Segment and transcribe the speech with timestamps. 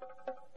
[0.00, 0.47] Thank you.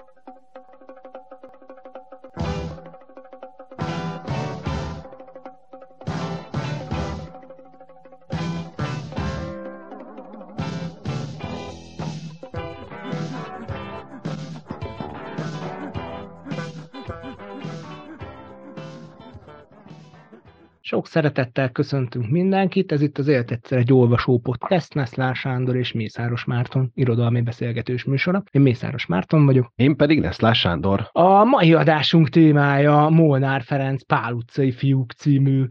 [20.91, 25.91] Sok szeretettel köszöntünk mindenkit, ez itt az Élet egyszer egy olvasó podcast, Neszlán Sándor és
[25.91, 28.43] Mészáros Márton irodalmi beszélgetős műsora.
[28.51, 29.71] Én Mészáros Márton vagyok.
[29.75, 31.09] Én pedig Neszlán Sándor.
[31.11, 35.65] A mai adásunk témája Molnár Ferenc Pál utcai fiúk című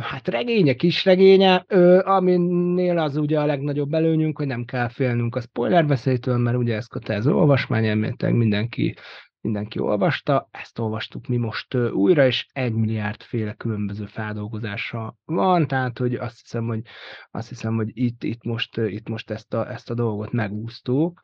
[0.00, 1.54] hát regénye, kisregénye,
[2.04, 6.86] aminél az ugye a legnagyobb előnyünk, hogy nem kell félnünk a spoilerbeszélytől, mert ugye ez
[6.86, 8.94] kötelező olvasmány, elméletileg mindenki
[9.40, 15.98] mindenki olvasta, ezt olvastuk mi most újra, és egy milliárd féle különböző feldolgozása van, tehát
[15.98, 16.82] hogy azt hiszem, hogy,
[17.30, 21.20] azt hiszem, hogy itt, itt, most, itt most ezt, a, ezt a dolgot megúsztuk.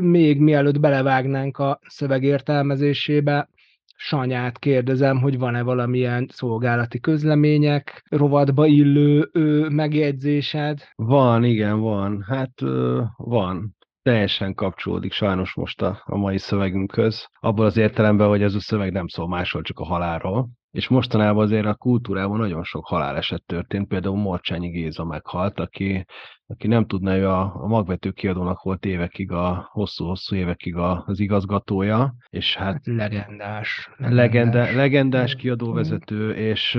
[0.00, 3.48] Még mielőtt belevágnánk a szöveg értelmezésébe,
[3.96, 10.82] Sanyát kérdezem, hogy van-e valamilyen szolgálati közlemények, rovatba illő ö, megjegyzésed?
[10.94, 12.22] Van, igen, van.
[12.22, 18.42] Hát ö, van teljesen kapcsolódik sajnos most a, a mai szövegünkhöz, abból az értelemben, hogy
[18.42, 20.48] ez a szöveg nem szól másról, csak a halálról.
[20.70, 26.04] És mostanában azért a kultúrában nagyon sok haláleset történt, például Morcsányi Géza meghalt, aki
[26.46, 31.20] aki nem tudná, ő a, a magvető kiadónak volt évekig, a hosszú-hosszú évekig a, az
[31.20, 32.72] igazgatója, és hát...
[32.72, 33.90] hát legendás.
[33.96, 36.78] Legendás, legenda, legendás kiadóvezető, és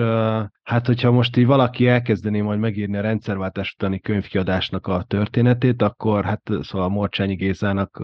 [0.63, 6.23] hát hogyha most így valaki elkezdené majd megírni a rendszerváltás utáni könyvkiadásnak a történetét, akkor
[6.23, 8.03] hát szóval Morcsányi Gézának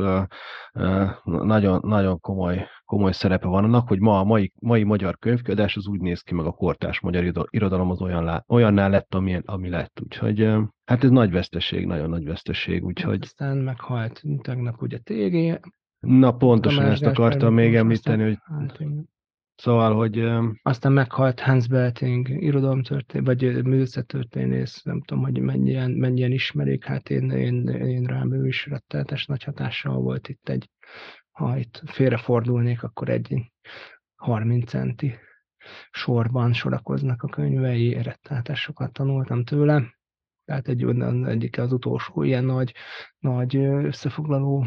[1.23, 5.87] nagyon, nagyon komoly komoly szerepe van annak, hogy ma a mai, mai magyar könyvkiadás az
[5.87, 9.69] úgy néz ki, meg a kortás magyar irodalom az olyan lá, olyanná lett, amilyen, ami
[9.69, 9.99] lett.
[10.03, 10.49] Úgyhogy
[10.91, 12.83] hát ez nagy veszteség, nagyon nagy veszteség.
[12.83, 13.19] Úgyhogy...
[13.21, 15.59] Aztán meghalt tegnap ugye TG.
[15.99, 18.79] Na pontosan ezt akartam még említeni, hogy hát,
[19.55, 20.29] Szóval, hogy...
[20.61, 27.29] Aztán meghalt Hans Belting, irodalomtörténet, vagy művészettörténész, nem tudom, hogy mennyien, mennyien ismerik, hát én,
[27.29, 30.69] én, én rám ő is rettenetes nagy hatással volt itt egy
[31.31, 33.51] ha itt félrefordulnék, akkor egy
[34.15, 35.15] 30 centi
[35.91, 39.99] sorban sorakoznak a könyvei, rettenetes tanultam tőle.
[40.51, 40.85] Tehát egy,
[41.25, 42.73] egyik az utolsó ilyen nagy,
[43.19, 44.65] nagy összefoglaló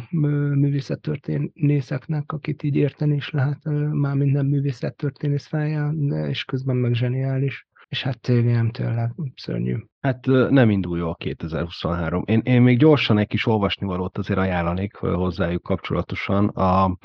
[0.55, 3.59] művészettörténészeknek, akit így érteni is lehet,
[3.93, 7.67] már minden művészettörténész felján, és közben meg zseniális.
[7.89, 9.77] És hát tényleg tényleg szörnyű.
[10.01, 12.23] Hát nem indul jó a 2023.
[12.27, 16.49] Én, én még gyorsan egy kis olvasnivalót azért ajánlanék hozzájuk kapcsolatosan.
[16.49, 16.97] A,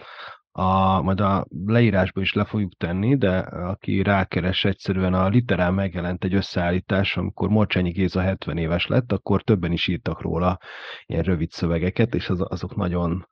[0.59, 6.23] a, majd a leírásba is le fogjuk tenni, de aki rákeres egyszerűen a literál megjelent
[6.23, 10.57] egy összeállítás, amikor Morcsányi Géza 70 éves lett, akkor többen is írtak róla
[11.05, 13.27] ilyen rövid szövegeket, és az, azok nagyon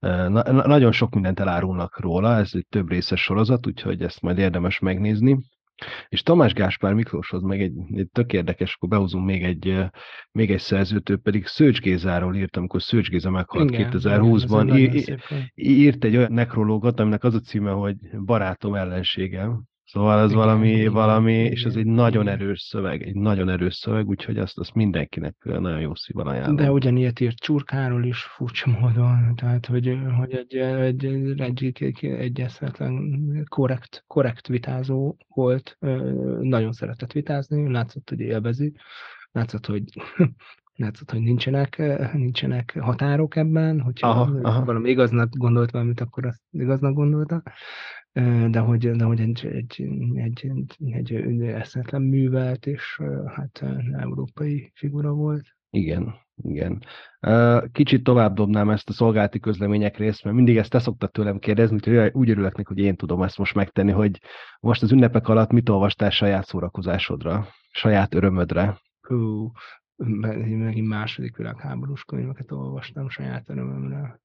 [0.00, 4.78] na, nagyon sok mindent elárulnak róla, ez egy több részes sorozat, úgyhogy ezt majd érdemes
[4.78, 5.38] megnézni.
[6.08, 9.84] És Tamás Gáspár Miklóshoz meg egy, egy tök érdekes, akkor behozunk még egy,
[10.32, 14.72] még egy szerzőt, ő pedig Szőcs Gézáról írt, amikor Szőcs Géza meghalt igen, 2020-ban.
[14.76, 19.64] Igen, írt egy olyan nekrológot, aminek az a címe, hogy Barátom ellenségem.
[19.94, 24.38] Szóval ez valami, valami, és ez egy nagyon erős szöveg, egy nagyon erős szöveg, úgyhogy
[24.38, 26.56] azt, azt mindenkinek nagyon jó szívvel ajánlom.
[26.56, 31.04] De ugyanilyet írt Csurkáról is furcsa módon, tehát hogy, hogy egy, egy,
[31.40, 32.46] egy, egy, egy
[33.44, 35.76] korrekt, korrekt vitázó volt,
[36.40, 38.72] nagyon szeretett vitázni, látszott, hogy élvezi,
[39.32, 39.82] látszott, hogy
[40.76, 41.82] látszott, hogy nincsenek,
[42.12, 44.64] nincsenek határok ebben, hogyha aha, aha.
[44.64, 47.42] valami igaznak gondolt valamit, akkor azt igaznak gondolta
[48.50, 50.50] de hogy, de hogy egy, egy, egy,
[50.90, 55.44] egy, egy eszetlen művelt és hát európai figura volt.
[55.70, 56.82] Igen, igen.
[57.72, 61.78] Kicsit tovább dobnám ezt a szolgálati közlemények részt, mert mindig ezt te szoktad tőlem kérdezni,
[61.80, 64.20] hogy úgy örülök neki, hogy én tudom ezt most megtenni, hogy
[64.60, 68.80] most az ünnepek alatt mit olvastál saját szórakozásodra, saját örömödre?
[69.00, 69.50] Hú,
[69.96, 74.20] megint második világháborús könyveket olvastam saját örömömre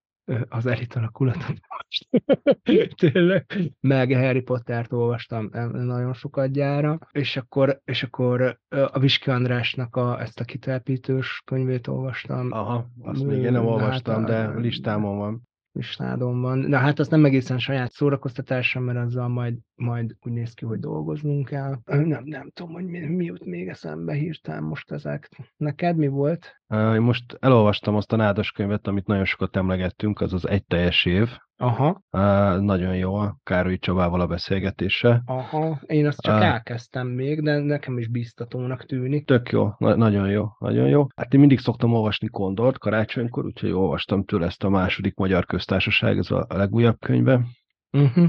[0.49, 2.09] az elit alakulatot most.
[3.11, 3.45] Tényleg.
[3.79, 10.21] Meg Harry Pottert olvastam nagyon sokat gyára, és akkor, és akkor a Viski Andrásnak a,
[10.21, 12.51] ezt a kitelepítős könyvét olvastam.
[12.51, 15.47] Aha, azt még én nem olvastam, hát, de listámon van.
[15.71, 16.57] Listádon van.
[16.59, 20.79] Na hát azt nem egészen saját szórakoztatásra, mert azzal majd majd úgy néz ki, hogy
[20.79, 21.75] dolgoznunk kell.
[21.85, 25.29] Nem, nem tudom, hogy mi, mi jut még eszembe hirtelen most ezek.
[25.57, 26.61] Neked mi volt?
[26.69, 31.05] Én most elolvastam azt a nádas könyvet, amit nagyon sokat emlegettünk, az az egy teljes
[31.05, 31.29] év.
[31.61, 32.03] Aha.
[32.11, 35.21] Uh, nagyon jó a Károly Csabával a beszélgetése.
[35.25, 39.25] Aha, én azt csak uh, elkezdtem még, de nekem is biztatónak tűnik.
[39.25, 41.05] Tök jó, na- nagyon jó, nagyon jó.
[41.15, 46.17] Hát én mindig szoktam olvasni Kondort karácsonykor, úgyhogy olvastam tőle ezt a második Magyar Köztársaság,
[46.17, 47.41] ez a legújabb könyve.
[47.91, 48.27] Uh-huh.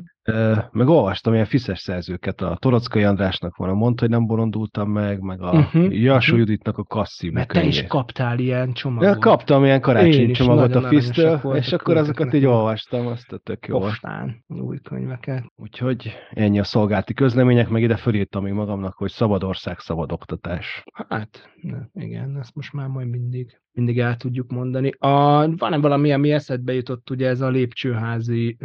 [0.72, 5.20] Meg olvastam ilyen fiszes szerzőket, a Torockai Andrásnak van a Mondd, hogy nem bolondultam meg,
[5.20, 6.38] meg a Uh-huh, Jasó uh-huh.
[6.38, 7.90] Juditnak a Kasszívú Mert te is könyvét.
[7.90, 9.08] kaptál ilyen csomagot.
[9.08, 13.66] Ja, kaptam ilyen karácsonyi csomagot a Fisztől, és akkor azokat így olvastam, azt a tök
[13.66, 13.78] jó.
[13.78, 15.44] Postán új könyveket.
[15.56, 20.82] Úgyhogy ennyi a szolgálti közlemények, meg ide fölírtam még magamnak, hogy szabad ország, szabad oktatás.
[21.08, 24.90] Hát, ne, igen, ezt most már majd mindig, mindig el tudjuk mondani.
[24.98, 28.56] A, van-e valami, ami eszedbe jutott, ugye ez a lépcsőházi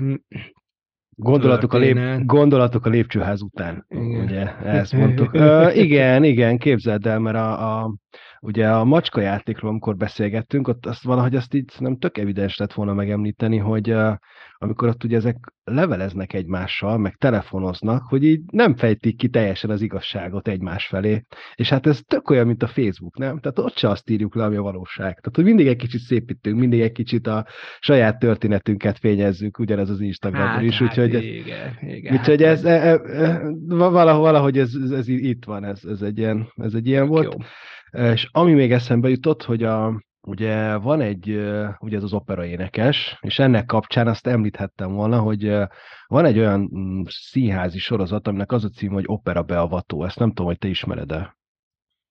[1.15, 4.23] Gondolatok a, lép, gondolatok a lépcsőház után, Igen.
[4.23, 5.33] ugye, ezt mondtuk.
[5.33, 7.95] Ö, igen, igen, képzeld el, mert a, a,
[8.39, 12.73] ugye a macska játékról, amikor beszélgettünk, ott azt valahogy azt így nem tök evidens lett
[12.73, 14.13] volna megemlíteni, hogy uh,
[14.57, 19.81] amikor ott ugye ezek leveleznek egymással, meg telefonoznak, hogy így nem fejtik ki teljesen az
[19.81, 21.21] igazságot egymás felé.
[21.55, 23.39] És hát ez tök olyan, mint a Facebook, nem?
[23.39, 25.19] Tehát ott se azt írjuk le, ami a valóság.
[25.19, 27.45] Tehát, hogy mindig egy kicsit szépítünk, mindig egy kicsit a
[27.79, 32.13] saját történetünket fényezzük, ugyanez az Instagramon Hát, is, hát, úgyhogy igen, igen.
[32.13, 36.01] Úgyhogy hát ez, e, e, e, valahogy, valahogy ez, ez, ez itt van, ez, ez
[36.01, 37.33] egy ilyen, ez egy ilyen volt.
[37.33, 37.39] jó.
[38.11, 42.45] És ami még eszembe jutott, hogy a, ugye van egy, ö, ugye ez az opera
[42.45, 45.63] énekes, és ennek kapcsán azt említhettem volna, hogy ö,
[46.07, 50.03] van egy olyan mm, színházi sorozat, aminek az a cím, hogy Opera beavató.
[50.03, 51.37] Ezt nem tudom, hogy te ismered-e.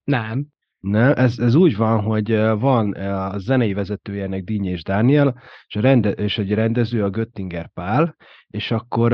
[0.04, 0.46] Nem.
[0.80, 5.80] Nem, ez, ez úgy van, hogy van a zenei vezetője ennek Dínyés Dániel, és, a
[5.80, 8.16] rende, és egy rendező a Göttinger Pál,
[8.54, 9.12] és akkor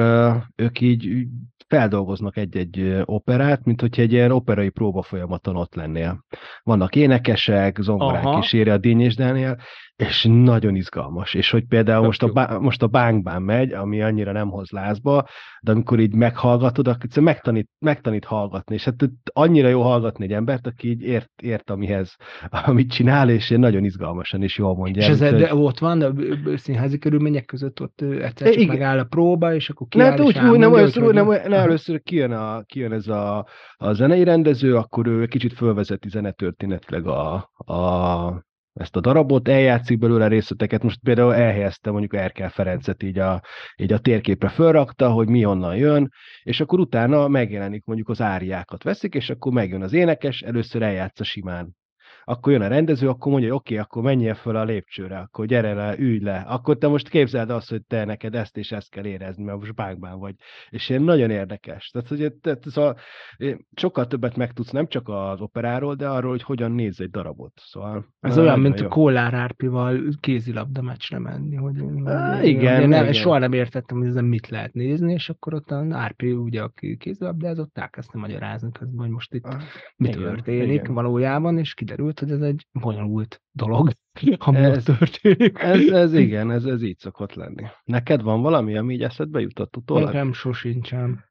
[0.57, 1.27] ők így
[1.67, 6.25] feldolgoznak egy-egy operát, mint hogyha egy ilyen operai próba folyamaton ott lennél.
[6.63, 8.41] Vannak énekesek, zongorák Aha.
[8.41, 9.59] kíséri a Dínyés Dániel,
[10.01, 11.35] és nagyon izgalmas.
[11.35, 15.27] És hogy például most a, bá, most a bánkbán megy, ami annyira nem hoz lázba,
[15.61, 18.95] de amikor így meghallgatod, akkor egyszerűen megtanít, megtanít hallgatni, és hát
[19.25, 22.17] annyira jó hallgatni egy embert, aki így ért, ért amihez,
[22.67, 25.03] amit csinál, és nagyon izgalmasan és jól mondja.
[25.03, 26.13] És ez de ott van, a
[26.57, 28.67] színházi körülmények között ott egyszer csak igen.
[28.67, 31.53] megáll a próba, és akkor Ne, kiáll, hát és úgy, úgy nem, először, nem, nem,
[31.53, 33.47] először kijön, a, kijön ez a,
[33.77, 40.29] a zenei rendező, akkor ő kicsit fölvezeti zenetörténetileg a, a, ezt a darabot, eljátszik belőle
[40.29, 43.43] részleteket, most például elhelyezte mondjuk Erkel Ferencet így a,
[43.77, 46.09] így a térképre fölrakta, hogy mi onnan jön,
[46.43, 51.25] és akkor utána megjelenik mondjuk az áriákat veszik, és akkor megjön az énekes, először eljátsza
[51.25, 51.79] simán.
[52.25, 55.47] Akkor jön a rendező, akkor mondja, hogy oké, okay, akkor menjél föl a lépcsőre, akkor
[55.47, 56.39] gyere le, ülj le.
[56.49, 59.75] Akkor te most képzeld azt, hogy te neked ezt és ezt kell érezni, mert most
[59.75, 60.35] bánkban vagy.
[60.71, 61.89] És ilyen nagyon érdekes.
[61.91, 62.97] Tehát, hogy tehát, szóval,
[63.37, 67.53] én sokkal többet megtudsz nem csak az operáról, de arról, hogy hogyan néz egy darabot.
[67.57, 68.89] Szóval, Ez olyan, mint a jó.
[68.89, 71.57] Kollár Árpival kézilabda meccsre menni.
[71.57, 73.13] Hogy, Á, hogy- igen, én nem, igen.
[73.13, 76.97] soha nem értettem, hogy ezen mit lehet nézni, és akkor ott a Árpi, ugye, aki
[76.97, 79.61] kézilabdázott, elkezdte magyarázni közben, hogy most itt Ah,
[79.97, 80.95] mi igen, történik igen.
[80.95, 81.75] valójában, és
[82.15, 83.91] kiderült, hogy ez egy bonyolult dolog,
[84.39, 85.59] ami Ez- történik.
[85.59, 87.63] Ez, ez igen, ez, ez így szokott lenni.
[87.85, 90.05] Neked van valami, ami így eszedbe jutott utólag?
[90.05, 91.29] Nekem sosincsen.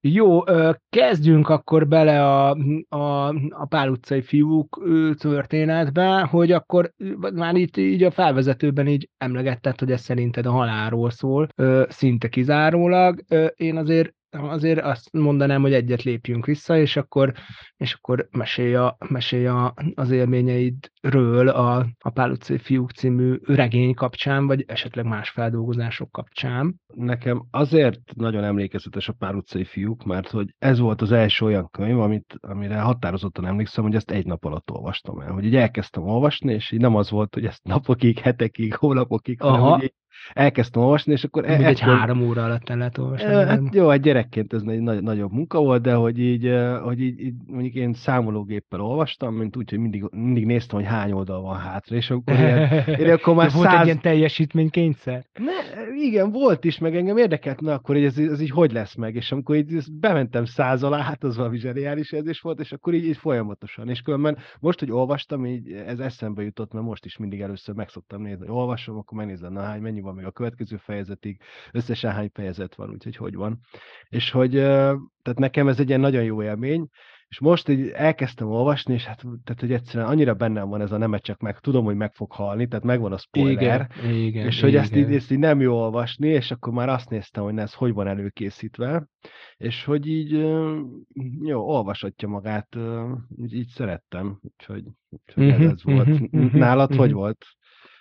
[0.00, 0.42] Jó,
[0.88, 2.50] kezdjünk akkor bele a,
[2.88, 4.82] a, a Pál utcai fiúk
[5.18, 6.92] történetbe, hogy akkor
[7.32, 11.48] már itt így a felvezetőben így emlegetted, hogy ez szerinted a halálról szól,
[11.88, 13.20] szinte kizárólag.
[13.54, 17.32] Én azért azért azt mondanám, hogy egyet lépjünk vissza, és akkor,
[17.76, 23.94] és akkor mesélj, a, mesélj a, az élményeidről a, a Pál utcai fiúk című regény
[23.94, 26.80] kapcsán, vagy esetleg más feldolgozások kapcsán.
[26.94, 31.68] Nekem azért nagyon emlékezetes a Pár utcai fiúk, mert hogy ez volt az első olyan
[31.70, 35.32] könyv, amit, amire határozottan emlékszem, hogy ezt egy nap alatt olvastam el.
[35.32, 39.62] Hogy így elkezdtem olvasni, és így nem az volt, hogy ezt napokig, hetekig, hónapokig, hanem
[39.62, 39.82] Aha.
[39.82, 39.94] így
[40.32, 41.44] elkezdtem olvasni, és akkor...
[41.44, 43.26] Úgy egy ekkor- három óra alatt el lehet olvasni.
[43.26, 47.20] Hát jó, egy gyerekként ez egy nagy, nagyobb munka volt, de hogy így, hogy így,
[47.20, 51.58] így mondjuk én számológéppel olvastam, mint úgy, hogy mindig, mindig néztem, hogy hány oldal van
[51.58, 53.78] hátra, és akkor ilyen, én akkor már volt száz...
[53.78, 55.24] egy ilyen teljesítménykényszer.
[55.34, 58.94] Ne, igen, volt is, meg engem érdekelt, na akkor így ez, ez így hogy lesz
[58.94, 62.94] meg, és amikor így bementem száz alá, hát az valami zseniális érzés volt, és akkor
[62.94, 67.16] így, így folyamatosan, és különben most, hogy olvastam, így ez eszembe jutott, mert most is
[67.16, 70.30] mindig először meg szoktam nézni, hogy olvasom, akkor megnézem, na hány, mennyi van még a
[70.30, 71.40] következő fejezetig,
[71.72, 73.60] összesen hány fejezet van, úgyhogy hogy van.
[74.08, 76.88] És hogy, tehát nekem ez egy ilyen nagyon jó élmény,
[77.28, 80.96] És most így elkezdtem olvasni, és hát tehát, hogy egyszerűen annyira bennem van ez a
[80.96, 84.60] nemet csak meg, tudom, hogy meg fog halni, tehát megvan a spoiler, igen, igen, és
[84.60, 84.82] hogy igen.
[84.82, 87.92] ezt így, ezt így nem jó olvasni, és akkor már azt néztem, hogy ez hogy
[87.92, 89.08] van előkészítve,
[89.56, 90.30] és hogy így
[91.42, 92.76] jó, olvasatja magát,
[93.42, 96.08] így, így szerettem, úgyhogy, úgyhogy uh-huh, ez, ez volt.
[96.08, 96.98] Uh-huh, uh-huh, Nálad uh-huh.
[96.98, 97.44] hogy volt?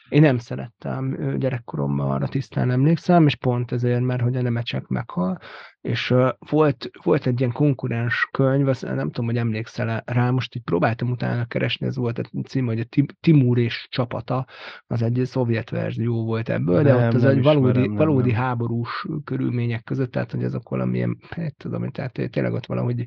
[0.10, 5.40] Én nem szerettem gyerekkoromban, arra tisztán emlékszem, és pont ezért, mert hogy a Nemecsek meghal,
[5.88, 10.56] és uh, volt, volt egy ilyen konkurens könyv, azt nem tudom, hogy emlékszel rá, most
[10.56, 14.46] így próbáltam utána keresni, ez volt a cím, hogy a Timur és csapata,
[14.88, 18.32] az egy szovjet verzió volt ebből, de nem, ott az egy valódi, ismerem, nem, valódi
[18.32, 18.40] nem.
[18.40, 23.04] háborús körülmények között, tehát hogy azok valamilyen, hát tudom, tehát tényleg ott valahogy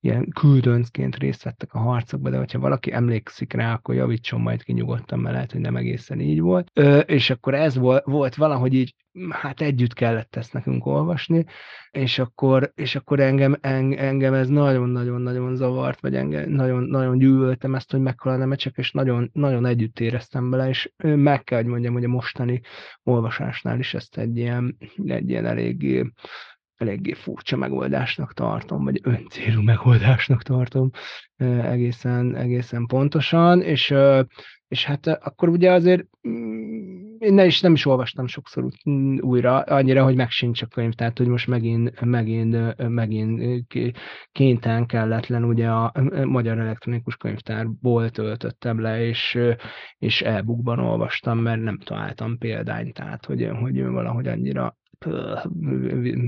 [0.00, 4.72] ilyen küldöncként részt vettek a harcokba, de hogyha valaki emlékszik rá, akkor javítson majd ki
[4.72, 6.70] nyugodtan, mert lehet, hogy nem egészen így volt.
[6.72, 8.94] Ö, és akkor ez volt, volt valahogy így
[9.30, 11.44] hát együtt kellett ezt nekünk olvasni,
[11.90, 17.90] és akkor, és akkor engem, engem ez nagyon-nagyon-nagyon zavart, vagy engem nagyon, nagyon gyűlöltem ezt,
[17.90, 21.92] hogy meghal a nemecsek, és nagyon, nagyon együtt éreztem bele, és meg kell, hogy mondjam,
[21.92, 22.60] hogy a mostani
[23.02, 26.12] olvasásnál is ezt egy ilyen, egy ilyen eléggé,
[26.76, 30.90] eléggé furcsa megoldásnak tartom, vagy öncélú megoldásnak tartom
[31.62, 33.94] egészen, egészen pontosan, és,
[34.68, 36.04] és hát akkor ugye azért
[37.18, 38.68] én ne is, nem is olvastam sokszor
[39.20, 43.66] újra, annyira, hogy megsincs a könyv, tehát hogy most megint, megint, megint
[44.32, 45.92] kénytelen kelletlen, ugye a
[46.24, 49.38] Magyar Elektronikus Könyvtárból töltöttem le, és,
[49.98, 54.76] és e-bookban olvastam, mert nem találtam példányt, tehát hogy, hogy valahogy annyira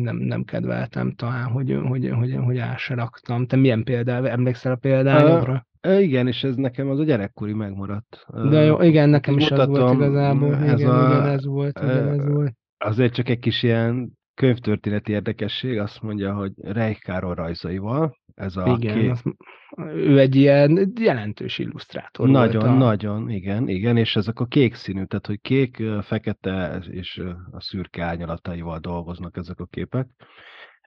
[0.02, 3.46] nem, nem kedveltem talán, hogy, hogy, hogy, hogy át se raktam.
[3.46, 5.66] Te milyen példa, emlékszel a példányokra?
[5.98, 8.26] Igen, és ez nekem az a gyerekkori megmaradt.
[8.50, 10.54] De jó, igen, nekem is az volt igazából.
[10.54, 12.54] Ez igen, a, igen, ez volt, igen, ez volt.
[12.78, 18.76] Azért csak egy kis ilyen könyvtörténeti érdekesség, azt mondja, hogy Reich Károly rajzaival, ez a
[18.78, 19.10] igen, két...
[19.10, 19.22] az,
[19.94, 22.78] ő egy ilyen jelentős illusztrátor Nagyon, volt a...
[22.78, 28.04] nagyon, igen, igen, és ezek a kék színű, tehát hogy kék, fekete és a szürke
[28.04, 30.08] árnyalataival dolgoznak ezek a képek,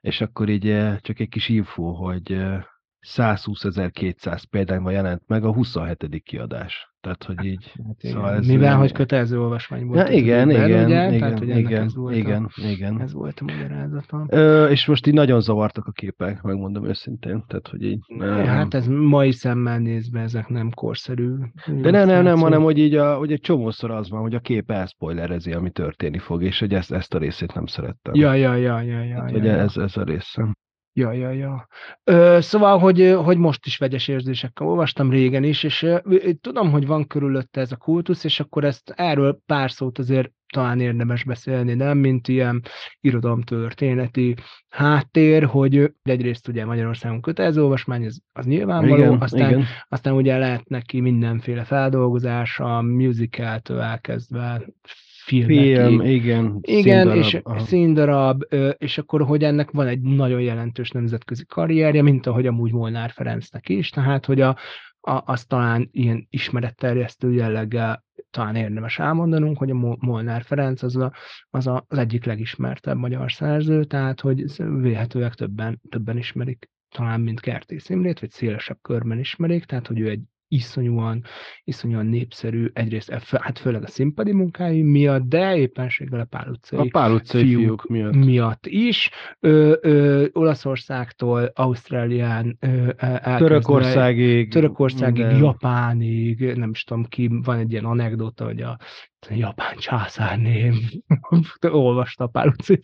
[0.00, 2.32] és akkor így csak egy kis info, hogy
[3.06, 6.22] 120.200 példányban jelent meg a 27.
[6.22, 6.89] kiadás.
[7.00, 7.72] Tehát, hogy így...
[7.86, 10.08] Hát szóval ez Mivel, hogy kötelező olvasmány volt.
[10.08, 11.06] Ja, igen, igen, igen, ugye?
[11.06, 13.00] igen, Tehát, hogy igen, ez volt igen, a, igen.
[13.00, 14.26] Ez volt a magyarázatom.
[14.28, 17.44] Ö, és most így nagyon zavartak a képek, megmondom őszintén.
[17.46, 17.98] Tehát, hogy így...
[18.06, 18.44] Nem.
[18.44, 21.34] Hát ez mai szemmel nézve, ezek nem korszerű.
[21.66, 24.40] De nem, nem, nem, hanem, hogy így a, hogy egy csomószor az van, hogy a
[24.40, 28.14] kép elszpoilerezi, ami történni fog, és hogy ezt, ezt a részét nem szerettem.
[28.14, 29.20] Ja, ja, ja, ja, ja.
[29.20, 29.56] Hát, ja, ja.
[29.56, 30.48] Ez, ez a része.
[30.92, 31.68] Ja, ja, ja.
[32.04, 35.98] Ö, szóval, hogy, hogy most is vegyes érzésekkel olvastam régen is, és ö,
[36.40, 40.80] tudom, hogy van körülötte ez a kultusz, és akkor ezt erről pár szót azért talán
[40.80, 42.62] érdemes beszélni, nem, mint ilyen
[43.00, 44.34] irodalomtörténeti
[44.68, 49.64] háttér, hogy egyrészt ugye Magyarországon kötelező olvasmány, ez, az nyilvánvaló, igen, aztán, igen.
[49.88, 54.62] aztán ugye lehet neki mindenféle feldolgozása, musicaltől elkezdve
[55.30, 55.86] filmek.
[55.86, 56.58] Film, igen.
[56.60, 57.58] Igen, színdarab, és aha.
[57.58, 58.42] színdarab,
[58.78, 63.68] és akkor, hogy ennek van egy nagyon jelentős nemzetközi karrierje, mint ahogy amúgy Molnár Ferencnek
[63.68, 64.56] is, tehát, hogy a,
[65.00, 71.12] a, azt talán ilyen ismeretterjesztő jelleggel talán érdemes elmondanunk, hogy a Molnár Ferenc az, a,
[71.50, 74.44] az a, az egyik legismertebb magyar szerző, tehát hogy
[74.80, 80.08] véhetőleg többen, többen ismerik talán, mint Kertész Imrét, vagy szélesebb körben ismerik, tehát hogy ő
[80.08, 80.20] egy
[80.50, 81.24] iszonyúan,
[81.64, 86.86] iszonyúan népszerű, egyrészt hát főleg a színpadi munkái miatt, de éppenséggel a Pál utcai, a
[86.90, 88.14] Pál utcai fiúk, fiúk miatt.
[88.14, 89.10] miatt is.
[89.40, 92.90] Ö, ö, Olaszországtól, Ausztrálián ö,
[93.38, 95.36] Törökországig, Törökországig, de...
[95.36, 98.78] Japánig, nem is tudom ki, van egy ilyen anekdota, hogy a,
[99.28, 100.74] a japán császárném
[101.60, 102.80] olvasta a Pál utcai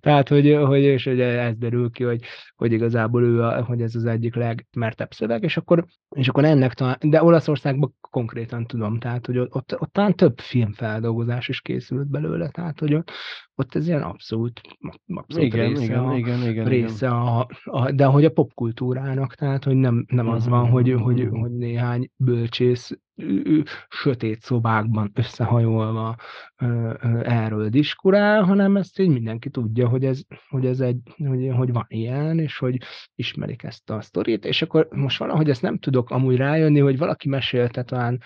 [0.00, 2.22] Tehát, hogy, hogy, és hogy ez derül ki, hogy,
[2.56, 5.84] hogy igazából ő, a, hogy ez az egyik legmertebb szöveg, és akkor,
[6.16, 10.38] és akkor ennek talán, de Olaszországban konkrétan tudom, tehát, hogy ott, ott, ott talán több
[10.38, 13.10] filmfeldolgozás is készült belőle, tehát, hogy ott,
[13.54, 14.60] ott ez ilyen abszolút,
[15.14, 17.18] abszolút igen, része, igen, a, igen, igen, része igen.
[17.18, 21.40] A, a, de hogy a popkultúrának, tehát, hogy nem, nem az van, hogy, hogy, mm-hmm.
[21.40, 22.98] hogy néhány bölcsész
[23.88, 26.16] sötét szobákban összehajolva
[27.22, 31.86] erről diskurál, hanem ezt így mindenki tudja, hogy ez, hogy ez egy, hogy, hogy van
[31.88, 32.78] ilyen, és hogy
[33.14, 37.28] ismerik ezt a sztorit, és akkor most valahogy ezt nem tudok amúgy rájönni, hogy valaki
[37.28, 38.20] mesélte talán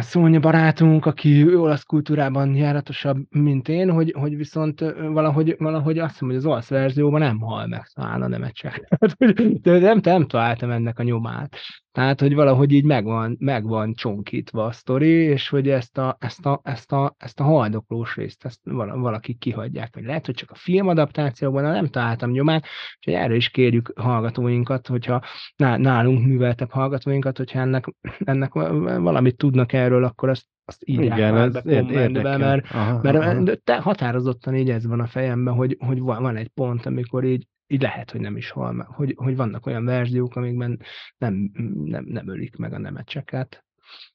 [0.00, 6.28] Szónya barátunk, aki olasz kultúrában járatosabb, mint én, hogy, hogy viszont valahogy, valahogy azt hiszem,
[6.28, 8.88] hogy az olasz verzióban nem hal meg talán a nemecsek.
[9.62, 11.56] de nem, nem találtam ennek a nyomát.
[11.92, 16.60] Tehát, hogy valahogy így megvan, megvan csonkítva a sztori, és hogy ezt a, ezt a,
[16.62, 19.94] ezt a, ezt a haldoklós részt ezt valaki kihagyják.
[19.94, 22.64] Vagy lehet, hogy csak a filmadaptációban nem találtam nyomát,
[22.96, 25.22] úgyhogy erre is kérjük hallgatóinkat, hogyha
[25.56, 27.84] nálunk műveltek hallgatóinkat, hogyha ennek,
[28.18, 33.16] ennek valamit tudnak erről, akkor azt azt írják Igen, már be kommentbe, mert, aha, mert
[33.16, 33.54] aha.
[33.64, 37.82] Te határozottan így ez van a fejemben, hogy, hogy van egy pont, amikor így így
[37.82, 40.80] lehet, hogy nem is hal meg, hogy, hogy vannak olyan verziók, amikben
[41.18, 41.50] nem,
[41.84, 43.64] nem, nem ölik meg a nemecseket,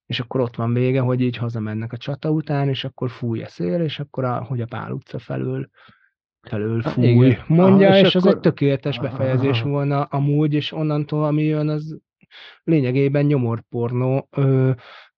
[0.06, 3.48] és akkor ott van vége, hogy így hazamennek a csata után, és akkor fúj a
[3.48, 5.70] szél, és akkor a, hogy a Pál utca felől
[6.42, 7.44] felől fúj, Igen.
[7.48, 8.30] mondja, Aha, és, és akkor...
[8.30, 9.70] az egy tökéletes befejezés Aha.
[9.70, 12.00] volna amúgy, és onnantól, ami jön, az
[12.64, 14.72] lényegében nyomorpornó, ö,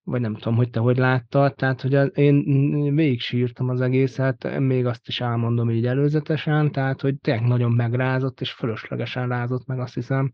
[0.10, 4.60] vagy nem tudom, hogy te hogy láttad, tehát hogy az, én végig sírtam az egészet,
[4.60, 9.80] még azt is elmondom így előzetesen, tehát hogy tényleg nagyon megrázott, és fölöslegesen rázott meg,
[9.80, 10.34] azt hiszem.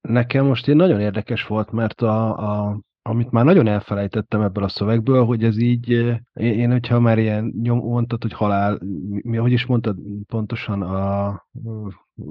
[0.00, 4.68] Nekem most én nagyon érdekes volt, mert a, a amit már nagyon elfelejtettem ebből a
[4.68, 5.90] szövegből, hogy ez így,
[6.32, 8.78] én, hogyha már ilyen nyom, mondtad, hogy halál,
[9.22, 9.96] mi, hogy is mondtad
[10.26, 11.46] pontosan a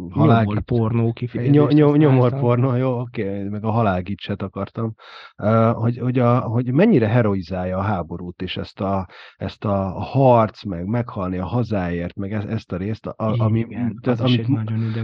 [0.09, 0.43] halál...
[0.43, 1.73] Nyomor pornó kifejezést.
[1.73, 4.93] Nyom, nyomor pornó, jó, oké, okay, meg a halálgicset akartam.
[5.37, 10.63] Uh, hogy, hogy, a, hogy mennyire heroizálja a háborút, és ezt a, ezt a harc,
[10.63, 14.47] meg meghalni a hazáért, meg ezt, ezt a részt, a, ami, Igen, tehát, amit,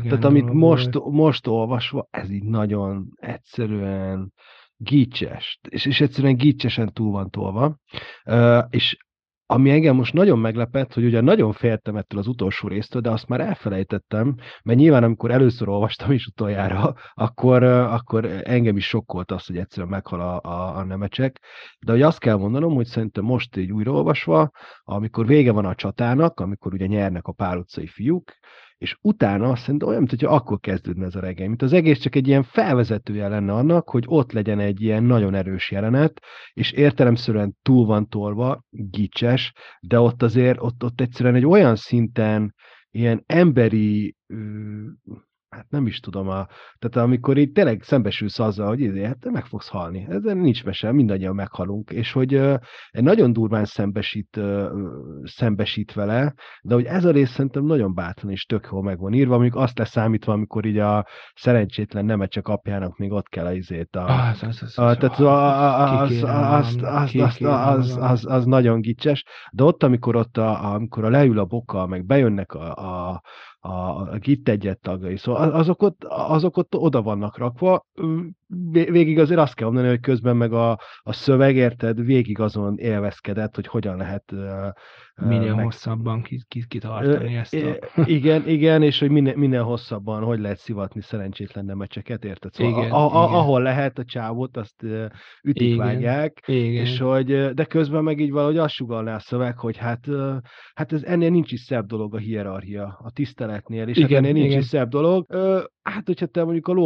[0.04, 4.34] tehát amit most, most olvasva, ez így nagyon egyszerűen
[4.78, 7.78] gicses, és, és egyszerűen gicsesen túl van tolva,
[8.26, 8.98] uh, és
[9.46, 13.28] ami engem most nagyon meglepett, hogy ugye nagyon féltem ettől az utolsó résztől, de azt
[13.28, 19.46] már elfelejtettem, mert nyilván amikor először olvastam is utoljára, akkor, akkor engem is sokkolt az,
[19.46, 21.40] hogy egyszerűen meghal a, a, a nemecsek.
[21.86, 24.52] De hogy azt kell mondanom, hogy szerintem most így újraolvasva,
[24.84, 28.32] amikor vége van a csatának, amikor ugye nyernek a pár utcai fiúk,
[28.78, 32.28] és utána szerintem olyan, mintha akkor kezdődne ez a regény, mint az egész csak egy
[32.28, 36.20] ilyen felvezetője lenne annak, hogy ott legyen egy ilyen nagyon erős jelenet,
[36.54, 42.54] és értelemszerűen túl van tolva, gicses, de ott azért, ott, ott egyszerűen egy olyan szinten
[42.92, 44.16] ilyen emberi
[45.54, 46.48] hát nem is tudom, a,
[46.80, 50.64] tehát amikor így tényleg szembesülsz azzal, hogy izé, hát te meg fogsz halni, ez nincs
[50.64, 52.58] mese, mindannyian meghalunk, és hogy uh,
[52.90, 54.68] egy nagyon durván szembesít, uh,
[55.24, 59.14] szembesít vele, de hogy ez a rész szerintem nagyon bátran és tök jól meg van
[59.14, 61.06] írva, mondjuk azt leszámítva, amikor így a
[61.36, 64.06] szerencsétlen nemecsek apjának még ott kell a izét a,
[64.76, 65.18] tehát
[67.98, 72.06] az, az nagyon gicses, de ott, amikor ott a, amikor a leül a boka, meg
[72.06, 73.22] bejönnek a, a
[73.66, 75.18] a, a GIT egyet tagjai.
[75.18, 77.86] Szóval azok ott, azok ott oda vannak rakva.
[78.72, 83.56] Végig azért azt kell mondani, hogy közben meg a, a szöveg, érted, végig azon élvezkedett,
[83.56, 84.34] hogy hogyan lehet
[85.22, 85.64] minél meg...
[85.64, 86.26] hosszabban
[86.68, 88.02] kitartani ezt a...
[88.06, 92.54] Igen, igen, és hogy minél, minél hosszabban, hogy lehet szivatni szerencsétlen nemecseket, érted?
[92.54, 93.40] Szóval igen, a, a, igen.
[93.40, 94.84] ahol lehet a csávot, azt
[95.44, 96.86] ütik, igen, vágják, igen.
[96.86, 100.06] és hogy, de közben meg így valahogy azt sugalná a szöveg, hogy hát,
[100.74, 104.32] hát ez ennél nincs is szebb dolog a hierarchia, a tiszteletnél, és hát igen, hát
[104.32, 104.60] ennél nincs igen.
[104.60, 105.26] is szebb dolog.
[105.82, 106.86] Hát, hogyha te mondjuk a ló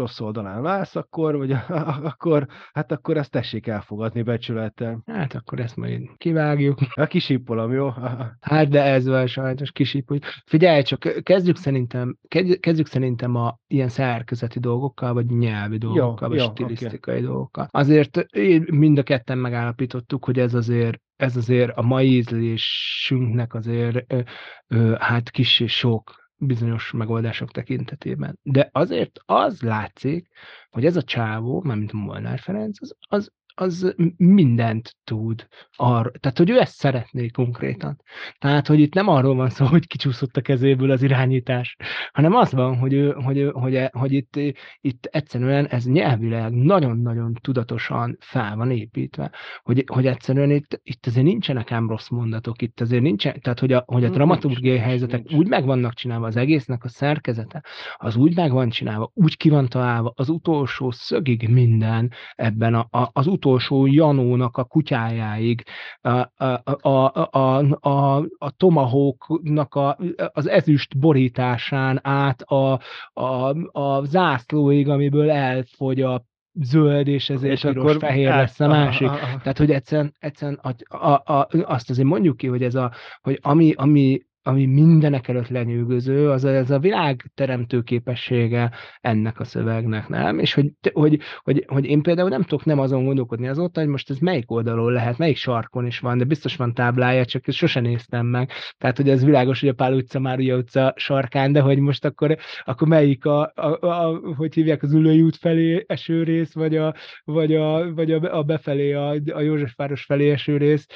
[0.00, 1.56] rossz oldalán válsz, akkor, vagy
[2.02, 5.02] akkor, hát akkor ezt tessék elfogadni becsülettel.
[5.06, 6.78] Hát akkor ezt majd kivágjuk.
[6.94, 7.92] A kisípolom, jó?
[8.40, 10.24] Hát de ez van sajnos kisípoljuk.
[10.46, 12.16] Figyelj csak, kezdjük szerintem,
[12.60, 17.26] kezdjük szerintem a ilyen szerkezeti dolgokkal, vagy nyelvi dolgokkal, jó, vagy jó, stilisztikai okay.
[17.26, 17.68] dolgokkal.
[17.70, 18.26] Azért
[18.70, 24.20] mind a ketten megállapítottuk, hogy ez azért ez azért a mai ízlésünknek azért ö,
[24.68, 28.38] ö, hát kis és sok bizonyos megoldások tekintetében.
[28.42, 30.28] De azért az látszik,
[30.70, 35.48] hogy ez a csávó, mármint Molnár Ferenc, az, az az mindent tud.
[35.76, 38.02] Ar, tehát, hogy ő ezt szeretné konkrétan.
[38.38, 41.76] Tehát, hogy itt nem arról van szó, hogy kicsúszott a kezéből az irányítás,
[42.12, 44.36] hanem az van, hogy, ő, hogy, ő, hogy, hogy itt,
[44.80, 49.30] itt egyszerűen ez nyelvileg nagyon-nagyon tudatosan fel van építve,
[49.62, 53.72] hogy, hogy egyszerűen itt, itt azért nincsenek ám rossz mondatok, itt azért nincsen, tehát, hogy
[53.72, 55.40] a, hogy a dramaturgiai nincs, helyzetek nincs.
[55.40, 57.64] úgy meg vannak csinálva, az egésznek a szerkezete,
[57.96, 62.86] az úgy meg van csinálva, úgy ki van találva, az utolsó szögig minden ebben a,
[62.90, 65.62] a, az utolsó utolsó Janónak a kutyájáig,
[66.00, 66.10] a,
[66.44, 67.58] a, a, a,
[67.88, 69.98] a, a Tomahawknak a,
[70.32, 72.80] az ezüst borításán át a,
[73.12, 78.66] a, a zászlóig, amiből elfogy a zöld, és ezért és piros, akkor fehér lesz a
[78.66, 79.08] másik.
[79.08, 79.40] A, a, a.
[79.42, 83.38] Tehát, hogy egyszerűen, egyszerűen a, a, a, azt azért mondjuk ki, hogy ez a, hogy
[83.42, 90.08] ami, ami ami mindenek előtt lenyűgöző, az az a világ teremtő képessége ennek a szövegnek,
[90.08, 90.38] nem?
[90.38, 94.10] És hogy, hogy, hogy, hogy én például nem tudok nem azon gondolkodni azóta, hogy most
[94.10, 97.82] ez melyik oldalon lehet, melyik sarkon is van, de biztos van táblája, csak ezt sosem
[97.82, 98.50] néztem meg.
[98.78, 102.36] Tehát, hogy ez világos, hogy a Pál utca, Mária utca sarkán, de hogy most akkor,
[102.64, 106.94] akkor melyik a, a, a, hogy hívják az ülői út felé eső rész, vagy a,
[107.24, 110.86] vagy a, vagy a, a befelé, a, a Józsefváros felé eső rész,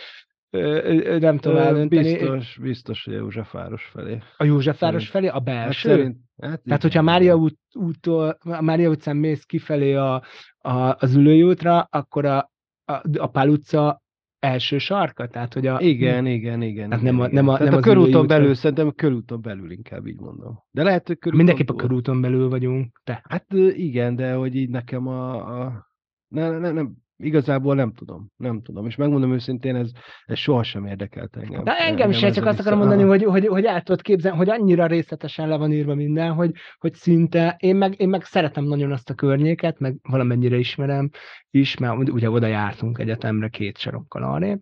[1.18, 2.02] nem tudom eldönteni.
[2.02, 4.18] Biztos, biztos, hogy a Józsefváros felé.
[4.36, 5.26] A Józsefváros felé?
[5.26, 5.88] A belső?
[5.88, 10.22] Hát szerint, hát Tehát, hogyha Mária út, úttól, Mária utcán mész kifelé a,
[10.58, 12.50] a, az ülői útra, akkor a,
[12.84, 14.02] a, a Pál utca
[14.38, 15.26] első sarka?
[15.26, 16.88] Tehát, hogy a, igen, igen, igen.
[16.88, 19.70] Tehát igen, nem a, nem a, Tehát nem a körúton belül, szerintem a körúton belül
[19.70, 20.58] inkább így mondom.
[20.70, 23.24] De lehet, hogy körúton Mindenképp a körúton belül vagyunk, te.
[23.28, 25.86] Hát igen, de hogy így nekem a, a
[26.28, 28.86] nem, nem, nem, Igazából nem tudom, nem tudom.
[28.86, 29.90] És megmondom őszintén, ez,
[30.24, 31.64] ez sohasem érdekelt engem.
[31.64, 34.86] De engem sem, csak azt akarom mondani, hogy, hogy, hogy el tudod képzelni, hogy annyira
[34.86, 39.10] részletesen le van írva minden, hogy, hogy szinte, én meg, én meg szeretem nagyon azt
[39.10, 41.10] a környéket, meg valamennyire ismerem
[41.50, 44.58] is, mert ugye oda jártunk egyetemre két sarokkal arra,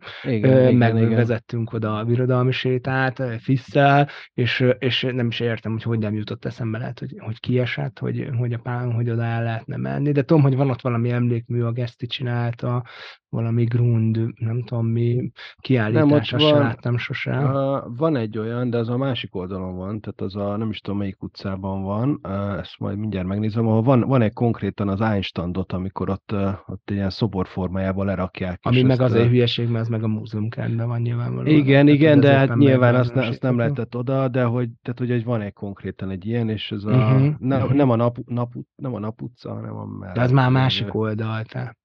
[0.72, 5.98] meg igen, vezettünk oda a birodalmi sétát, Fisszel, és, és nem is értem, hogy hogy
[5.98, 9.76] nem jutott eszembe lehet, hogy, hogy kiesett, hogy, hogy a pán, hogy oda el lehetne
[9.76, 12.06] menni, de tudom, hogy van ott valami emlékmű, a Geszti
[12.50, 12.84] csinálta,
[13.28, 17.44] valami grund, nem tudom mi, kiállítása nem, van, se láttam sosem.
[17.44, 20.80] Uh, van egy olyan, de az a másik oldalon van, tehát az a nem is
[20.80, 25.00] tudom melyik utcában van, uh, ezt majd mindjárt megnézem, ahol van, van egy konkrétan az
[25.00, 28.58] Einstandot, amikor ott, uh, ott ilyen szobor formájában lerakják.
[28.62, 31.46] Ami meg az egy hülyeség, mert az meg a múzeum kertben van nyilvánvalóan.
[31.46, 34.98] Igen, tehát, igen, de hát nyilván azt, ne, azt nem lehetett oda, de hogy, tehát,
[34.98, 37.72] hogy egy, van egy konkrétan egy ilyen, és ez a, uh-huh, ne, uh-huh.
[37.72, 40.14] nem, a nap, nap, nem a nap utca, hanem a mellett.
[40.14, 41.80] De az már másik oldal, tehát.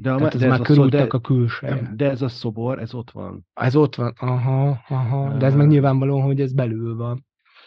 [0.00, 1.92] De, a, Tehát ez de már körültek a külseje.
[1.96, 3.46] De ez a szobor, ez ott van.
[3.54, 5.36] Ez ott van, aha, aha.
[5.36, 7.26] De ez meg nyilvánvaló, hogy ez belül van.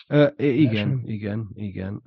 [0.09, 2.01] Uh, igen, igen, igen.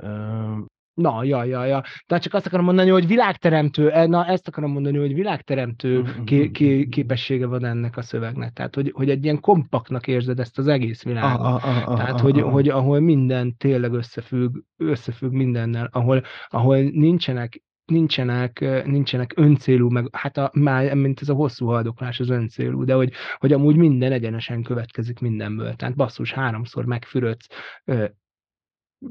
[0.95, 1.83] Na, ja, ja, ja.
[2.07, 6.25] Tehát csak azt akarom mondani, hogy világteremtő, e, na ezt akarom mondani, hogy világteremtő mm-hmm.
[6.25, 8.53] ké, ké, képessége van ennek a szövegnek.
[8.53, 11.47] Tehát, hogy, hogy egy ilyen kompaktnak érzed ezt az egész világot.
[11.47, 17.63] Ah, ah, ah, Tehát, hogy, hogy ahol minden tényleg összefügg, összefügg mindennel, ahol, ahol nincsenek
[17.85, 22.95] nincsenek, nincsenek öncélú, meg hát a, már, mint ez a hosszú haldoklás az öncélú, de
[22.95, 25.75] hogy, hogy amúgy minden egyenesen következik mindenből.
[25.75, 27.47] Tehát basszus, háromszor megfürödsz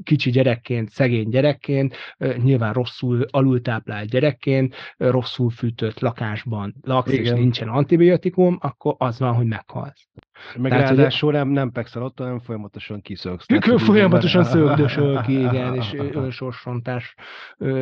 [0.02, 7.24] kicsi gyerekként, szegény gyerekként, nyilván rosszul alultáplált gyerekként, rosszul fűtött lakásban laksz, Igen.
[7.24, 10.08] és nincsen antibiotikum, akkor az van, hogy meghalsz.
[10.56, 13.46] Meg Tehát, ráadásul nem, nem pekszel ott, hanem folyamatosan kiszöksz.
[13.46, 17.14] Tehát, folyamatosan szögdösöl ki, igen, és önsorsontás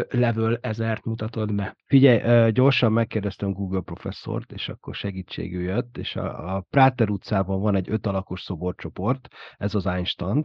[0.09, 1.77] level ezert mutatod be.
[1.87, 7.75] Figyelj, gyorsan megkérdeztem Google professzort, és akkor segítségű jött, és a, a Práter utcában van
[7.75, 10.43] egy öt alakos szoborcsoport, ez az Einstein,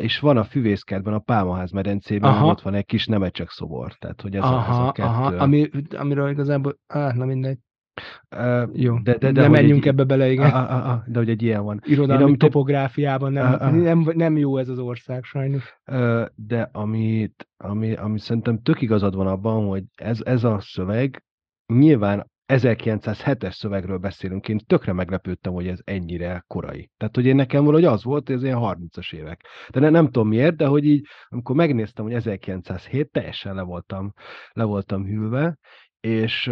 [0.00, 2.46] és van a füvészkertben, a Pálmaház medencében, aha.
[2.46, 3.92] ott van egy kis nemecsek szobor.
[3.92, 5.08] Tehát, hogy ez, aha, a, ez a kettő.
[5.08, 7.58] Aha, ami, amiről igazából, ah, na mindegy.
[8.36, 10.50] Uh, Jó, de, de, de nem menjünk egy, ebbe bele, igen.
[10.50, 11.80] A, a, a, de hogy egy ilyen van.
[11.84, 15.78] Irodalmi Én, topográfiában nem, a, a, nem, nem jó ez az ország, sajnos.
[15.86, 21.24] Uh, de amit, ami, ami szerintem tök igazad van abban, hogy ez, ez a szöveg
[21.66, 26.90] nyilván 1907-es szövegről beszélünk, én tökre meglepődtem, hogy ez ennyire korai.
[26.96, 29.46] Tehát, hogy én nekem valahogy az volt, hogy ez ilyen 30-as évek.
[29.70, 34.12] De ne, nem tudom miért, de hogy így, amikor megnéztem, hogy 1907, teljesen le voltam,
[34.52, 35.58] le voltam hűlve,
[36.00, 36.50] és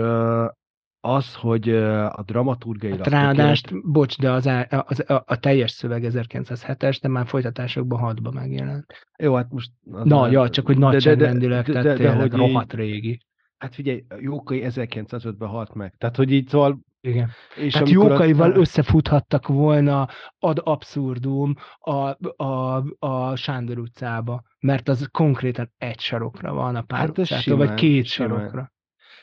[1.04, 1.68] az, hogy
[2.08, 2.92] a dramaturgiai...
[2.96, 3.84] Hát ráadást, tökélet...
[3.86, 8.86] bocs, de az, az, a, a teljes szöveg 1907-es, de már folytatásokban hatba megjelent.
[9.18, 9.70] Jó, hát most...
[9.82, 10.32] Na, már...
[10.32, 13.20] ja, csak hogy nagyságrendileg, tehát de, de, tényleg de, rohadt régi.
[13.58, 15.94] Hát figyelj, Jókai 1905-ben halt meg.
[15.98, 17.30] Tehát, hogy így szóval igen.
[17.56, 18.56] És Tehát Jókaival a...
[18.56, 26.76] összefuthattak volna ad abszurdum a, a, a Sándor utcába, mert az konkrétan egy sarokra van
[26.76, 28.38] a pár hát utcától, vagy két simán.
[28.38, 28.72] sarokra.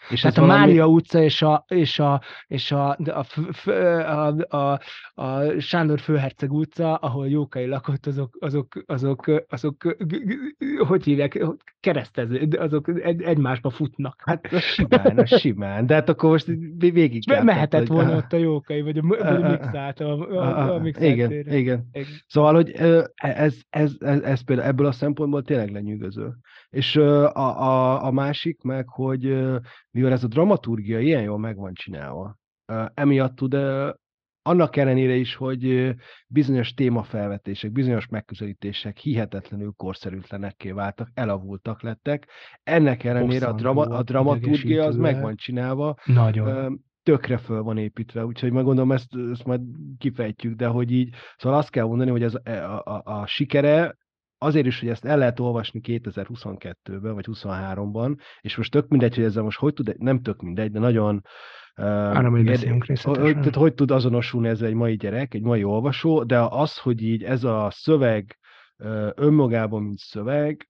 [0.09, 0.59] És Tehát a valami...
[0.59, 3.25] Mária utca és a, és a, és a, a,
[3.69, 3.71] a,
[4.09, 4.79] a, a,
[5.13, 9.95] a Sándor Főherceg utca, ahol Jókai lakott, azok, azok, azok, azok,
[10.87, 11.45] hogy hívják,
[11.79, 14.21] keresztező, azok egy, egymásba futnak.
[14.25, 15.85] Hát a simán, a simán.
[15.85, 17.43] De hát akkor most végig kell.
[17.43, 17.87] Mehetett hogy...
[17.87, 21.55] volna ott a Jókai, vagy a, vagy a mixát, a, a, a mixát igen, igen,
[21.55, 21.89] igen.
[22.27, 22.71] Szóval, hogy
[23.15, 26.33] ez, ez, ez, ez például ebből a szempontból tényleg lenyűgöző.
[26.69, 29.23] És a, a, a másik meg, hogy
[29.91, 32.38] mivel ez a dramaturgia ilyen jól meg van csinálva,
[32.93, 33.53] emiatt tud
[34.41, 35.95] annak ellenére is, hogy
[36.27, 42.27] bizonyos témafelvetések, bizonyos megközelítések hihetetlenül korszerűtlenekké váltak, elavultak lettek.
[42.63, 45.95] Ennek ellenére a, drama, a dramaturgia az meg van csinálva.
[46.05, 46.82] Nagyon.
[47.03, 49.62] tökre föl van építve, úgyhogy meg gondolom ezt, ezt majd
[49.97, 53.97] kifejtjük, de hogy így, szóval azt kell mondani, hogy ez a, a, a, a sikere
[54.39, 59.23] azért is, hogy ezt el lehet olvasni 2022-ben, vagy 23-ban, és most tök mindegy, hogy
[59.23, 61.21] ezzel most hogy tud, nem tök mindegy, de nagyon
[61.73, 66.23] arra majd beszélünk hogy, tehát hogy tud azonosulni ez egy mai gyerek, egy mai olvasó,
[66.23, 68.38] de az, hogy így ez a szöveg
[69.15, 70.69] önmagában, mint szöveg,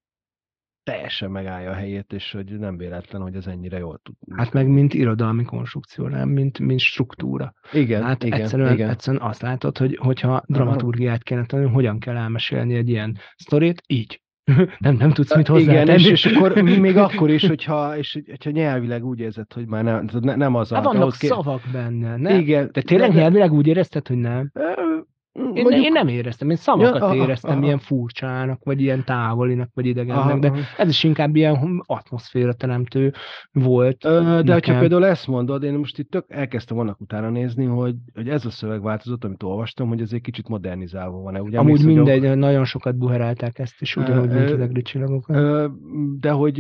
[0.90, 4.16] teljesen megállja a helyét, és hogy nem véletlen, hogy ez ennyire jól tud.
[4.38, 7.54] Hát meg mint irodalmi konstrukció, nem mint, mint struktúra.
[7.72, 8.90] Igen, hát igen, egyszerűen, igen.
[8.90, 14.22] egyszerűen azt látod, hogy, hogyha dramaturgiát kéne tanulni, hogyan kell elmesélni egy ilyen sztorit, így.
[14.80, 18.50] nem, nem tudsz mit hozzá Igen, és, és akkor még akkor is, hogyha, és, hogyha
[18.50, 20.76] nyelvileg úgy érzed, hogy már nem, nem az a...
[20.76, 22.40] Hát vannak szavak benne, nem?
[22.40, 22.70] Igen.
[22.72, 24.52] De tényleg de, nyelvileg úgy érezted, hogy nem?
[25.32, 25.84] Én, mondjuk...
[25.84, 27.66] én nem éreztem, én szavakat ja, éreztem aha.
[27.66, 33.14] ilyen furcsának, vagy ilyen távolinak, vagy idegennek, aha, de ez is inkább ilyen atmoszféra teremtő
[33.52, 34.06] volt.
[34.06, 34.54] Ö, de nekem.
[34.54, 38.46] hogyha például ezt mondod, én most itt tök elkezdtem annak utána nézni, hogy, hogy ez
[38.46, 41.42] a szövegváltozat, amit olvastam, hogy ez egy kicsit modernizálva van-e.
[41.42, 42.36] Ugye, Amúgy mindegy, a...
[42.36, 44.82] nagyon sokat buherálták ezt is, ugyanúgy, mint az egri
[46.20, 46.56] De hogy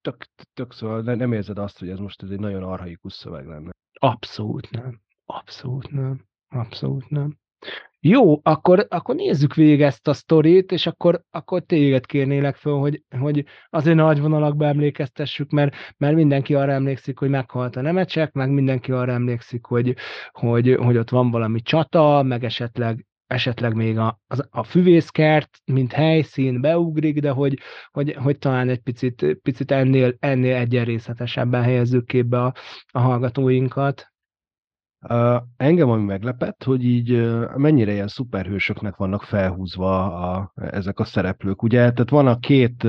[0.00, 0.16] tök,
[0.54, 3.70] tök szóval nem érzed azt, hogy ez most ez egy nagyon arhaikus szöveg lenne.
[4.00, 5.00] Abszolút nem.
[5.24, 6.24] Abszolút nem.
[6.48, 7.38] Abszolút nem.
[8.02, 13.02] Jó, akkor, akkor nézzük végig ezt a sztorit, és akkor, akkor téged kérnélek föl, hogy,
[13.18, 18.50] hogy azért nagy vonalakba emlékeztessük, mert, mert mindenki arra emlékszik, hogy meghalt a nemecsek, meg
[18.50, 19.96] mindenki arra emlékszik, hogy,
[20.30, 25.92] hogy, hogy ott van valami csata, meg esetleg esetleg még a, a, a füvészkert, mint
[25.92, 27.58] helyszín beugrik, de hogy,
[27.90, 32.54] hogy, hogy talán egy picit, picit ennél, ennél egyenrészletesebben helyezzük képbe a,
[32.86, 34.09] a hallgatóinkat.
[35.56, 41.62] Engem ami meglepett, hogy így mennyire ilyen szuperhősöknek vannak felhúzva a, ezek a szereplők.
[41.62, 42.86] Ugye, tehát van a két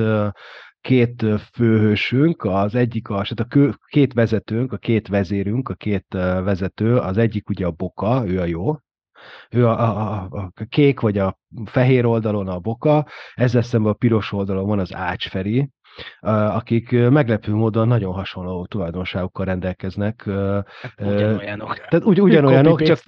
[0.80, 6.06] két főhősünk, az egyik a, a két vezetőnk, a két vezérünk, a két
[6.44, 8.76] vezető, az egyik ugye a Boka, ő a jó,
[9.50, 14.32] ő a, a, a kék vagy a fehér oldalon a Boka, ezzel szemben a piros
[14.32, 15.70] oldalon van az Ácsferi,
[16.20, 20.24] akik meglepő módon nagyon hasonló tulajdonságokkal rendelkeznek.
[20.24, 21.74] Hát ugyanolyanok.
[21.74, 22.98] Tehát ugy, ugyanolyanok, csak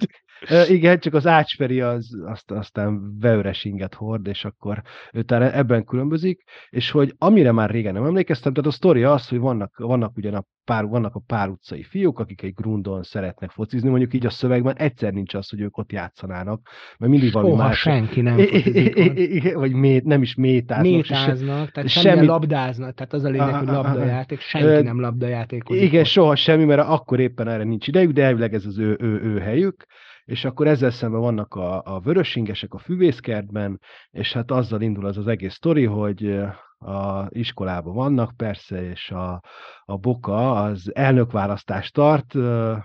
[0.67, 4.81] igen, csak az ácsferi az, azt, aztán veöres inget hord, és akkor
[5.13, 9.39] ő ebben különbözik, és hogy amire már régen nem emlékeztem, tehát a sztori az, hogy
[9.39, 13.89] vannak, vannak ugyan a pár, vannak a pár utcai fiúk, akik egy grundon szeretnek focizni,
[13.89, 17.67] mondjuk így a szövegben egyszer nincs az, hogy ők ott játszanának, mert mindig valami Soha
[17.67, 17.79] más.
[17.79, 20.91] senki nem focizik Vagy mét, nem is métáznak.
[20.91, 25.83] Métáznak, tehát semmi labdáznak, tehát az a lényeg, hogy labdajáték, senki nem labdajátékozik.
[25.83, 29.21] Igen, soha semmi, mert akkor éppen erre nincs idejük, de elvileg ez az ő, ő,
[29.23, 29.85] ő helyük
[30.25, 33.79] és akkor ezzel szemben vannak a, a vörösingesek a füvészkertben,
[34.11, 36.39] és hát azzal indul az az egész sztori, hogy
[36.77, 39.41] a iskolában vannak persze, és a,
[39.85, 42.33] a Boka az elnökválasztást tart,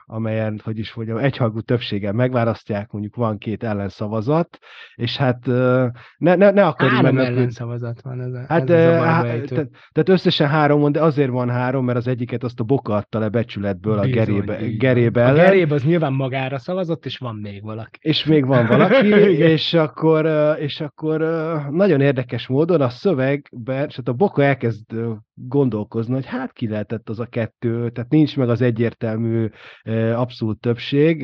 [0.05, 4.59] amelyen, hogy is mondjam, egyhangú többséggel megválasztják, mondjuk van két ellenszavazat,
[4.95, 5.47] és hát
[6.19, 7.37] ne, ne, ne akarjuk Három meglepő...
[7.37, 11.31] ellenszavazat van ez a, hát, ez a há, tehát, tehát összesen három van, de azért
[11.31, 15.21] van három, mert az egyiket azt a Boka adta le becsületből a Bizony, gerébe, gerébe
[15.21, 15.35] ellen.
[15.35, 17.99] A gerébe az nyilván magára szavazott, és van még valaki.
[18.03, 19.09] És még van valaki,
[19.55, 20.27] és akkor,
[20.59, 21.21] és akkor
[21.71, 24.85] nagyon érdekes módon a szövegben, és hát a Boka elkezd
[25.49, 29.49] gondolkozni, hogy hát ki lehetett az a kettő, tehát nincs meg az egyértelmű
[30.15, 31.23] abszolút többség,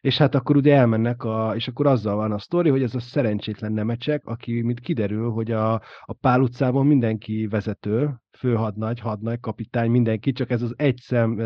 [0.00, 3.00] és hát akkor ugye elmennek, a, és akkor azzal van a sztori, hogy ez a
[3.00, 5.72] szerencsétlen nemecsek, aki, mint kiderül, hogy a,
[6.04, 11.42] a Pál utcában mindenki vezető, főhadnagy, hadnagy, kapitány, mindenki, csak ez az egy szem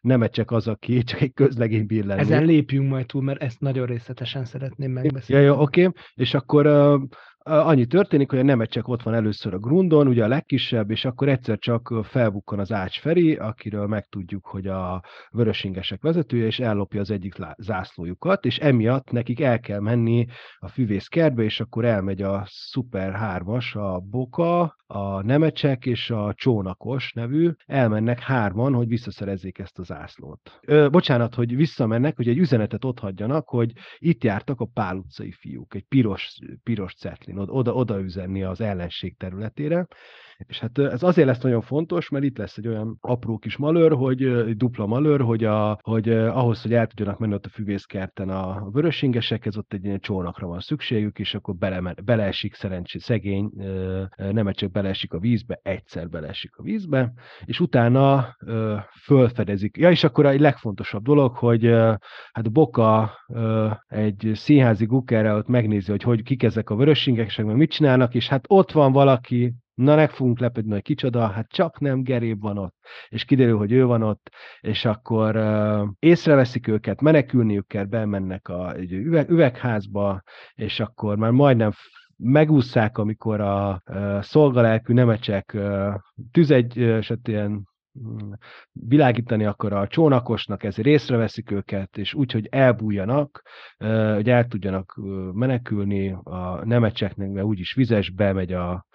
[0.00, 2.20] nemecsek az, aki csak egy közlegény bír lenni.
[2.20, 5.44] Ezen lépjünk majd túl, mert ezt nagyon részletesen szeretném megbeszélni.
[5.44, 6.02] Ja, jó, oké, okay.
[6.14, 6.66] és akkor
[7.46, 11.28] annyi történik, hogy a Nemecsek ott van először a grundon, ugye a legkisebb, és akkor
[11.28, 17.10] egyszer csak felbukkan az Ács Feri, akiről megtudjuk, hogy a vörösingesek vezetője, és ellopja az
[17.10, 20.26] egyik zászlójukat, és emiatt nekik el kell menni
[20.58, 26.23] a füvész kertbe, és akkor elmegy a Super 3-as, a Boka, a Nemecsek és a
[26.32, 30.60] Csónakos nevű, elmennek hárman, hogy visszaszerezzék ezt a zászlót.
[30.66, 35.32] Ö, bocsánat, hogy visszamennek, hogy egy üzenetet ott hagyjanak, hogy itt jártak a Pál utcai
[35.32, 39.86] fiúk, egy piros, piros cetlin oda, oda üzenni az ellenség területére,
[40.36, 43.92] és hát ez azért lesz nagyon fontos, mert itt lesz egy olyan apró kis malőr,
[43.92, 48.70] hogy dupla malőr, hogy, a, hogy ahhoz, hogy el tudjanak menni ott a füvészkerten a
[48.70, 53.50] vörösingesekhez, ott egy ilyen csónakra van szükségük, és akkor bele, beleesik szerencsé, szegény,
[54.16, 57.12] nem csak beleesik a vízbe, egyszer beleesik a vízbe,
[57.44, 58.36] és utána
[59.02, 59.76] fölfedezik.
[59.76, 61.64] Ja, és akkor egy legfontosabb dolog, hogy
[62.32, 63.12] hát Boka
[63.86, 68.28] egy színházi gukerre ott megnézi, hogy, hogy kik ezek a vörösingesek, meg mit csinálnak, és
[68.28, 72.58] hát ott van valaki, Na, meg fogunk lepődni, hogy kicsoda, hát csak nem Geréb van
[72.58, 72.74] ott.
[73.08, 78.74] És kiderül, hogy ő van ott, és akkor uh, észreveszik őket, menekülniük kell, bemennek a
[78.74, 80.22] egy üveg, üvegházba,
[80.54, 81.72] és akkor már majdnem
[82.16, 83.82] megúszszák, amikor a,
[84.20, 85.56] szolgalelkű nemecsek
[86.32, 87.50] tüzegy, és ilyen
[87.98, 88.32] mm,
[88.72, 93.42] világítani akar a csónakosnak, ezért észreveszik őket, és úgy, hogy elbújjanak,
[94.14, 95.00] hogy el tudjanak
[95.32, 98.86] menekülni a nemecseknek, mert úgyis vizes, bemegy a,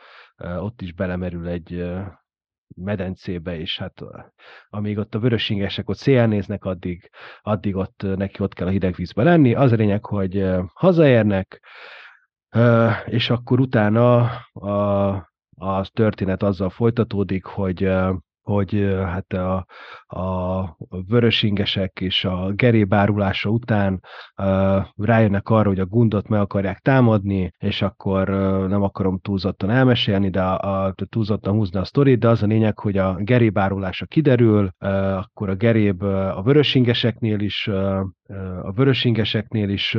[0.60, 1.84] ott is belemerül egy
[2.76, 4.02] medencébe, és hát
[4.70, 7.10] amíg ott a vörösingesek ott szél néznek, addig,
[7.42, 9.54] addig ott neki ott kell a hideg vízbe lenni.
[9.54, 11.62] Az a lényeg, hogy hazaérnek,
[13.06, 14.22] és akkor utána
[14.54, 15.08] a,
[15.56, 17.90] a történet azzal folytatódik, hogy
[18.50, 19.66] hogy hát a,
[20.08, 20.76] a
[21.08, 24.04] vörösingesek és a gerébárulása után
[24.42, 29.70] uh, rájönnek arra, hogy a gundot meg akarják támadni, és akkor uh, nem akarom túlzottan
[29.70, 34.06] elmesélni, de a, a, túlzottan húzni a sztorit, de az a lényeg, hogy a gerébárulása
[34.06, 37.70] kiderül, uh, akkor a geréb a vörösingeseknél is
[38.62, 39.98] a vörösingeseknél is,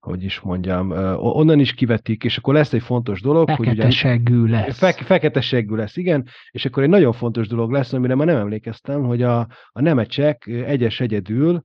[0.00, 3.90] hogy is mondjam, onnan is kivetik, és akkor lesz egy fontos dolog, fekete hogy ugye...
[4.46, 4.78] lesz.
[4.78, 8.36] Fe, fekete seggű lesz, igen, és akkor egy nagyon fontos dolog lesz, amire már nem
[8.36, 11.62] emlékeztem, hogy a, a nemecsek egyes egyedül,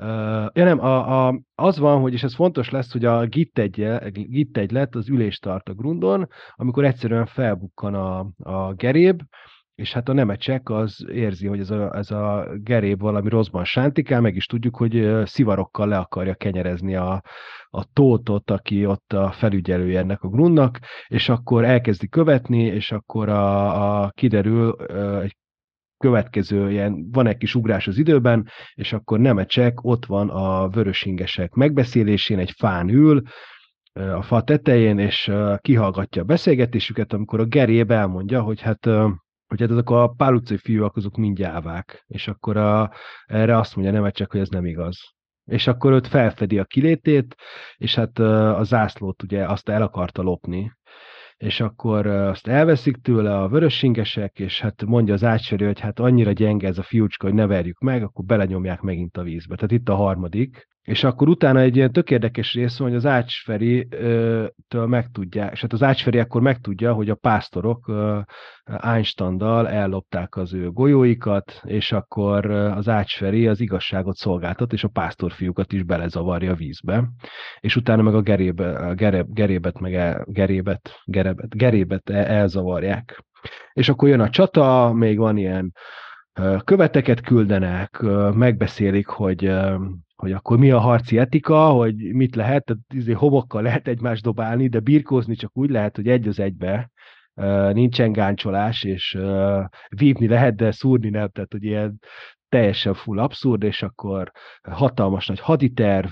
[0.00, 0.04] Uh,
[0.52, 3.86] ja nem, a, a, az van, hogy és ez fontos lesz, hogy a git, egy,
[4.12, 9.22] git egy lett, az ülést tart a grundon, amikor egyszerűen felbukkan a, a geréb,
[9.78, 14.20] és hát a nemecsek az érzi, hogy ez a, ez a geréb valami rosszban sántikál,
[14.20, 17.22] meg is tudjuk, hogy szivarokkal le akarja kenyerezni a,
[17.70, 23.28] a tótot, aki ott a felügyelője ennek a grundnak, és akkor elkezdi követni, és akkor
[23.28, 24.72] a, a kiderül
[25.22, 25.36] egy
[25.96, 31.52] következő ilyen, van egy kis ugrás az időben, és akkor nemecsek ott van a vörösingesek
[31.52, 33.22] megbeszélésén, egy fán ül,
[33.92, 38.88] a fa tetején, és kihallgatja a beszélgetésüket, amikor a geréb elmondja, hogy hát
[39.48, 42.92] hogy hát azok a pál utcai fiúak azok mind gyávák, és akkor a,
[43.26, 44.98] erre azt mondja nem csak, hogy ez nem igaz.
[45.44, 47.34] És akkor őt felfedi a kilétét,
[47.76, 50.72] és hát a zászlót ugye azt el akarta lopni,
[51.36, 56.32] és akkor azt elveszik tőle a vörössingesek, és hát mondja az átsörő, hogy hát annyira
[56.32, 59.54] gyenge ez a fiúcska, hogy ne verjük meg, akkor belenyomják megint a vízbe.
[59.54, 64.86] Tehát itt a harmadik, és akkor utána egy ilyen tök érdekes rész, hogy az Ácsferi-től
[64.86, 67.92] megtudják, és hát az Ácsferi akkor megtudja, hogy a pásztorok
[68.64, 75.72] Einsteindal ellopták az ő golyóikat, és akkor az Ácsferi az igazságot szolgáltat, és a pásztorfiúkat
[75.72, 77.08] is belezavarja vízbe,
[77.60, 83.24] és utána meg a, gerébe, a gereb, gerébet, meg el, gerébet, gerebet, gerébet elzavarják.
[83.72, 85.72] És akkor jön a csata, még van ilyen
[86.64, 88.00] követeket küldenek,
[88.32, 89.50] megbeszélik, hogy
[90.22, 94.68] hogy akkor mi a harci etika, hogy mit lehet, tehát izé, homokkal lehet egymást dobálni,
[94.68, 96.90] de birkózni csak úgy lehet, hogy egy az egybe,
[97.72, 99.18] nincsen gáncsolás, és
[99.88, 101.98] vívni lehet, de szúrni nem, tehát hogy ilyen
[102.48, 104.30] teljesen full abszurd, és akkor
[104.62, 106.10] hatalmas nagy haditerv,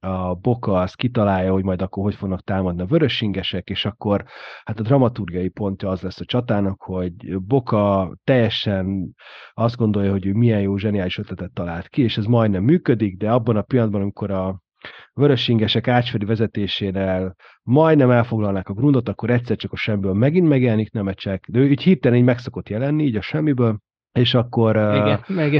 [0.00, 4.24] a Boka az kitalálja, hogy majd akkor hogy fognak támadni a vörösingesek, és akkor
[4.64, 9.14] hát a dramaturgiai pontja az lesz a csatának, hogy Boka teljesen
[9.52, 13.30] azt gondolja, hogy ő milyen jó zseniális ötletet talált ki, és ez majdnem működik, de
[13.30, 14.60] abban a pillanatban, amikor a
[15.12, 21.46] vörösingesek ácsferi vezetésénél majdnem elfoglalnák a grundot, akkor egyszer csak a semmiből megint megjelenik Nemecsek,
[21.48, 23.78] de ő így hirtelen így meg szokott jelenni, így a semmiből,
[24.16, 25.52] és akkor igen, uh, meg,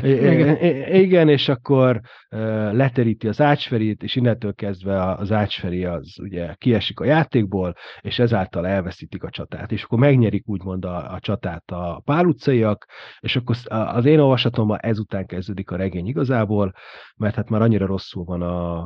[1.02, 7.00] igen, és akkor uh, leteríti az ácsferit, és innentől kezdve az ácsferi az ugye kiesik
[7.00, 12.00] a játékból, és ezáltal elveszítik a csatát, és akkor megnyerik úgymond a, a csatát a
[12.04, 12.86] pál utcaiak,
[13.20, 16.72] és akkor az én olvasatomban ezután kezdődik a regény igazából,
[17.16, 18.76] mert hát már annyira rosszul van a,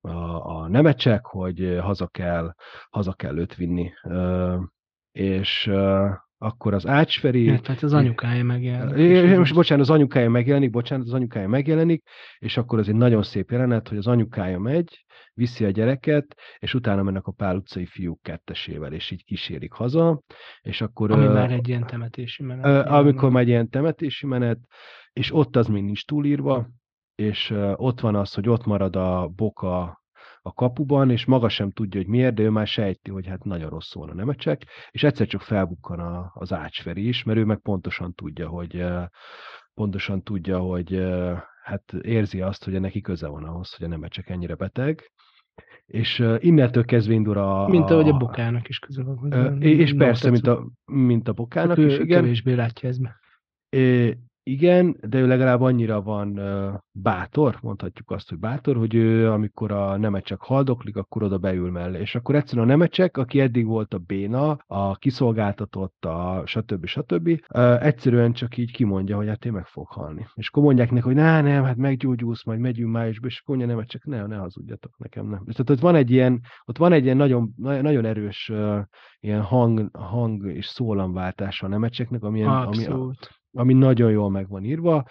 [0.00, 2.54] a, a nemecsek, hogy haza kell,
[2.90, 3.92] haza kell őt vinni.
[4.02, 4.60] Uh,
[5.12, 5.70] és
[6.42, 7.44] akkor az Ácsferi...
[7.44, 9.36] Ja, tehát az anyukája megjelenik.
[9.36, 12.02] Most bocsánat, az anyukája megjelenik, bocsánat, az anyukája megjelenik,
[12.38, 16.74] és akkor az egy nagyon szép jelenet, hogy az anyukája megy, viszi a gyereket, és
[16.74, 20.22] utána mennek a Pál utcai fiúk kettesével, és így kísérik haza,
[20.60, 21.10] és akkor...
[21.10, 22.86] Ami uh, már egy ilyen temetési menet.
[22.86, 24.58] Uh, amikor már egy ilyen temetési menet,
[25.12, 26.68] és ott az még nincs túlírva,
[27.14, 29.99] és uh, ott van az, hogy ott marad a boka
[30.42, 33.70] a kapuban, és maga sem tudja, hogy miért, de ő már sejti, hogy hát nagyon
[33.70, 38.14] rossz a nemecsek, és egyszer csak felbukkan a, az ácsferi is, mert ő meg pontosan
[38.14, 38.84] tudja, hogy
[39.74, 41.06] pontosan tudja, hogy
[41.62, 45.12] hát érzi azt, hogy neki köze van ahhoz, hogy a nemecsek ennyire beteg,
[45.86, 47.68] és innentől kezdve indul a...
[47.68, 49.54] Mint ahogy a bokának is köze van hozzá.
[49.58, 52.22] És persze, mint a, mint a bokának hát is, igen.
[52.22, 53.18] Kevésbé látja ez be.
[54.50, 56.40] Igen, de ő legalább annyira van
[56.92, 62.00] bátor, mondhatjuk azt, hogy bátor, hogy ő, amikor a nemecsek haldoklik, akkor oda beül mellé.
[62.00, 66.86] És akkor egyszerűen a nemecsek, aki eddig volt a béna, a kiszolgáltatott, a stb.
[66.86, 67.28] stb.
[67.28, 70.26] Uh, egyszerűen csak így kimondja, hogy hát én meg fog halni.
[70.34, 73.74] És akkor mondják neki, hogy ne, nem, hát meggyógyulsz, majd megyünk májusba, és akkor mondja
[73.74, 75.42] nemecsek, ne, ne hazudjatok nekem, nem.
[75.46, 78.52] És tehát ott van egy ilyen, ott van egy ilyen nagyon, nagyon erős
[79.20, 82.86] ilyen hang, hang és szólamváltása a nemecseknek, ami, ami,
[83.52, 85.04] ami nagyon jól meg van írva,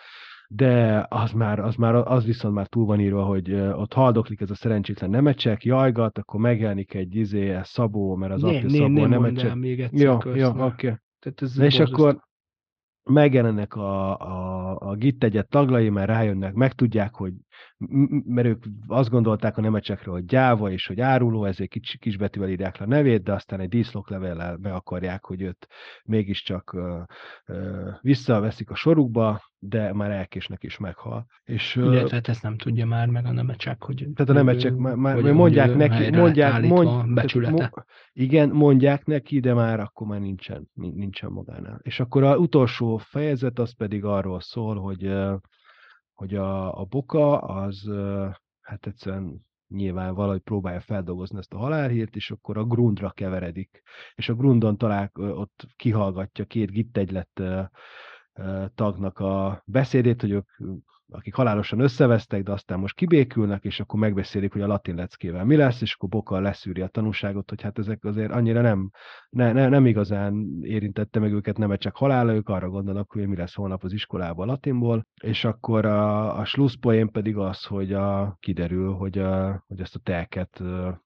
[0.52, 4.50] de az már, az már, az viszont már túl van írva, hogy ott haldoklik ez
[4.50, 9.56] a szerencsétlen nemecsek, jajgat, akkor megjelenik egy izé, Szabó, mert az apja Szabó nem nemecsek.
[9.56, 10.98] még egyszer Jó, jó, oké.
[11.26, 11.66] Okay.
[11.66, 12.20] És akkor
[13.04, 17.34] megjelennek a, a, a git egyet taglai, mert rájönnek, megtudják, hogy
[18.26, 22.78] mert ők azt gondolták a nemecsekről, hogy gyáva és hogy áruló, ezért kis, kisbetűvel írják
[22.78, 25.68] le a nevét, de aztán egy díszloklevellel be akarják, hogy őt
[26.04, 27.02] mégiscsak uh,
[27.48, 31.26] uh, visszaveszik a sorukba, de már elkésnek is meghal.
[31.44, 34.08] És, Illetve hát ezt nem tudja már meg a nemecsek, hogy...
[34.16, 37.56] Tehát a nemecsek már, már hogy, mondják neki, mondják, mond, becsülete.
[37.56, 41.80] Tehát, igen, mondják neki, de már akkor már nincsen, nincsen magánál.
[41.84, 45.14] És akkor az utolsó fejezet az pedig arról szól, hogy
[46.20, 47.90] hogy a, a boka az
[48.62, 53.82] hát egyszerűen nyilván valahogy próbálja feldolgozni ezt a halálhírt, és akkor a grundra keveredik.
[54.16, 57.42] És a grundon talál, ott kihallgatja két gittegylet
[58.76, 60.50] tagnak a beszédét, hogy ők
[61.12, 65.56] akik halálosan összevesztek, de aztán most kibékülnek, és akkor megbeszélik, hogy a latin leckével mi
[65.56, 68.92] lesz, és akkor Boka leszűri a tanúságot, hogy hát ezek azért annyira nem,
[69.30, 73.36] ne, ne, nem igazán érintette meg őket, nem csak halála, ők arra gondolnak, hogy mi
[73.36, 78.38] lesz holnap az iskolában a latinból, és akkor a, a slusszpoén pedig az, hogy a,
[78.40, 80.62] kiderül, hogy, a, hogy ezt a telket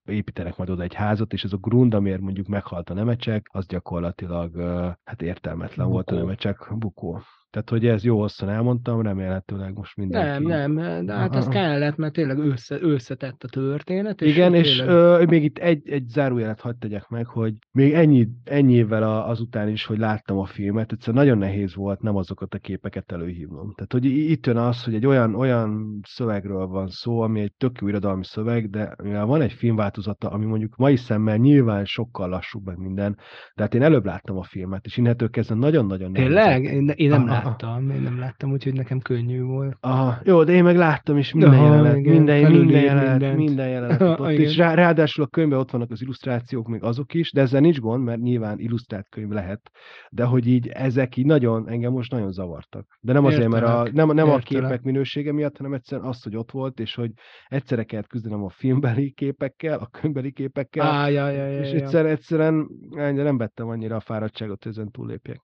[0.05, 3.65] építenek majd oda egy házat, és ez a grund, amiért mondjuk meghalt a nemecsek, az
[3.65, 4.61] gyakorlatilag
[5.03, 5.91] hát értelmetlen bukó.
[5.91, 7.21] volt a nemecsek bukó.
[7.53, 10.45] Tehát, hogy ez jó hosszan elmondtam, remélhetőleg most mindenki...
[10.45, 14.21] Nem, nem, de hát ez kellett, mert tényleg össze, összetett a történet.
[14.21, 14.95] És Igen, és tényleg...
[14.95, 19.67] ö, még itt egy, egy zárójelet hagyd tegyek meg, hogy még ennyi, ennyi évvel azután
[19.67, 23.73] is, hogy láttam a filmet, egyszerűen nagyon nehéz volt nem azokat a képeket előhívnom.
[23.75, 27.77] Tehát, hogy itt jön az, hogy egy olyan, olyan szövegről van szó, ami egy tök
[27.81, 32.65] jó irodalmi szöveg, de mivel van egy filmváltozata, ami mondjuk mai szemmel nyilván sokkal lassúbb,
[32.65, 33.17] meg minden,
[33.55, 36.27] de hát én előbb láttam a filmet, és innentől kezdve nagyon-nagyon nehéz.
[36.27, 36.63] Tényleg?
[36.63, 39.77] Én, én nem láttam láttam, én nem láttam, úgyhogy nekem könnyű volt.
[39.79, 43.37] Aha, jó, de én meg láttam is minden Aha, jelenet, igen, minden, minden jelenet, mindent.
[43.37, 44.57] minden jelenet ott is.
[44.57, 48.03] Rá, ráadásul a könyvben ott vannak az illusztrációk, még azok is, de ezzel nincs gond,
[48.03, 49.71] mert nyilván illusztrált könyv lehet,
[50.09, 52.97] de hogy így ezek így nagyon, engem most nagyon zavartak.
[53.01, 56.35] De nem azért, mert a, nem, nem a képek minősége miatt, hanem egyszerűen az, hogy
[56.35, 57.11] ott volt, és hogy
[57.47, 62.05] egyszerre kellett küzdenem a filmbeli képekkel, a könyvbeli képekkel, Á, ja, ja, ja, és egyszer,
[62.05, 65.41] egyszerűen nem vettem annyira a fáradtságot, hogy ezen túllépjek.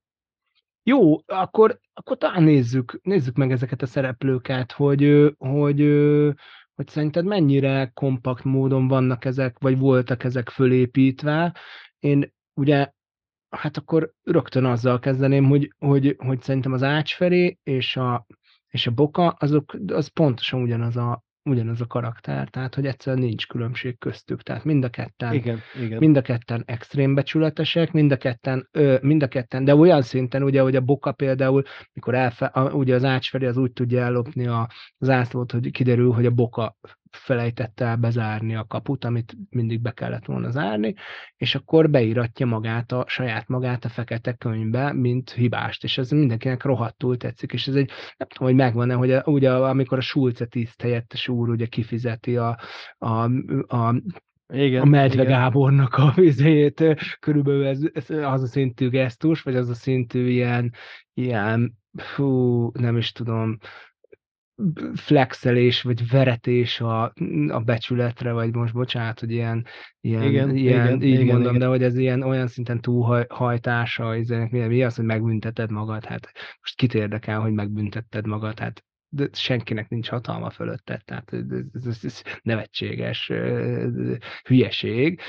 [0.84, 5.80] Jó, akkor, akkor talán nézzük, nézzük meg ezeket a szereplőket, hogy, hogy,
[6.75, 11.55] hogy szerinted mennyire kompakt módon vannak ezek, vagy voltak ezek fölépítve.
[11.99, 12.91] Én ugye,
[13.49, 18.25] hát akkor rögtön azzal kezdeném, hogy, hogy, hogy szerintem az ácsferé és a,
[18.67, 23.48] és a boka, azok, az pontosan ugyanaz a, ugyanaz a karakter, tehát hogy egyszerűen nincs
[23.48, 24.42] különbség köztük.
[24.42, 25.98] Tehát mind a ketten, igen, igen.
[26.00, 30.44] Mind a ketten extrém becsületesek, mind a ketten, ö, mind a ketten, de olyan szinten,
[30.44, 31.64] ugye, hogy a Boka például,
[31.94, 34.70] mikor elfe, a, ugye az ácsfeli az úgy tudja ellopni a
[35.00, 36.76] zászlót, hogy kiderül, hogy a Boka
[37.12, 40.95] felejtette el bezárni a kaput, amit mindig be kellett volna zárni,
[41.36, 46.64] és akkor beíratja magát, a saját magát a fekete könyvbe, mint hibást, és ez mindenkinek
[46.64, 50.45] rohadtul tetszik, és ez egy, nem tudom, hogy megvan-e, hogy a, ugye amikor a Sulce
[50.45, 52.60] tiszt helyettes úr ugye kifizeti a,
[52.97, 53.24] a,
[53.76, 54.01] a
[54.53, 55.39] igen, a Medve igen.
[55.39, 56.84] Gábornak a vizét,
[57.20, 60.74] körülbelül ez, ez, az a szintű gesztus, vagy az a szintű ilyen,
[61.14, 63.57] ilyen fú, nem is tudom,
[64.95, 67.14] flexelés, vagy veretés a,
[67.47, 69.66] a becsületre, vagy most bocsánat, hogy ilyen,
[70.01, 71.60] ilyen, igen, ilyen igen, így igen, mondom, igen.
[71.60, 74.16] de hogy ez ilyen olyan szinten túlhajtása,
[74.49, 76.32] mi, mi az, hogy megbünteted magad, hát
[76.62, 81.34] most kit érdekel, hogy megbüntetted magad, hát de senkinek nincs hatalma fölötted, tehát
[81.74, 83.32] ez, ez, ez nevetséges
[84.43, 85.20] hülyeség.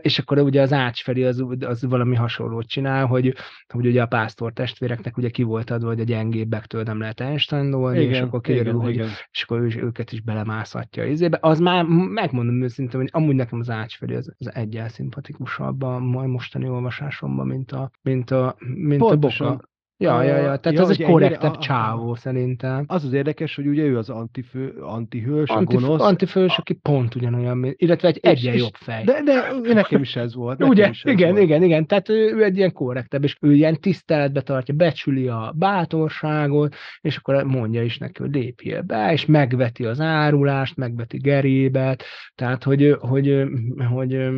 [0.00, 3.34] És akkor ugye az Ács felé az, az valami hasonlót csinál, hogy,
[3.72, 8.04] hogy ugye a pásztor testvéreknek ugye ki volt adva, hogy a gyengébbektől nem lehet Einsteinolni,
[8.04, 9.08] és akkor kiderül, hogy igen.
[9.30, 11.38] és akkor ő, őket is belemászhatja izébe.
[11.40, 15.98] Az már megmondom őszintén, hogy amúgy nekem az Ács felé az, az egyel szimpatikusabb a
[15.98, 19.46] mostani olvasásomban, mint a, mint a, mint Pontosan.
[19.46, 19.70] a boka.
[20.02, 22.84] Ja, ja, ja, tehát ja, ez egy korrektebb a- csávó szerintem.
[22.86, 26.00] Az az érdekes, hogy ugye ő az antifő, antihős, a Antif- gonosz.
[26.00, 29.04] Antifős, aki pont ugyanolyan, illetve egy és- jobb fej.
[29.04, 30.64] De, de nekem is ez volt.
[30.64, 30.88] Ugye?
[30.88, 31.42] is ez Igen, volt.
[31.42, 31.86] igen, igen.
[31.86, 37.16] Tehát ő, ő egy ilyen korrektebb, és ő ilyen tiszteletbe tartja, becsüli a bátorságot, és
[37.16, 42.96] akkor mondja is neki, hogy lépjél be, és megveti az árulást, megveti gerébet, tehát hogy,
[43.00, 43.44] hogy,
[43.92, 44.30] hogy, hogy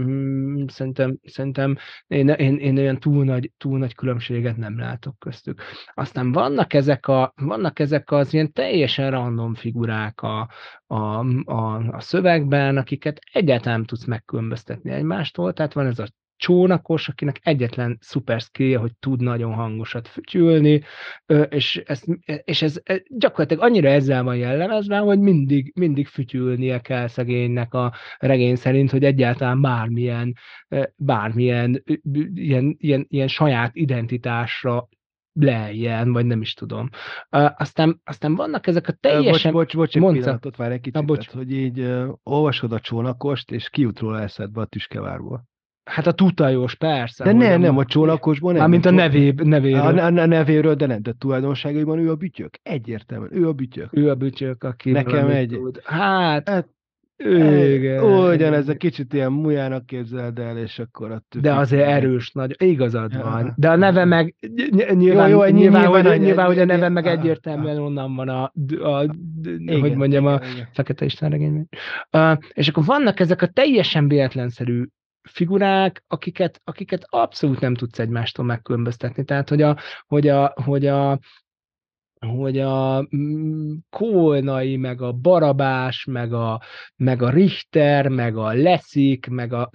[0.66, 5.53] szerintem, szerintem én, én, én olyan túl nagy, túl nagy különbséget nem látok köztük.
[5.94, 10.48] Aztán vannak ezek, a, vannak ezek az ilyen teljesen random figurák a,
[10.86, 10.96] a,
[11.44, 17.98] a, a szövegben, akiket egyáltalán tudsz megkülönböztetni egymástól, tehát van ez a csónakos, akinek egyetlen
[18.00, 20.82] szuper skillje, hogy tud nagyon hangosat fütyülni,
[21.48, 22.07] és, ezt,
[22.44, 27.92] és ez ez gyakorlatilag annyira ezzel van jellemezve, hogy mindig, mindig fütyülnie kell szegénynek a
[28.18, 30.34] regény szerint, hogy egyáltalán bármilyen,
[30.96, 31.82] bármilyen
[32.34, 34.88] ilyen, ilyen, ilyen saját identitásra
[35.41, 36.89] lejjen, vagy nem is tudom.
[37.30, 39.53] Ö, Aztán, aztán vannak ezek a Ö, Bocs, teljesen...
[39.53, 41.26] bocs, bocs, egy pillanatot várj egy kicsit, Na, bocs.
[41.26, 45.45] tehát, hogy így uh, olvasod a csónakost, és kijut róla eszedbe a tüskevárból.
[45.85, 47.24] Hát a tutajos, persze.
[47.24, 48.61] De hogy nem, nem, a csónakosból nem.
[48.61, 49.80] Mármint a nevéb, nevéről.
[49.99, 52.55] A, a, nevéről, de nem, de tulajdonságaiban ő a bütyök.
[52.62, 53.89] Egyértelműen, ő a bütyök.
[53.93, 55.80] Ő a bücsök, aki Nekem egy- Tud.
[55.85, 56.68] Hát, Hát,
[57.16, 58.04] igen.
[58.04, 63.12] Ugyanez a kicsit ilyen mujának képzeld el, és akkor a De azért erős nagy, igazad
[63.12, 63.22] Ja.
[63.22, 63.52] van.
[63.56, 66.58] De a neve meg, ny- ny- nyilván, jó, nyilván, nyilván, nyilván, hogy, hogy- nyilván, hogy
[66.58, 69.06] a neve meg egyértelműen onnan van a, a, a
[69.42, 70.68] Igen, hogy mondjam, a igen, igen.
[70.72, 71.68] Fekete Isten regényben.
[72.12, 74.84] Uh, és akkor vannak ezek a teljesen véletlenszerű
[75.28, 79.24] figurák, akiket, akiket abszolút nem tudsz egymástól megkülönböztetni.
[79.24, 81.18] Tehát, hogy a, hogy a, hogy a
[82.25, 86.61] hogy a mm, Kólnai, meg a Barabás, meg a,
[86.97, 89.70] meg a Richter, meg a Leszik, meg a,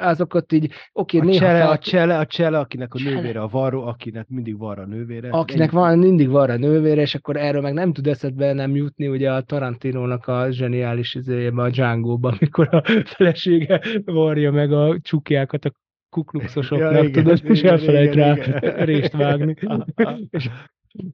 [0.00, 3.14] azokat így, oké, A néha csele, fel, a csele, a csele, akinek a Csele.
[3.14, 5.28] nővére a varró, akinek mindig van a nővére.
[5.30, 9.08] akinek van, mindig van a nővére, és akkor erről meg nem tud eszedbe nem jutni,
[9.08, 15.64] ugye a Tarantinónak a zseniális izéjében, a Django-ban, amikor a felesége varja meg a csukjákat
[15.64, 15.72] a
[16.10, 18.84] kukluxosoknak, Ja, igen, tudod, és igen, elfelejt igen, rá igen.
[18.84, 19.54] részt vágni.
[20.30, 20.50] És-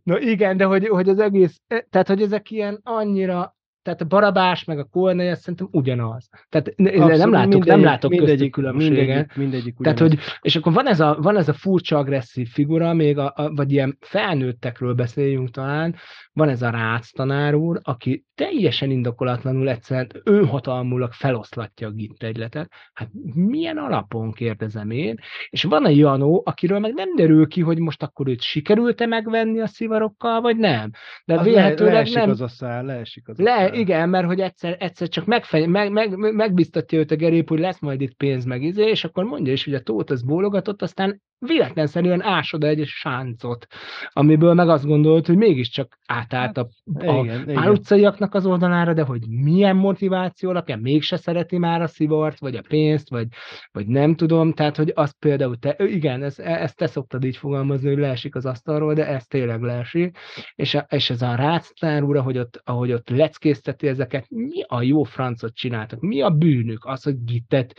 [0.03, 3.56] Na igen, de hogy, hogy az egész, tehát hogy ezek ilyen annyira,
[3.87, 6.29] tehát a Barabás meg a azt szerintem ugyanaz.
[6.49, 8.97] Tehát ne- nem Abszolút, látok, nem mindegyik- látok köztük mindegyik- különbséget.
[9.07, 10.25] Mindegyik, mindegyik Tehát, ugyanaz.
[10.25, 13.55] hogy, és akkor van ez a, van ez a furcsa agresszív figura, még a, a,
[13.55, 15.95] vagy ilyen felnőttekről beszéljünk talán,
[16.33, 22.71] van ez a Rácz tanár úr, aki teljesen indokolatlanul egyszerűen önhatalmulag feloszlatja a git egyletet.
[22.95, 25.19] Hát milyen alapon kérdezem én?
[25.51, 29.61] És van a Janó, akiről meg nem derül ki, hogy most akkor őt sikerült-e megvenni
[29.61, 30.91] a szivarokkal, vagy nem.
[31.25, 32.31] De Az le, vélhetőleg leesik nem.
[32.31, 33.75] az a szál, leesik az a Le, szál.
[33.79, 37.59] Igen, mert hogy egyszer, egyszer csak megfej, meg, meg, meg, megbiztatja őt a gerép, hogy
[37.59, 40.83] lesz majd itt pénz meg izé, és akkor mondja is, hogy a tót az bólogatott,
[40.83, 43.67] aztán véletlenszerűen ásod egy sáncot,
[44.09, 49.03] amiből meg azt gondolt, hogy mégiscsak átállt a, a Igen, pál utcaiaknak az oldalára, de
[49.03, 53.27] hogy milyen motiváció alapján mégse szereti már a szivart, vagy a pénzt, vagy,
[53.73, 57.89] vagy nem tudom, tehát hogy az például, te, igen, ezt, ezt te szoktad így fogalmazni,
[57.89, 60.19] hogy leesik az asztalról, de ez tényleg leesik,
[60.55, 65.03] és, és ez a ráctár úr, ahogy ott, ahogy ott leckészteti ezeket, mi a jó
[65.03, 67.75] francot csináltak, mi a bűnük, az, hogy gittet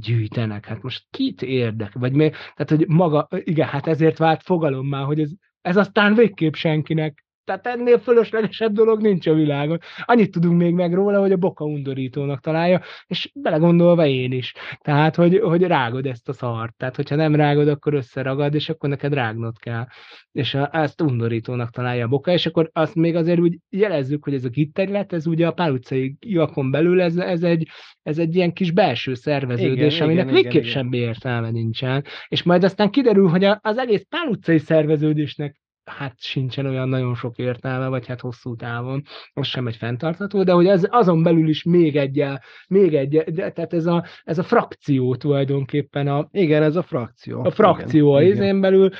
[0.00, 5.04] gyűjtenek, hát most kit érdek, vagy mi, tehát hogy maga, igen, hát ezért vált fogalommá,
[5.04, 5.30] hogy ez,
[5.60, 9.78] ez aztán végképp senkinek tehát ennél fölöslegesebb dolog nincs a világon.
[10.04, 14.54] Annyit tudunk még meg róla, hogy a boka undorítónak találja, és belegondolva én is.
[14.78, 16.76] Tehát, hogy, hogy rágod ezt a szart.
[16.76, 19.86] Tehát, hogyha nem rágod, akkor összeragad, és akkor neked rágnod kell.
[20.32, 24.34] És a, ezt undorítónak találja a boka, és akkor azt még azért úgy jelezzük, hogy
[24.34, 27.68] ez a gitterület, ez ugye a pál utcai jakon belül, ez, ez, egy,
[28.02, 32.04] ez egy ilyen kis belső szerveződés, Igen, aminek igen, végképp igen, semmi értelme nincsen.
[32.28, 35.60] És majd aztán kiderül, hogy az egész pál utcai szerveződésnek
[35.90, 40.52] hát sincsen olyan nagyon sok értelme, vagy hát hosszú távon, az sem egy fenntartható, de
[40.52, 42.24] hogy ez azon belül is még egy,
[42.68, 47.44] még egy, de, tehát ez a, ez a frakció tulajdonképpen a, Igen, ez a frakció.
[47.44, 48.44] a frakció a igen, igen.
[48.44, 48.90] izén belül,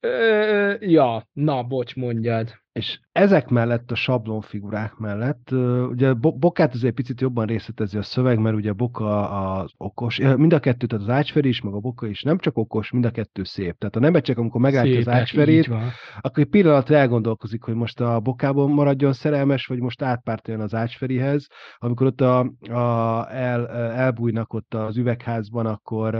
[0.00, 2.60] ö, ja, na, bocs, mondjad.
[2.72, 5.50] És ezek mellett, a sablonfigurák mellett,
[5.88, 10.52] ugye Bo- Bokát azért picit jobban részletezi a szöveg, mert ugye Boka az okos, mind
[10.52, 13.10] a kettő, tehát az Ácsferi is, meg a Boka is nem csak okos, mind a
[13.10, 13.78] kettő szép.
[13.78, 15.90] Tehát a nebecsek, amikor meglátja az Szépek, így van.
[16.20, 21.46] akkor egy pillanatra elgondolkozik, hogy most a Bokában maradjon szerelmes, vagy most átpártoljon az Ácsferihez.
[21.76, 22.38] Amikor ott a,
[22.70, 26.14] a el, elbújnak ott az üvegházban, akkor,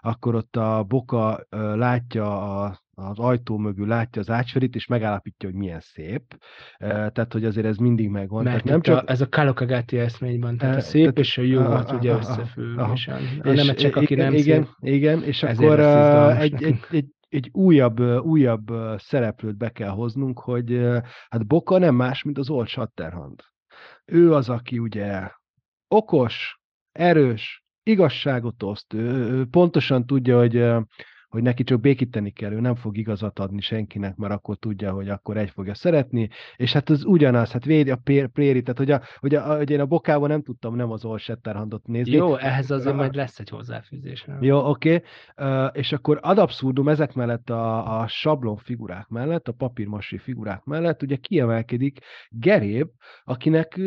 [0.00, 5.58] akkor ott a Boka látja a az ajtó mögül látja az ácsferit, és megállapítja, hogy
[5.58, 6.36] milyen szép.
[6.78, 8.42] Tehát, hogy azért ez mindig megvan.
[8.42, 9.08] Mert Tehát nem csak...
[9.08, 12.18] a, ez a Kalokagati eszményben, tehát a szép tehát- és a jó volt ugye aha,
[12.18, 12.92] összefügg, aha.
[12.92, 14.94] és a, a És nem csak aki igen, nem igen, szép.
[14.94, 20.88] igen, és akkor egy, egy, egy egy újabb, újabb szereplőt be kell hoznunk, hogy
[21.28, 23.40] hát Boka nem más, mint az Old Shatterhand.
[24.04, 25.30] Ő az, aki ugye
[25.88, 26.60] okos,
[26.92, 30.56] erős, igazságot oszt, ő, ő pontosan tudja, hogy
[31.30, 35.08] hogy neki csak békíteni kell, ő nem fog igazat adni senkinek, mert akkor tudja, hogy
[35.08, 38.00] akkor egy fogja szeretni, és hát az ugyanaz, hát védi a
[38.32, 41.18] préri, tehát hogy, a, hogy, a, hogy én a bokában nem tudtam nem az All
[41.18, 42.12] Shatterhandot nézni.
[42.12, 44.26] Jó, ehhez azért majd lesz egy hozzáfűzés.
[44.40, 45.56] Jó, oké, okay.
[45.64, 50.64] uh, és akkor ad abszurdum ezek mellett a, a sablon figurák mellett, a papírmasi figurák
[50.64, 51.98] mellett, ugye kiemelkedik
[52.30, 52.88] Geréb,
[53.24, 53.80] akinek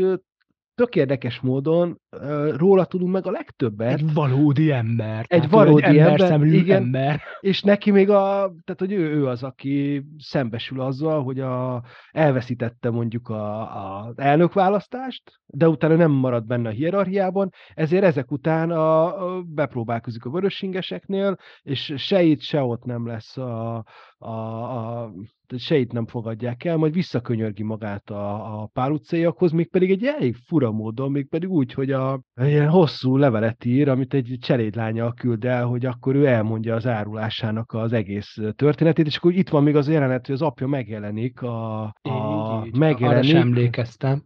[0.76, 3.94] tök érdekes módon uh, róla tudunk meg a legtöbbet.
[3.94, 5.26] Egy valódi ember.
[5.28, 7.22] Egy valódi egy ember, ember igen, ember.
[7.40, 12.90] És neki még a, tehát hogy ő, ő az, aki szembesül azzal, hogy a, elveszítette
[12.90, 19.26] mondjuk a, a elnökválasztást, de utána nem marad benne a hierarchiában, ezért ezek után a,
[19.26, 23.86] a bepróbálkozik a vörösingeseknél, és se itt, se ott nem lesz a,
[24.18, 25.12] a, a
[25.58, 30.04] se itt nem fogadják el, majd visszakönyörgi magát a, a pál utcaiakhoz, még pedig egy
[30.04, 35.14] elég fura módon, még pedig úgy, hogy a ilyen hosszú levelet ír, amit egy cselédlánya
[35.14, 39.64] küld el, hogy akkor ő elmondja az árulásának az egész történetét, és akkor itt van
[39.64, 43.24] még az jelenet, hogy az apja megjelenik, a, a így, így, megjelenik.
[43.24, 44.24] Arra sem emlékeztem.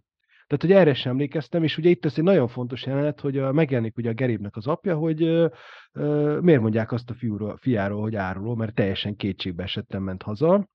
[0.48, 3.52] Tehát, hogy erre sem emlékeztem, és ugye itt ez egy nagyon fontos jelenet, hogy a,
[3.52, 5.48] megjelenik ugye a Gerébnek az apja, hogy ö,
[5.92, 10.68] ö, miért mondják azt a fiúról, fiáról, hogy áruló, mert teljesen kétségbe esettem ment haza,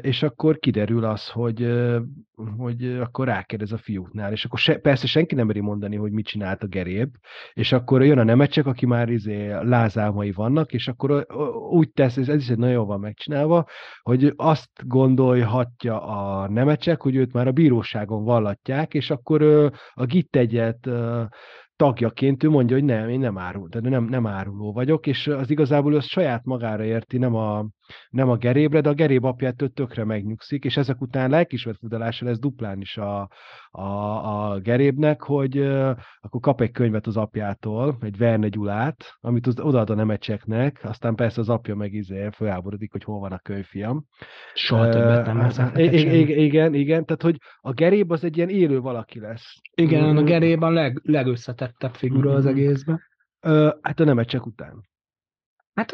[0.00, 1.72] és akkor kiderül az, hogy,
[2.56, 6.26] hogy akkor rákérdez a fiúknál, és akkor se, persze senki nem meri mondani, hogy mit
[6.26, 7.14] csinált a geréb,
[7.52, 11.26] és akkor jön a nemecsek, aki már izé lázálmai vannak, és akkor
[11.70, 13.66] úgy tesz, ez is egy nagyon van megcsinálva,
[14.02, 19.42] hogy azt gondolhatja a nemecsek, hogy őt már a bíróságon vallatják, és akkor
[19.94, 20.88] a git egyet
[21.76, 25.50] tagjaként ő mondja, hogy nem, én nem árul, de nem, nem áruló vagyok, és az
[25.50, 27.66] igazából ő saját magára érti, nem a,
[28.10, 32.38] nem a gerébre, de a geréb apjától tökre megnyugszik, és ezek után lelkismert fudalása lesz
[32.38, 33.28] duplán is a,
[33.70, 35.58] a, a gerébnek, hogy
[36.20, 41.14] akkor kap egy könyvet az apjától, egy Verne Gyulát, amit az, odaad a nemecseknek, aztán
[41.14, 44.04] persze az apja meg izé felháborodik, hogy hol van a könyvfiam.
[44.54, 48.80] Soha többet nem uh, igen, igen, igen, tehát hogy a geréb az egy ilyen élő
[48.80, 49.54] valaki lesz.
[49.74, 51.00] Igen, a geréb a leg,
[51.66, 53.02] legösszetettebb figura az egészben.
[53.46, 54.88] Uh, hát a nemecsek után.
[55.74, 55.92] Hát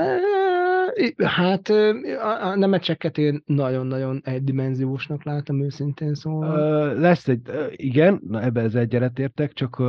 [1.17, 6.95] Hát a, a nemecseket én nagyon-nagyon egydimenziósnak látom őszintén szóval.
[6.95, 9.87] Lesz egy, igen, na ebbe ez egyet értek, csak uh,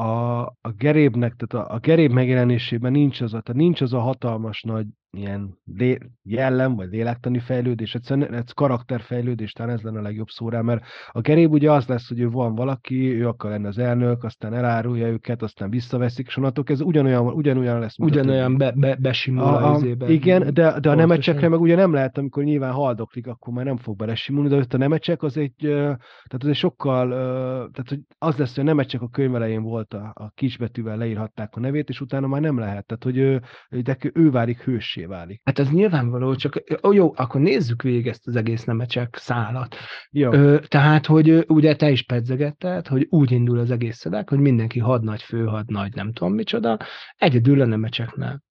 [0.00, 3.98] a, a gerébnek, tehát a, a geréb megjelenésében nincs az a, tehát nincs az a
[3.98, 10.02] hatalmas nagy ilyen lé, jellem, vagy lélektani fejlődés, egyszerűen ez karakterfejlődés, talán ez lenne a
[10.02, 13.50] legjobb szó rá, mert a geréb ugye az lesz, hogy ő van valaki, ő akar
[13.50, 17.98] lenni az elnök, aztán elárulja őket, aztán visszaveszik, és onnantól ez ugyanolyan, ugyanolyan lesz.
[17.98, 22.18] Ugyanolyan be, be, besimul a, a, Igen, de, de a nemecsekre meg ugye nem lehet,
[22.18, 26.38] amikor nyilván haldoklik, akkor már nem fog belesimulni, de ott a nemecsek az egy, tehát
[26.38, 27.08] az egy sokkal,
[27.72, 31.56] tehát hogy az lesz, hogy a nemecsek a könyv elején volt a, a kisbetűvel leírhatták
[31.56, 32.86] a nevét, és utána már nem lehet.
[32.86, 33.42] Tehát, hogy ő,
[33.82, 35.40] de ő válik hős hőssé válik.
[35.44, 39.76] Hát ez nyilvánvaló, csak ó, jó, akkor nézzük végig ezt az egész nemecsek szálat.
[40.10, 40.32] Jó.
[40.32, 44.78] Ö, tehát, hogy ugye te is pedzegetted, hogy úgy indul az egész szöveg, hogy mindenki
[44.78, 46.78] hadnagy, főhadnagy, nem tudom micsoda,
[47.16, 48.42] egyedül a nemecseknél.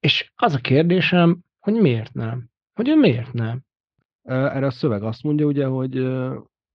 [0.00, 2.48] És az a kérdésem, hogy miért nem?
[2.74, 3.62] Hogy ő miért nem?
[4.22, 5.96] Erre a szöveg azt mondja ugye, hogy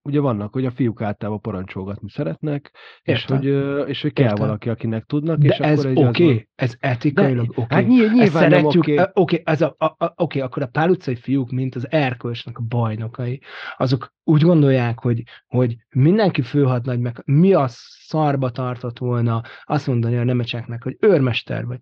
[0.07, 3.45] ugye vannak, hogy a fiúk általában parancsolgatni szeretnek, és hogy,
[3.87, 4.45] és hogy kell Értem.
[4.45, 5.37] valaki, akinek tudnak.
[5.37, 7.61] De és ez oké, okay, ez etikailag oké.
[7.61, 7.77] Okay.
[7.77, 8.93] Hát nyilván nem oké.
[8.93, 9.05] Okay.
[9.13, 12.65] okay, ez a, a, a, okay, akkor a pál utcai fiúk, mint az erkölcsnek a
[12.67, 13.41] bajnokai,
[13.77, 17.65] azok úgy gondolják, hogy, hogy mindenki főhadnagy, meg mi a
[18.07, 21.79] szarba tartott volna azt mondani a nemecseknek, hogy őrmester vagy,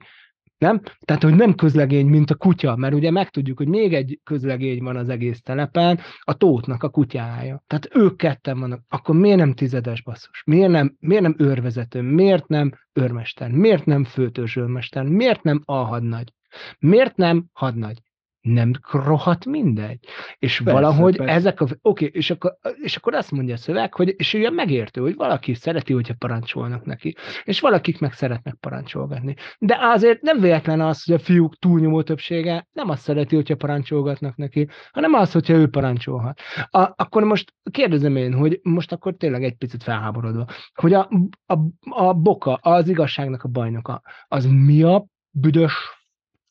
[0.58, 0.82] nem?
[1.00, 4.96] Tehát, hogy nem közlegény, mint a kutya, mert ugye megtudjuk, hogy még egy közlegény van
[4.96, 7.64] az egész telepen, a tótnak a kutyája.
[7.68, 8.82] Tehát ők ketten vannak.
[8.90, 10.44] Akkor miért nem tizedes basszus?
[10.46, 12.02] Miért nem, miért nem őrvezető?
[12.02, 13.52] Miért nem őrmester?
[13.52, 15.04] Miért nem főtörzs őrmester?
[15.04, 16.34] Miért nem alhadnagy?
[16.80, 18.02] Miért nem hadnagy?
[18.46, 20.00] Nem rohadt mindegy.
[20.40, 21.34] És persze, valahogy persze.
[21.34, 21.64] ezek a...
[21.64, 25.16] Oké, okay, és, akkor, és akkor azt mondja a szöveg, hogy és ugye megértő, hogy
[25.16, 29.36] valaki szereti, hogyha parancsolnak neki, és valakik meg szeretnek parancsolgatni.
[29.60, 34.36] De azért nem véletlen az, hogy a fiúk túlnyomó többsége nem azt szereti, hogyha parancsolgatnak
[34.36, 36.40] neki, hanem az, hogyha ő parancsolhat.
[36.70, 41.10] A, akkor most kérdezem én, hogy most akkor tényleg egy picit felháborodva, hogy a,
[41.46, 41.58] a,
[41.90, 45.74] a boka, az igazságnak a bajnoka, az mi a büdös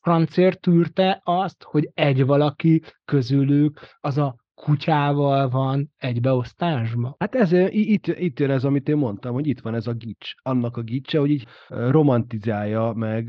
[0.05, 7.15] francért tűrte azt, hogy egy valaki közülük az a kutyával van egy beosztásban?
[7.19, 10.33] Hát ez, itt, itt jön ez, amit én mondtam, hogy itt van ez a gics.
[10.41, 13.25] Annak a gicse, hogy így romantizálja meg.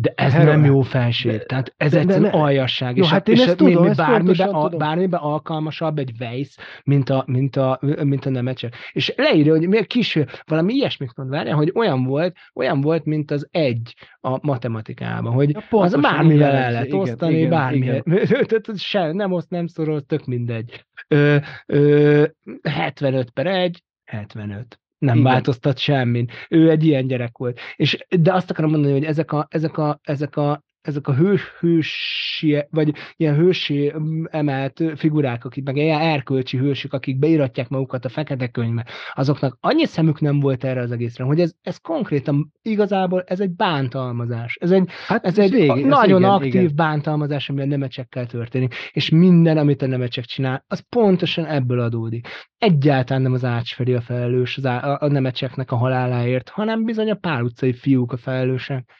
[0.00, 0.50] De ez hero...
[0.50, 1.42] nem jó felség.
[1.42, 2.96] Tehát ez de, egyszerűen de, aljasság.
[2.96, 7.24] Jó, és hát én ezt tudom, mi, bármibe, a, bármibe alkalmasabb egy vejsz, mint a,
[7.26, 8.74] mint a, mint a nemecsek.
[8.92, 13.30] És leírja, hogy miért kis, valami ilyesmit mond, várja, hogy olyan volt, olyan volt, mint
[13.30, 13.94] az egy
[14.26, 18.02] a matematikában, hogy ja, az bármivel el lehet osztani, bármi.
[18.76, 20.84] Se, nem oszt, nem szorol, tök mindegy.
[21.08, 22.24] Ö, ö,
[22.62, 25.32] 75 per 1, 75 nem Igen.
[25.32, 26.28] változtat semmin.
[26.48, 27.60] Ő egy ilyen gyerek volt.
[27.76, 31.52] És, de azt akarom mondani, hogy ezek a, ezek a, ezek a ezek a hős,
[31.58, 38.04] hősi, vagy ilyen hősi mm, emelt figurák, akik meg ilyen erkölcsi hősök, akik beiratják magukat
[38.04, 42.52] a fekete könyvbe, azoknak annyi szemük nem volt erre az egészre, hogy ez, ez konkrétan
[42.62, 44.56] igazából ez egy bántalmazás.
[44.60, 46.72] Ez egy, hát ez, ez egy végig, nagyon igen, aktív igen.
[46.74, 48.74] bántalmazás, ami a nemecsekkel történik.
[48.92, 52.28] És minden, amit a nemecsek csinál, az pontosan ebből adódik.
[52.58, 57.10] Egyáltalán nem az ácsferi a felelős az á, a, a nemecseknek a haláláért, hanem bizony
[57.10, 58.90] a pál utcai fiúk a felelősek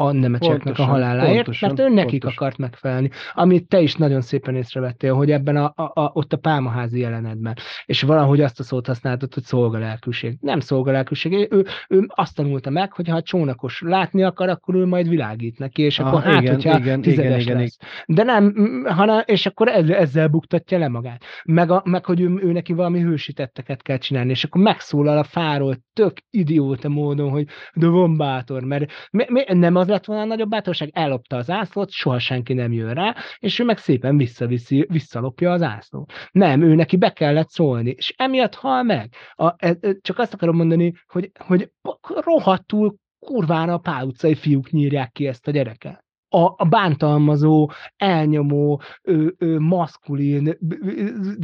[0.00, 2.36] a nemecseknek a haláláért, pontosan, mert ő nekik pontosan.
[2.36, 3.10] akart megfelelni.
[3.32, 7.56] Amit te is nagyon szépen észrevettél, hogy ebben a, a, a, ott a pálmaházi jelenetben,
[7.86, 10.36] és valahogy azt a szót használtad, hogy szolgalelkűség.
[10.40, 14.86] Nem szolgalelkűség, ő, ő azt tanulta meg, hogy ha a csónakos látni akar, akkor ő
[14.86, 17.76] majd világít neki, és ah, akkor hát, igen, hogyha igen, tizedes igen, lesz.
[17.80, 18.24] Igen.
[18.24, 18.54] De nem,
[18.88, 21.22] hanem, és akkor ezzel, ezzel buktatja le magát.
[21.44, 25.24] Meg, a, meg hogy ő, ő neki valami hősítetteket kell csinálni, és akkor megszólal a
[25.24, 30.22] fáról tök idióta módon, hogy de van bátor, mert mi, mi, nem az lett volna
[30.22, 34.16] a nagyobb bátorság, ellopta az ászlót, soha senki nem jön rá, és ő meg szépen
[34.16, 36.12] visszaviszi, visszalopja az ászlót.
[36.30, 39.14] Nem, ő neki be kellett szólni, és emiatt hal meg.
[39.32, 41.70] A, e, e, csak azt akarom mondani, hogy, hogy
[42.02, 48.80] rohadtul kurvára a pál utcai fiúk nyírják ki ezt a gyereket a, a bántalmazó, elnyomó,
[49.02, 50.58] ö, ö, maszkulin,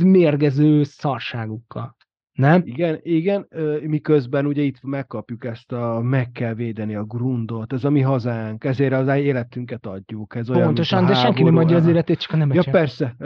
[0.02, 1.96] mérgező szarságukkal.
[2.34, 2.62] Nem?
[2.64, 3.48] Igen, igen,
[3.82, 8.64] miközben ugye itt megkapjuk ezt a meg kell védeni a grundot, ez a mi hazánk,
[8.64, 10.34] ezért az életünket adjuk.
[10.34, 13.16] Ez olyan, pontosan, de senki nem adja az életét, csak a nem Ja, persze,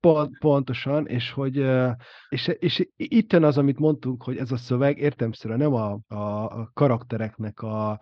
[0.00, 1.64] pont, pontosan, és hogy
[2.28, 6.70] és, és itt jön az, amit mondtunk, hogy ez a szöveg értemszerűen nem a, a
[6.72, 8.00] karaktereknek a,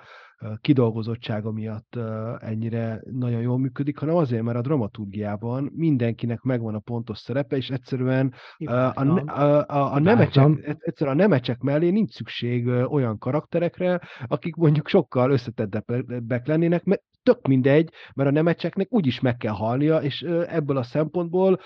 [0.61, 1.99] kidolgozottsága miatt
[2.39, 7.71] ennyire nagyon jól működik, hanem azért, mert a dramaturgiában mindenkinek megvan a pontos szerepe, és
[7.71, 14.55] egyszerűen a, a, a, a, nemecsek, egyszerűen a nemecsek mellé nincs szükség olyan karakterekre, akik
[14.55, 20.23] mondjuk sokkal összetettebbek lennének, mert tök mindegy, mert a nemecseknek úgyis meg kell halnia, és
[20.47, 21.61] ebből a szempontból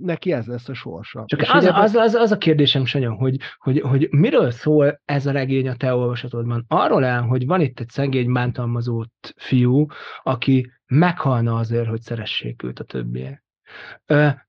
[0.00, 1.24] neki ez lesz a sorsa.
[1.26, 1.80] Csak az, ebben...
[1.80, 5.76] az, az, az, a kérdésem, Sanyon, hogy, hogy, hogy miről szól ez a regény a
[5.76, 6.64] te olvasatodban?
[6.68, 9.86] Arról el, hogy van itt egy szegény bántalmazott fiú,
[10.22, 13.44] aki meghalna azért, hogy szeressék őt a többiek.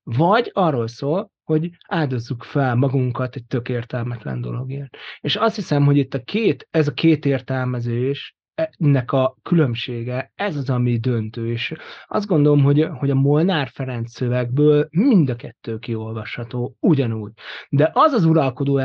[0.04, 4.98] Vagy arról szól, hogy áldozzuk fel magunkat egy tök értelmetlen dologért.
[5.20, 10.56] És azt hiszem, hogy itt a két, ez a két értelmezés ennek a különbsége, ez
[10.56, 11.74] az, ami döntő, és
[12.08, 17.32] azt gondolom, hogy, hogy a Molnár Ferenc szövegből mind a kettő kiolvasható ugyanúgy.
[17.70, 18.76] De az az uralkodó,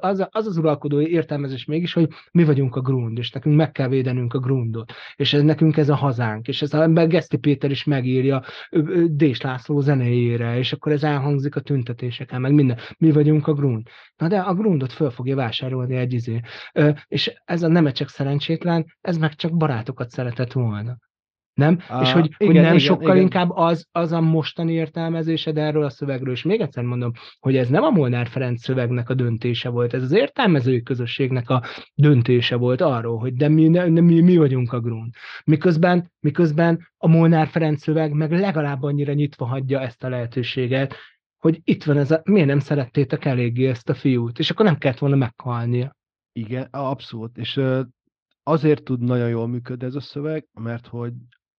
[0.00, 3.88] az, az, az uralkodó értelmezés mégis, hogy mi vagyunk a grund, és nekünk meg kell
[3.88, 7.84] védenünk a grundot, és ez nekünk ez a hazánk, és ez a Geszti Péter is
[7.84, 8.42] megírja
[9.06, 12.78] Dés László zenéjére, és akkor ez elhangzik a tüntetéseken, meg minden.
[12.98, 13.86] Mi vagyunk a grund.
[14.16, 16.40] Na de a grundot föl fogja vásárolni egy izé.
[17.08, 20.96] És ez a nemecsek szerencsétlen, ez meg csak barátokat szeretett volna.
[21.54, 21.78] Nem?
[21.88, 23.22] A, és hogy, igen, hogy nem igen, sokkal igen.
[23.22, 27.68] inkább az, az a mostani értelmezésed erről a szövegről, és még egyszer mondom, hogy ez
[27.68, 31.62] nem a Molnár Ferenc szövegnek a döntése volt, ez az értelmezői közösségnek a
[31.94, 35.10] döntése volt arról, hogy de mi, ne, mi, mi vagyunk a grún.
[35.44, 40.94] Miközben, miközben a Molnár Ferenc szöveg meg legalább annyira nyitva hagyja ezt a lehetőséget,
[41.38, 44.78] hogy itt van ez a, miért nem szerettétek eléggé ezt a fiút, és akkor nem
[44.78, 45.96] kellett volna meghalnia.
[46.32, 47.60] Igen, abszolút, és
[48.42, 51.12] azért tud nagyon jól működni ez a szöveg, mert hogy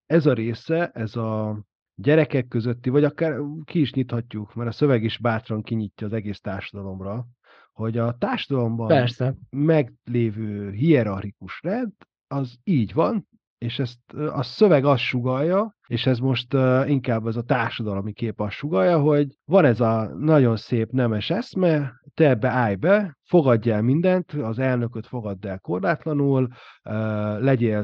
[0.06, 1.62] ez a része, ez a
[1.96, 6.40] gyerekek közötti, vagy akár ki is nyithatjuk, mert a szöveg is bátran kinyitja az egész
[6.40, 7.26] társadalomra,
[7.72, 9.36] hogy a társadalomban Persze.
[9.50, 11.94] meglévő hierarchikus rend,
[12.28, 13.28] az így van,
[13.64, 16.54] és ezt a szöveg azt sugalja, és ez most
[16.86, 21.94] inkább ez a társadalmi kép azt sugalja, hogy van ez a nagyon szép nemes eszme,
[22.14, 26.48] te ebbe állj be, fogadj el mindent, az elnököt fogadd el korlátlanul,
[27.40, 27.84] legyél,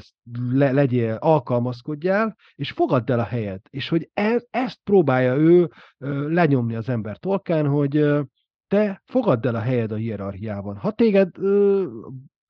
[0.52, 3.68] le, legyél alkalmazkodjál, és fogadd el a helyet.
[3.70, 5.70] És hogy ez, ezt próbálja ő
[6.28, 8.06] lenyomni az ember torkán, hogy
[8.68, 10.76] te fogadd el a helyed a hierarchiában.
[10.78, 11.30] Ha téged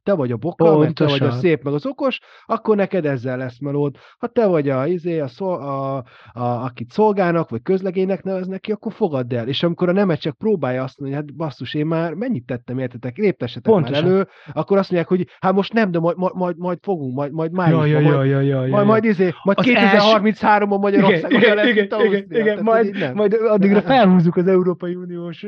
[0.10, 3.38] te vagy a boka, meg te vagy a szép, meg az okos, akkor neked ezzel
[3.38, 3.96] lesz melód.
[4.18, 5.96] Ha te vagy a, izé, a, szol, a,
[6.34, 9.48] a, akit szolgának, vagy közlegénynek neveznek ki, akkor fogadd el.
[9.48, 13.18] És amikor a nemet csak próbálja azt mondani, hát basszus, én már mennyit tettem, értetek,
[13.18, 14.04] léptessetek Pontosan.
[14.04, 17.32] már elő, akkor azt mondják, hogy hát most nem, de majd, majd, majd fogunk, majd,
[17.32, 21.68] majd májusban, ja, ja, ja, ja, ja, majd, majd, izé, majd 2033-ban Magyarországon igen, igen,
[21.68, 25.46] igen, igen, igen, majd, majd addigra felhúzzuk az Európai Uniós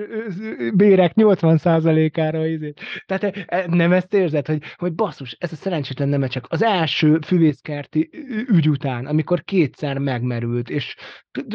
[0.73, 2.45] bérek 80%-ára.
[2.45, 2.73] Izé.
[3.05, 6.63] Tehát e, e, nem ezt érzed, hogy, hogy basszus, ez a szerencsétlen nem csak az
[6.63, 8.09] első füvészkerti
[8.47, 10.95] ügy után, amikor kétszer megmerült, és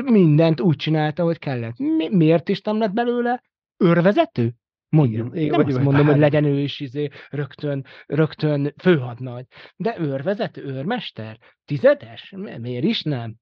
[0.04, 1.78] mindent úgy csinálta, hogy kellett.
[1.78, 3.42] Mi, miért is nem lett belőle
[3.76, 4.54] örvezető?
[4.88, 5.36] Mondjuk.
[5.36, 9.44] Igen, nem azt mondom, hogy legyen ő is izé, rögtön, rögtön főhadnagy.
[9.76, 12.34] De őrvezető, őrmester, tizedes?
[12.60, 13.36] Miért is nem?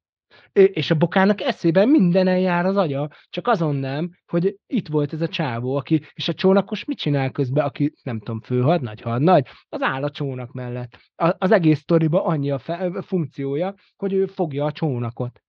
[0.53, 5.20] És a bokának eszében minden jár az agya, csak azon nem, hogy itt volt ez
[5.20, 9.82] a csávó, aki, és a csónakos mit csinál közben, aki nem tudom, főhadnagy, hadnagy, az
[9.82, 10.99] áll a csónak mellett.
[11.16, 15.43] A, az egész sztoriba annyi a, fe, funkciója, hogy ő fogja a csónakot.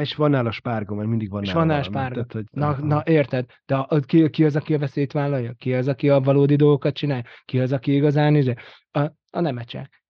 [0.00, 1.52] És van nála spárga, mert mindig van nála.
[1.52, 2.14] És van nála spárga.
[2.14, 2.44] Tehát, hogy...
[2.50, 3.46] na, na, érted?
[3.66, 5.52] De a, ki, ki az, aki a veszélyt vállalja?
[5.52, 7.24] Ki az, aki a valódi dolgokat csinál?
[7.44, 8.54] Ki az, aki igazán izé?
[8.90, 9.00] A,
[9.30, 10.04] a nemecsek.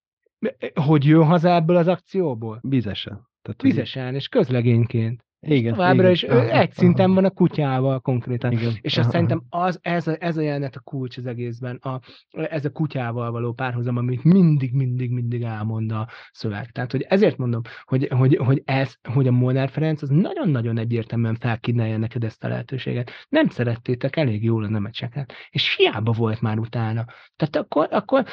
[0.74, 2.60] Hogy jön haza ebből az akcióból?
[2.62, 3.28] Bizesen.
[3.42, 5.24] Tehát, Vizesen és közlegényként.
[5.42, 6.12] Igen, Továbbra igen.
[6.12, 8.52] is aha, egy szinten van a kutyával konkrétan.
[8.52, 12.00] Igen, és azt szerintem az, ez, a, ez a jelenet a kulcs az egészben, a,
[12.30, 16.70] ez a kutyával való párhuzam, amit mindig, mindig, mindig elmond a szöveg.
[16.70, 21.36] Tehát, hogy ezért mondom, hogy, hogy, hogy ez, hogy a Molnár Ferenc az nagyon-nagyon egyértelműen
[21.36, 23.10] felkínálja neked ezt a lehetőséget.
[23.28, 27.04] Nem szerettétek elég jól a nemecseket, és hiába volt már utána.
[27.36, 28.24] Tehát akkor, akkor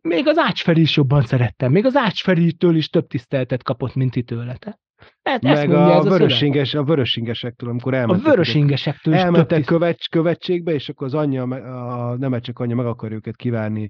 [0.00, 4.22] még az Ácsferi is jobban szerettem, még az Ácsferitől is több tiszteltet kapott, mint ti
[4.22, 4.84] tőletek.
[5.22, 8.26] Hát Meg a, a, vörösinges, a vörösingesektől, amikor elmentek.
[8.26, 12.86] A vörösingesektől is elmentek követ, követségbe, és akkor az anyja, a nem csak anyja meg
[12.86, 13.88] akar őket kívánni.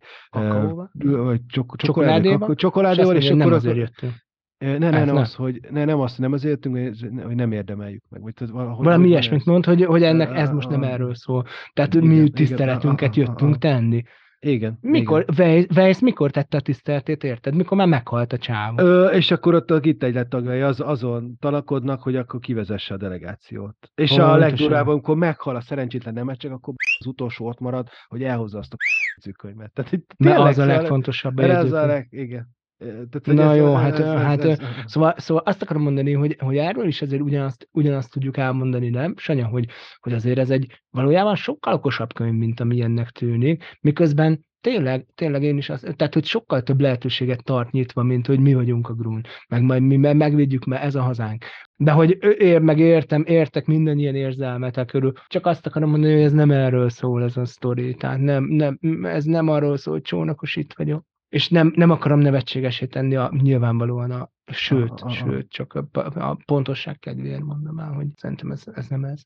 [0.92, 4.12] Vagy csok, csokoládéval, csokoládéval, és, és akkor azért jöttünk.
[4.59, 8.22] Ne, ne, nem az, hogy ne, nem azt, nem azért jöttünk, hogy nem érdemeljük meg.
[8.22, 11.44] Vagy, tehát valahogy, Valami ilyesmit mond, hogy, hogy ennek ez most nem erről szól.
[11.72, 14.02] Tehát igen, mi tiszteletünket jöttünk tenni.
[14.47, 14.78] Igen.
[14.80, 15.66] Mikor, igen.
[15.74, 17.55] Weiss mikor tette a tiszteletét, érted?
[17.55, 18.78] Mikor már meghalt a csávó.
[18.78, 22.97] Ö, és akkor ott a itt egy tagjai az, azon talakodnak, hogy akkor kivezesse a
[22.97, 23.76] delegációt.
[23.94, 24.34] És Pontosan.
[24.34, 28.72] a legdurább, amikor meghal a szerencsétlen nemecsek, akkor az utolsó ott marad, hogy elhozza azt
[28.72, 28.76] a
[29.22, 29.72] cükkönyvet.
[29.72, 31.38] Tehát itt tényleg, az a legfontosabb.
[31.38, 32.55] Ez a leg, igen.
[32.78, 36.12] Tehát, Na ez, jó, ez, hát, ez, hát ez, ez, szóval, szóval azt akarom mondani,
[36.12, 39.14] hogy, hogy erről is azért ugyanazt, ugyanazt tudjuk elmondani, nem?
[39.16, 39.66] Sanya, hogy,
[40.00, 45.56] hogy azért ez egy valójában sokkal okosabb könyv, mint amilyennek tűnik, miközben tényleg, tényleg én
[45.56, 49.20] is azt, tehát hogy sokkal több lehetőséget tart nyitva, mint hogy mi vagyunk a grún,
[49.48, 51.44] meg majd mi megvédjük, mert ez a hazánk.
[51.76, 56.22] De hogy ér, meg értem, értek minden ilyen érzelmet körül, csak azt akarom mondani, hogy
[56.22, 60.02] ez nem erről szól ez a sztori, tehát nem, nem, ez nem arról szól, hogy
[60.02, 61.04] csónakos itt vagyok.
[61.28, 65.10] És nem, nem akarom nevetségesé tenni a, nyilvánvalóan a, sőt, aha, aha.
[65.10, 69.22] sőt, csak a, a pontosság kedvéért mondom el, hogy szerintem ez, ez nem ez.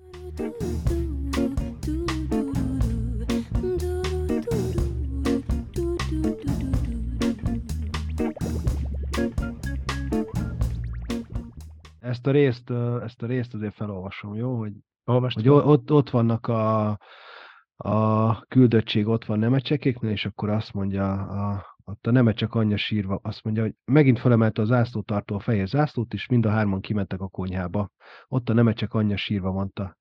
[12.20, 12.70] ezt a részt,
[13.02, 14.58] ezt a részt azért felolvasom, jó?
[14.58, 14.72] Hogy,
[15.04, 16.98] hogy ott, ott vannak a,
[17.76, 23.20] a küldöttség, ott van nemecsekéknél, és akkor azt mondja a, ott a nemecsek anyja sírva,
[23.22, 27.20] azt mondja, hogy megint felemelte a zászlótartó a fehér zászlót, és mind a hárman kimentek
[27.20, 27.90] a konyhába.
[28.28, 29.98] Ott a nemecsek anyja sírva mondta,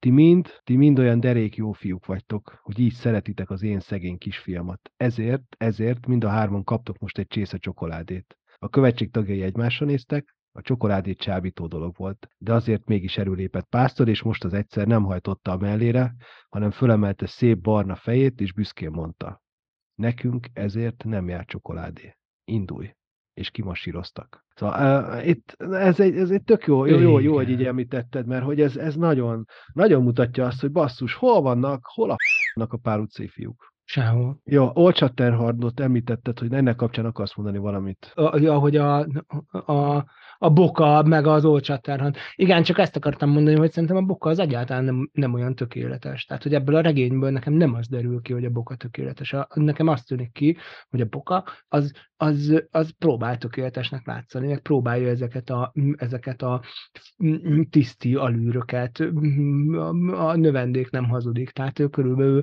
[0.00, 4.18] ti mind, ti mind olyan derék jó fiúk vagytok, hogy így szeretitek az én szegény
[4.18, 4.90] kisfiamat.
[4.96, 8.38] Ezért, ezért mind a hárman kaptok most egy csésze csokoládét.
[8.58, 14.08] A követség tagjai egymásra néztek, a csokoládét csábító dolog volt, de azért mégis erőlépett pásztor,
[14.08, 16.14] és most az egyszer nem hajtotta a mellére,
[16.48, 19.42] hanem fölemelte szép barna fejét, és büszkén mondta.
[20.00, 22.16] Nekünk ezért nem jár csokoládé.
[22.44, 22.94] Indulj!
[23.34, 24.44] És kimasíroztak.
[24.54, 28.26] Szóval uh, itt, ez, egy, ez egy tök jó, jó, jó, jó hogy így említetted,
[28.26, 32.16] mert hogy ez, ez nagyon, nagyon mutatja azt, hogy basszus, hol vannak, hol a
[32.54, 33.72] a pár utcai fiúk.
[33.90, 34.40] Sehol.
[34.44, 38.12] Jó, Old Shatterhardot említetted, hogy ennek kapcsán akarsz mondani valamit.
[38.14, 39.06] A, ja, hogy a,
[39.50, 40.04] a,
[40.38, 42.16] a boka, meg az Old Shatterhand.
[42.34, 46.24] Igen, csak ezt akartam mondani, hogy szerintem a boka az egyáltalán nem, nem olyan tökéletes.
[46.24, 49.32] Tehát, hogy ebből a regényből nekem nem az derül ki, hogy a boka tökéletes.
[49.32, 50.56] A, nekem azt tűnik ki,
[50.90, 56.62] hogy a boka az, az, az próbál tökéletesnek látszani, meg próbálja ezeket a, ezeket a
[57.70, 58.98] tiszti alűröket,
[60.12, 62.42] a növendék nem hazudik, tehát ő körülbelül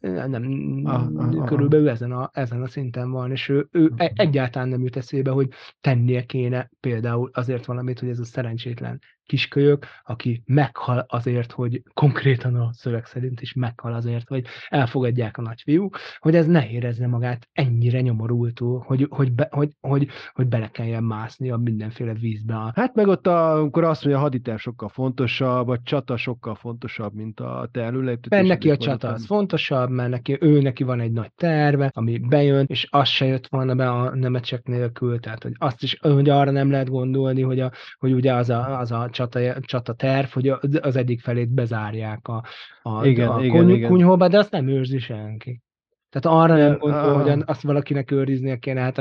[0.00, 4.10] nem, ah, ah, körülbelül ezen a, ezen a szinten van, és ő, ő uh-huh.
[4.14, 5.48] egyáltalán nem jut eszébe, hogy
[5.80, 9.00] tennie kéne például azért valamit, hogy ez a szerencsétlen
[9.32, 15.42] kiskölyök, aki meghal azért, hogy konkrétan a szöveg szerint is meghal azért, hogy elfogadják a
[15.42, 20.68] nagyfiú, hogy ez ne érezze magát ennyire nyomorultul, hogy, hogy, be, hogy, hogy, hogy bele
[20.68, 22.72] kelljen mászni a mindenféle vízbe.
[22.74, 27.14] Hát meg ott, a, amikor azt mondja, a haditer sokkal fontosabb, vagy csata sokkal fontosabb,
[27.14, 28.38] mint a te előléptetés.
[28.38, 32.18] Mert neki a csata az fontosabb, mert neki, ő neki van egy nagy terve, ami
[32.18, 36.28] bejön, és az se jött volna be a nemecsek nélkül, tehát hogy azt is, hogy
[36.28, 40.28] arra nem lehet gondolni, hogy, a, hogy ugye az a, az a csata, csata terv,
[40.28, 40.48] hogy
[40.80, 42.44] az egyik felét bezárják a,
[42.82, 43.90] a, igen, a igen, kony, igen.
[43.90, 45.62] kunyhóba, de azt nem őrzi senki.
[46.12, 48.98] Tehát arra nem gondol, hogy azt valakinek őriznie kéne, hát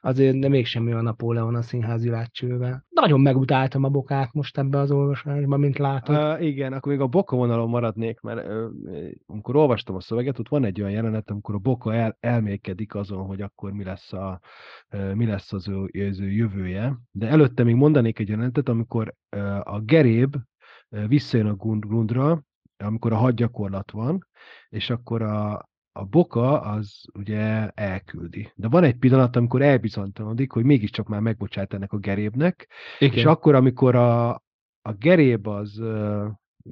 [0.00, 2.84] azért de mégsem olyan Napóleon a színházi látcsővel.
[2.88, 6.16] Nagyon megutáltam a bokát most ebbe az olvasásban, mint látod.
[6.16, 8.70] Uh, igen, akkor még a boka vonalon maradnék, mert uh,
[9.26, 13.26] amikor olvastam a szöveget, ott van egy olyan jelenet, amikor a boka el, elmékedik azon,
[13.26, 14.40] hogy akkor mi lesz, a,
[14.92, 16.98] uh, mi lesz az, ő, az ő jövője.
[17.10, 20.36] De előtte még mondanék egy jelenetet, amikor uh, a geréb
[20.90, 22.42] uh, visszajön a Gundra,
[22.84, 24.26] amikor a hadgyakorlat van,
[24.68, 28.52] és akkor a, a boka az ugye elküldi.
[28.54, 32.68] De van egy pillanat, amikor elbizonytalanodik, hogy mégiscsak már megbocsát ennek a gerébnek,
[32.98, 33.16] Igen.
[33.16, 34.30] és akkor, amikor a,
[34.82, 35.82] a geréb az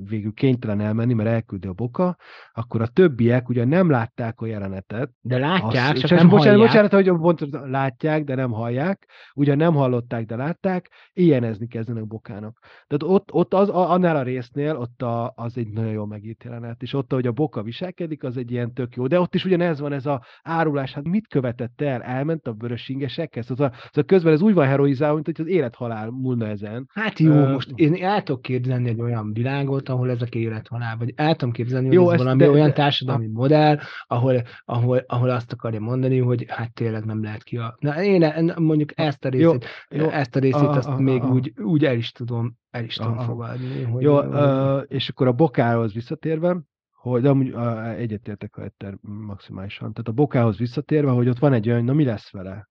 [0.08, 2.16] végül kénytelen elmenni, mert elküldi a boka,
[2.52, 5.10] akkor a többiek ugye nem látták a jelenetet.
[5.20, 6.90] De látják, azt, csak nem bocsánat, hallják.
[6.90, 9.08] Bocsánat, hogy pont látják, de nem hallják.
[9.34, 12.58] Ugye nem hallották, de látták, ilyenezni kezdenek bokának.
[12.86, 16.82] Tehát ott, ott az, annál a résznél, ott a, az egy nagyon jó megírt jelenet,
[16.82, 19.06] és ott, ahogy a boka viselkedik, az egy ilyen tök jó.
[19.06, 22.02] De ott is ugyanez van, ez a árulás, hát mit követett el?
[22.02, 23.46] Elment a vörös ingesekhez?
[23.46, 26.88] Szóval, szóval közben ez úgy van heroizálva, mint hogy az élethalál múlna ezen.
[26.92, 30.96] Hát jó, uh, most én el tudok képzelni egy olyan világot, volt, ahol ezek élethalál,
[30.96, 35.04] vagy el tudom képzelni, hogy Jó, ez valami de, olyan társadalmi de, modell, ahol, ahol,
[35.06, 37.76] ahol azt akarja mondani, hogy hát tényleg nem lehet ki a...
[37.78, 41.22] Na, én mondjuk ezt a részét, jó, jó, ezt a részét a, azt a, még
[41.22, 43.82] a, úgy, úgy el is tudom, el is tudom a, fogadni.
[43.82, 46.60] Hogy jó, a, és akkor a bokához visszatérve,
[46.92, 47.54] hogy de amúgy
[47.96, 49.92] egyetértek Etter maximálisan.
[49.92, 52.68] Tehát a bokához visszatérve, hogy ott van egy olyan, na mi lesz vele?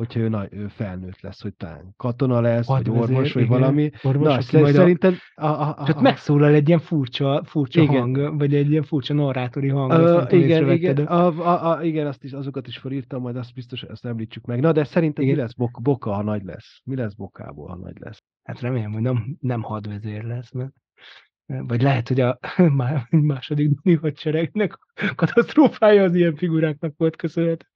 [0.00, 3.58] Hogyha ő, nagy, ő felnőtt lesz, hogy talán katona lesz, Had vagy orvos, vagy igen,
[3.58, 3.90] valami.
[4.02, 5.14] Orvos, Na, szer- szerintem...
[5.34, 8.00] A, a, megszólal egy ilyen furcsa, furcsa igen.
[8.00, 9.92] hang, vagy egy ilyen furcsa narrátori hang.
[9.92, 13.82] Uh, igen, igen, a, a, a, igen azt is, azokat is felírtam, majd azt biztos
[13.82, 14.60] ezt említsük meg.
[14.60, 15.36] Na, de szerintem igen.
[15.36, 16.80] mi lesz Boka, Boka, ha nagy lesz?
[16.84, 18.22] Mi lesz Bokából, ha nagy lesz?
[18.42, 20.72] Hát remélem, hogy nem, nem hadvezér lesz, mert
[21.58, 22.38] vagy lehet, hogy a
[23.10, 24.78] második Duni hadseregnek
[25.14, 27.66] katasztrófája az ilyen figuráknak volt köszönhető.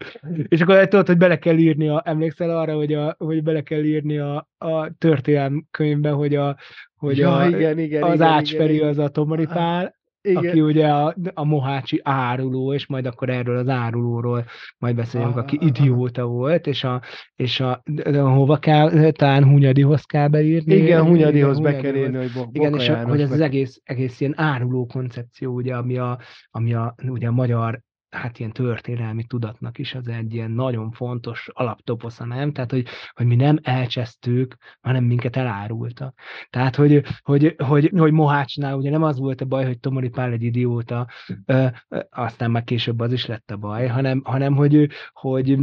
[0.49, 3.85] És akkor tudod, hogy bele kell írni, a, emlékszel arra, hogy, a, hogy bele kell
[3.85, 6.57] írni a, a történelm könyvbe, hogy, a,
[6.97, 9.95] hogy ja, a, igen, igen, az igen, Ácsferi igen, az a Tomari Pál,
[10.25, 10.47] igen.
[10.47, 14.45] aki ugye a, a mohácsi áruló, és majd akkor erről az árulóról
[14.79, 17.03] majd beszéljünk, aki idióta volt, és a,
[17.37, 20.75] és a de hova kell, talán Hunyadihoz kell beírni.
[20.75, 24.20] Igen, Hunyadihoz be kell írni, hogy Boka Igen, és a, hogy ez az egész, egész
[24.20, 26.18] ilyen áruló koncepció, ugye, ami a,
[26.51, 27.81] ami a, ugye a magyar
[28.14, 32.52] hát ilyen történelmi tudatnak is az egy ilyen nagyon fontos alaptoposza, nem?
[32.52, 36.18] Tehát, hogy, hogy mi nem elcsesztük, hanem minket elárultak.
[36.50, 40.32] Tehát, hogy, hogy, hogy, hogy Mohácsnál ugye nem az volt a baj, hogy Tomori Pál
[40.32, 41.08] egy idióta,
[41.44, 45.58] ö, ö, aztán már később az is lett a baj, hanem, hanem hogy, hogy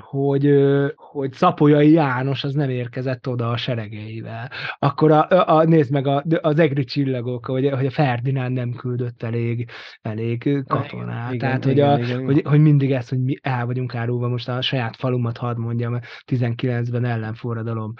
[0.00, 0.54] hogy,
[0.96, 4.50] hogy Szapolyai János az nem érkezett oda a seregeivel.
[4.78, 5.26] Akkor a,
[5.56, 9.68] a, nézd meg a, az egri csillagok, hogy, hogy a Ferdinánd nem küldött elég,
[10.02, 11.32] elég katonát.
[11.32, 14.28] Igen, Tehát, igen, hogy, a, igen, hogy, hogy, mindig ez, hogy mi el vagyunk árulva,
[14.28, 17.94] most a saját falumat hadd mondjam, 19-ben ellenforradalom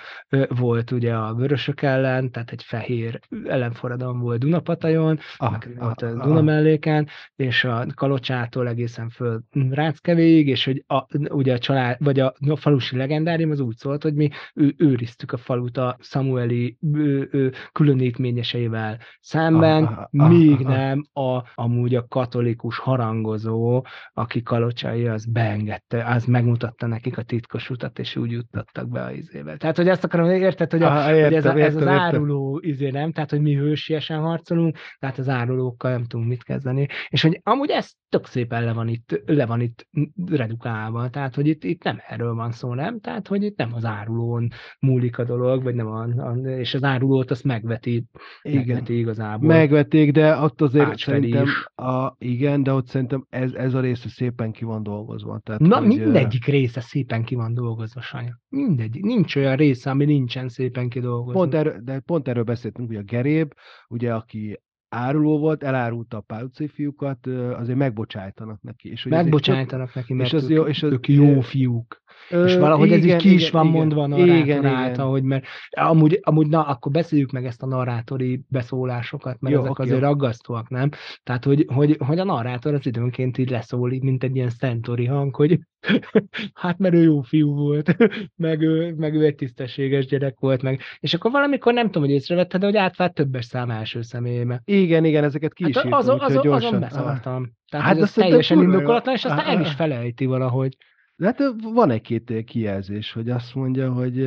[0.49, 6.43] volt ugye a vörösök ellen, tehát egy fehér ellenforradalom volt Dunapatajon, ah, volt a Duna
[6.43, 9.41] melléken, és a Kalocsától egészen föl
[9.71, 13.77] Ráckevéig, és hogy a, ugye a család halál, vagy a, a falusi legendárium az úgy
[13.77, 20.29] szólt, hogy mi ő, őriztük a falut a Samueli ő, ő, különítményeseivel szemben, ah, ah,
[20.29, 27.19] míg ah, nem a, amúgy a katolikus harangozó, aki kalocsai, az beengedte, az megmutatta nekik
[27.19, 29.57] a titkos utat, és úgy juttattak be a izével.
[29.57, 32.01] Tehát, hogy ezt akarom, érted, hogy, a, ah, értem, hogy ez, a, ez értem, az
[32.01, 36.87] áruló izé nem, tehát, hogy mi hősiesen harcolunk, tehát az árulókkal nem tudunk mit kezdeni,
[37.09, 39.87] és hogy amúgy ez tök szépen le van itt, le van itt
[40.27, 43.01] redukálva, tehát, hogy itt, itt nem erről van szó, nem?
[43.01, 44.49] Tehát, hogy itt nem az árulón
[44.81, 48.05] múlik a dolog, vagy nem a, a és az árulót azt megveti,
[48.43, 48.59] igen.
[48.59, 49.49] megveti igazából.
[49.49, 54.09] Megvetik, de ott azért Ács szerintem, a, igen, de ott szerintem ez, ez a része
[54.09, 55.41] szépen ki van dolgozva.
[55.45, 58.41] Tehát, Na, hogy, mindegyik része szépen ki van dolgozva, Sanya.
[58.49, 59.05] Mindegyik.
[59.05, 61.41] Nincs olyan része, ami nincsen szépen kidolgozva.
[61.41, 63.53] Pont erről, de pont erről beszéltünk, hogy a Geréb,
[63.89, 64.61] ugye, aki
[64.93, 68.91] áruló volt, elárulta a pál fiúkat, azért megbocsájtanak neki.
[68.91, 72.02] És megbocsájtanak neki, mert és az, jó, és az, ők jó fiúk.
[72.31, 74.65] Ö, és valahogy igen, ez így ki igen, is van igen, mondva a narrátor igen,
[74.65, 79.61] által, hogy mert amúgy, amúgy, na, akkor beszéljük meg ezt a narrátori beszólásokat, mert Jó,
[79.61, 79.87] ezek okay.
[79.87, 80.91] azért raggasztóak, nem?
[81.23, 85.35] Tehát, hogy, hogy, hogy a narrátor az időnként így leszól, mint egy ilyen szentori hang,
[85.35, 85.59] hogy
[86.63, 87.97] hát mert ő jó fiú volt,
[88.37, 90.81] meg ő, meg ő egy tisztességes gyerek volt, meg.
[91.01, 94.63] És akkor valamikor nem tudom, hogy észrevetted, de hogy átvált többes szám első személyébe.
[94.65, 97.53] Igen, igen, ezeket ki is hát azon, azon, azon beszartam.
[97.71, 100.77] Tehát hát ez teljesen indokolatlan, és aztán el is felejti valahogy.
[101.23, 104.23] De hát van egy-két kijelzés, hogy azt mondja, hogy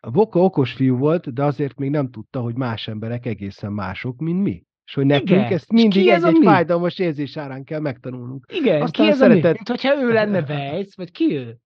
[0.00, 4.18] a Boka okos fiú volt, de azért még nem tudta, hogy más emberek egészen mások,
[4.18, 4.62] mint mi.
[4.84, 5.52] És hogy nekünk Igen.
[5.52, 8.46] ezt mindig egy, egy fájdalmas érzés árán kell megtanulnunk.
[8.52, 9.44] Igen, Aztán ki ez szeretet...
[9.44, 9.52] a mi?
[9.54, 11.56] Mint hogyha ő lenne Weiss, vagy ki ő?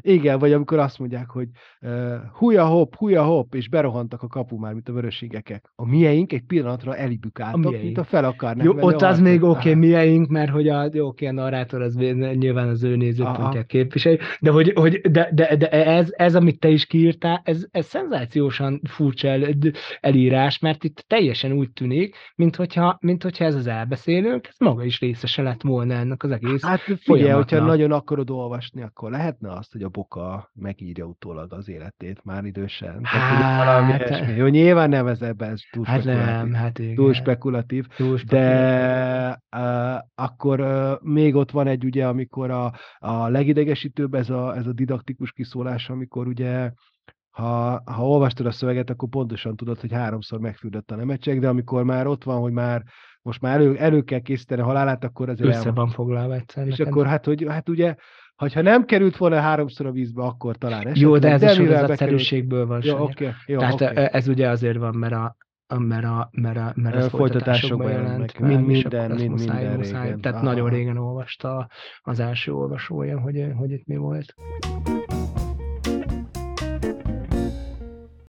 [0.00, 1.48] Igen, vagy amikor azt mondják, hogy
[1.80, 5.72] uh, huja hop, huja hop, és berohantak a kapu már, mint a vöröségekek.
[5.74, 9.58] A mieink egy pillanatra elibükáltak, a mint a fel akarnák Jó, ott az még oké,
[9.58, 14.18] okay, mieink, mert hogy a, jó, oké, a narrátor az nyilván az ő nézőpontját képviseli,
[14.40, 18.80] de, hogy, hogy de, de, de, ez, ez, amit te is kiírtál, ez, ez szenzációsan
[18.88, 19.42] furcsa el,
[20.00, 24.84] elírás, mert itt teljesen úgy tűnik, mint hogyha, mint hogyha ez az elbeszélőnk, ez maga
[24.84, 29.52] is részese lett volna ennek az egész Hát figyelj, hogyha nagyon akarod olvasni, akkor lehetne
[29.52, 33.00] azt, hogy a Boka megírja utólag az életét már idősen.
[33.04, 36.32] Hát, valami hát, Jó, nyilván nem ez ebben ez túl hát spekulatív.
[36.32, 36.94] Nem, hát igen.
[36.94, 38.50] Túl spekulatív, túl spekulatív.
[38.50, 44.56] de uh, akkor uh, még ott van egy ugye, amikor a, a legidegesítőbb ez a,
[44.56, 46.70] ez a didaktikus kiszólás, amikor ugye
[47.30, 51.84] ha, ha olvastad a szöveget, akkor pontosan tudod, hogy háromszor megfürdött a nemecsek, de amikor
[51.84, 52.82] már ott van, hogy már
[53.22, 56.66] most már elő, elő kell készíteni a halálát, akkor azért Össze van foglalva egyszer.
[56.66, 56.92] És neked.
[56.92, 57.94] akkor hát, hogy, hát ugye
[58.48, 61.02] ha nem került volna háromszor a vízbe, akkor talán esetleg.
[61.02, 62.80] Jó, de ez de a sorozatszerűségből van.
[62.84, 62.98] Jó.
[62.98, 64.08] Okay, jó, Tehát okay.
[64.10, 65.36] ez ugye azért van, mert a,
[65.78, 70.02] mert a, mert a, mert a folytatásokban jelent meg, mind, minden, mind, muszáj, minden muszáj.
[70.02, 70.20] régen.
[70.20, 70.46] Tehát Aha.
[70.46, 71.68] nagyon régen olvasta
[72.00, 74.34] az első olvasója, hogy, hogy itt mi volt.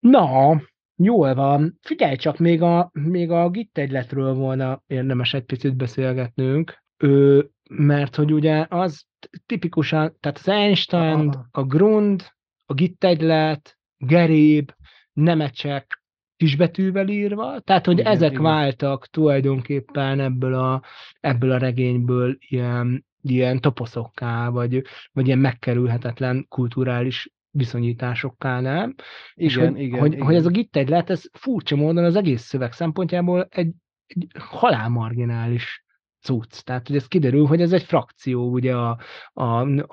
[0.01, 0.61] Na,
[0.97, 1.79] jól van.
[1.81, 6.83] Figyelj csak, még a, még a git egyletről volna érdemes egy picit beszélgetnünk.
[6.97, 9.07] Ő, mert hogy ugye az
[9.47, 11.49] tipikusan, tehát az Einstein, Aha.
[11.51, 12.27] a Grund,
[12.66, 14.73] a Gittegylet, Geréb,
[15.12, 16.03] Nemecsek
[16.37, 18.43] kisbetűvel írva, tehát hogy igen, ezek igen.
[18.43, 20.83] váltak tulajdonképpen ebből a,
[21.21, 28.95] ebből a regényből ilyen, ilyen toposzokká, vagy, vagy ilyen megkerülhetetlen kulturális viszonyításokká, nem?
[29.35, 30.27] Igen, és hogy, igen, hogy, igen.
[30.27, 33.73] hogy ez a gittegylet, ez furcsa módon az egész szöveg szempontjából egy,
[34.07, 35.85] egy halálmarginális
[36.23, 36.61] cucc.
[36.64, 38.99] Tehát, hogy ez kiderül, hogy ez egy frakció ugye a,
[39.33, 39.45] a,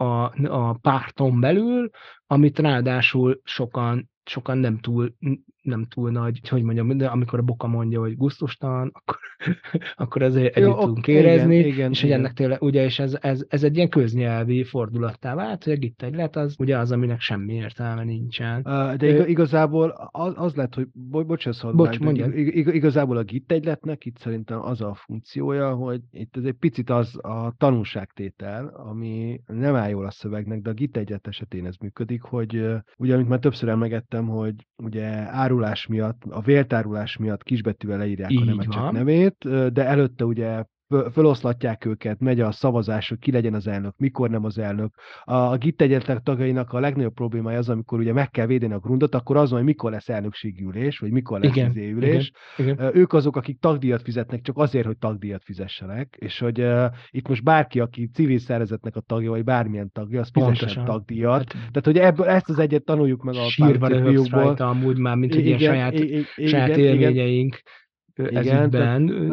[0.03, 1.89] a, a párton belül,
[2.27, 5.15] amit ráadásul sokan, sokan nem túl
[5.67, 9.17] nem túl nagy, hogy mondjam, de amikor a boka mondja, hogy gusztustalan, akkor,
[10.03, 13.17] akkor azért együtt Jó, tudunk érezni, igen, igen, és hogy ennek tényleg, ugye, és ez,
[13.21, 17.19] ez, ez egy ilyen köznyelvi fordulattá vált, hogy itt egy lett az, ugye az, aminek
[17.19, 18.61] semmi értelme nincsen.
[18.97, 22.27] De igazából az, az lett, hogy bo, bocs, bocs mondja.
[22.33, 27.25] igazából a git egyletnek itt szerintem az a funkciója, hogy itt ez egy picit az
[27.25, 32.21] a tanulságtétel, ami nem áll jól a szövegnek, de a git egylet esetén ez működik,
[32.21, 32.65] hogy
[32.97, 38.31] ugye, amit már többször emlegettem, hogy ugye áru árulás miatt, a véltárulás miatt kisbetűvel leírják
[38.31, 39.35] Így a nemecsek nevét,
[39.73, 40.63] de előtte ugye
[41.11, 44.93] föloszlatják őket, megy a szavazás, hogy ki legyen az elnök, mikor nem az elnök.
[45.23, 48.79] A, a GIT egyetek tagjainak a legnagyobb problémája az, amikor ugye meg kell védeni a
[48.79, 52.31] grundot, akkor az hogy mikor lesz elnökségi ülés, vagy mikor lesz igen, izé ülés.
[52.57, 52.95] Igen, igen.
[52.95, 57.43] Ők azok, akik tagdíjat fizetnek, csak azért, hogy tagdíjat fizessenek, és hogy uh, itt most
[57.43, 61.53] bárki, aki civil szervezetnek a tagja, vagy bármilyen tagja, az fizessen tagdíjat.
[61.53, 63.87] Hát, Tehát, hogy ebből ezt az egyet tanuljuk meg a Sírva
[64.29, 67.53] rajta amúgy már, mint hogy ilyen saját, igen, saját élményeink.
[67.53, 67.85] Igen
[68.17, 69.31] igen, ezügyben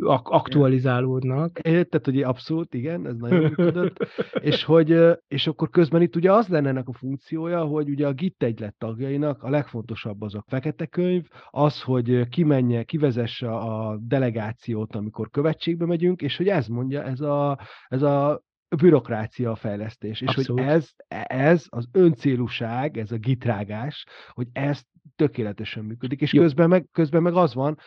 [0.00, 1.52] ak- aktualizálódnak.
[1.52, 3.96] Tehát, hogy abszolút, igen, ez nagyon működött.
[4.40, 8.12] és, hogy, és akkor közben itt ugye az lenne ennek a funkciója, hogy ugye a
[8.12, 14.96] GIT egylet tagjainak a legfontosabb az a fekete könyv, az, hogy kimenje, kivezesse a delegációt,
[14.96, 17.58] amikor követségbe megyünk, és hogy ez mondja, ez a,
[17.88, 18.42] ez a
[18.76, 20.20] bürokrácia a fejlesztés.
[20.20, 20.62] És Abszolút.
[20.62, 20.90] hogy ez,
[21.26, 24.82] ez az öncélúság, ez a gitrágás, hogy ez
[25.16, 26.20] tökéletesen működik.
[26.20, 27.78] És közben meg, közben meg az van,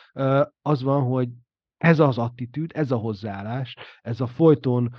[0.61, 1.29] az van, hogy
[1.77, 4.93] ez az attitűd, ez a hozzáállás, ez a folyton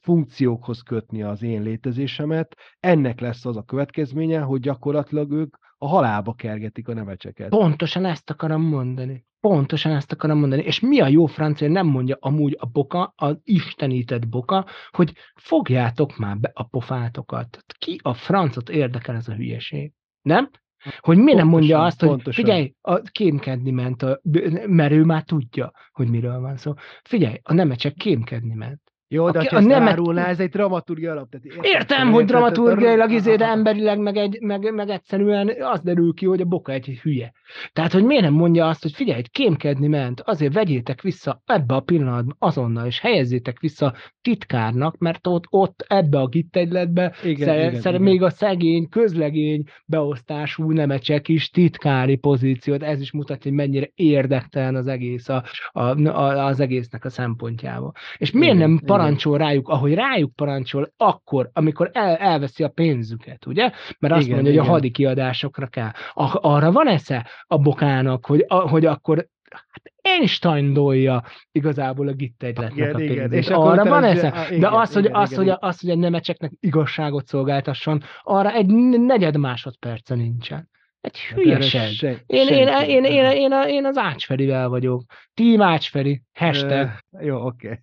[0.00, 6.34] funkciókhoz kötni az én létezésemet, ennek lesz az a következménye, hogy gyakorlatilag ők a halálba
[6.34, 7.48] kergetik a nevecseket.
[7.48, 9.26] Pontosan ezt akarom mondani.
[9.40, 10.62] Pontosan ezt akarom mondani.
[10.62, 16.16] És mi a jó francia, nem mondja amúgy a boka, az istenített boka, hogy fogjátok
[16.16, 17.64] már be a pofátokat.
[17.78, 19.92] Ki a francot érdekel ez a hülyeség?
[20.22, 20.50] Nem?
[20.98, 22.44] Hogy mi nem mondja azt, hogy pontosan.
[22.44, 24.20] figyelj, a kémkedni ment, a,
[24.66, 26.72] mert ő már tudja, hogy miről van szó.
[27.02, 28.80] Figyelj, a nemecsek kémkedni ment.
[29.08, 31.28] Jó, de a ezt nemet- elárulná, ez egy dramaturgia alap.
[31.30, 31.46] Tehát?
[31.46, 32.12] Értem, Érted?
[32.14, 36.14] hogy a- dramaturgiailag izé, de a- a- emberileg meg, egy, meg, meg egyszerűen az derül
[36.14, 37.32] ki, hogy a boka egy hülye.
[37.72, 41.80] Tehát, hogy miért nem mondja azt, hogy figyelj, kémkedni ment, azért vegyétek vissza ebbe a
[41.80, 47.80] pillanatban azonnal, és helyezzétek vissza titkárnak, mert ott, ott ebbe a gittegyletbe Igen, Szer, igen,
[47.80, 48.04] szer, igen.
[48.04, 54.74] még a szegény, közlegény beosztású nemecsek is titkári pozíciót, ez is mutatja, hogy mennyire érdektelen
[54.74, 57.92] az egész a, a, a, az egésznek a szempontjából.
[58.16, 58.78] És miért Igen, nem.
[58.96, 63.70] Parancsol rájuk, ahogy rájuk parancsol, akkor, amikor el, elveszi a pénzüket, ugye?
[63.98, 64.74] Mert azt Igen, mondja, hogy a igen.
[64.74, 65.90] hadi kiadásokra kell.
[66.12, 71.22] A, arra van esze a bokának, hogy, a, hogy akkor hát Einstein-dolja
[71.52, 73.16] igazából a gittegyletnek Igen, a igen.
[73.16, 73.38] pénzét.
[73.38, 74.30] És akkor Arra van esze.
[74.30, 75.68] De igen, az, hogy, igen, az, igen, hogy, igen.
[75.68, 78.66] az, hogy egy nemecseknek igazságot szolgáltasson, arra egy
[79.00, 80.68] negyed másodperce nincsen.
[81.06, 81.80] Egy hülyeség.
[81.96, 85.02] se- Én, én, én, én, én, én az Ácsferivel vagyok.
[85.34, 86.22] Team Ácsferi.
[86.34, 86.88] Hashtag.
[87.18, 87.80] Ö, Jó, oké.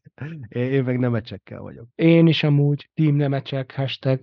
[0.50, 1.86] Én, én meg nemecsekkel vagyok.
[1.96, 2.90] Én is amúgy.
[2.94, 3.74] Team Nemecsek.
[3.76, 4.20] Hashtag.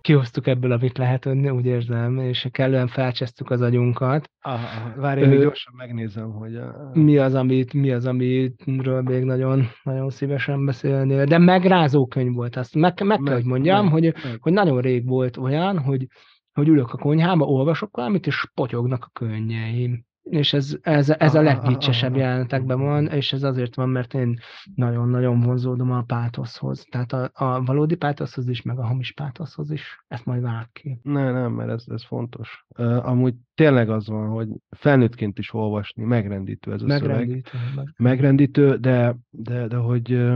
[0.00, 4.30] Kihoztuk ebből, amit lehet önni, úgy érzem, és kellően felcsesztük az agyunkat.
[4.40, 5.00] Aha.
[5.00, 6.56] Várj, én még gyorsan megnézem, hogy...
[6.56, 6.90] A...
[6.92, 11.24] Mi az, amit, mi az, amitről még nagyon, nagyon szívesen beszélnél.
[11.24, 14.38] De megrázó könyv volt, azt meg, meg, meg kell, hogy mondjam, meg, hogy meg.
[14.40, 16.06] hogy nagyon rég volt olyan, hogy,
[16.52, 20.08] hogy ülök a konyhába, olvasok valamit, és potyognak a könnyeim.
[20.22, 22.18] És ez, ez, ez a legvicsesebb ah.
[22.18, 24.38] jelenetekben van, és ez azért van, mert én
[24.74, 26.86] nagyon-nagyon vonzódom a pátoszhoz.
[26.90, 30.04] Tehát a, a valódi pátoszhoz is, meg a hamis pátoszhoz is.
[30.08, 30.98] Ezt majd vág ki.
[31.02, 32.66] Ne, nem, mert ez, ez fontos.
[32.78, 37.08] Uh, amúgy tényleg az van, hogy felnőttként is olvasni, megrendítő ez a szöveg.
[37.08, 37.58] Megrendítő.
[37.74, 37.94] Meg.
[37.96, 40.30] Megrendítő, de, de, de hogy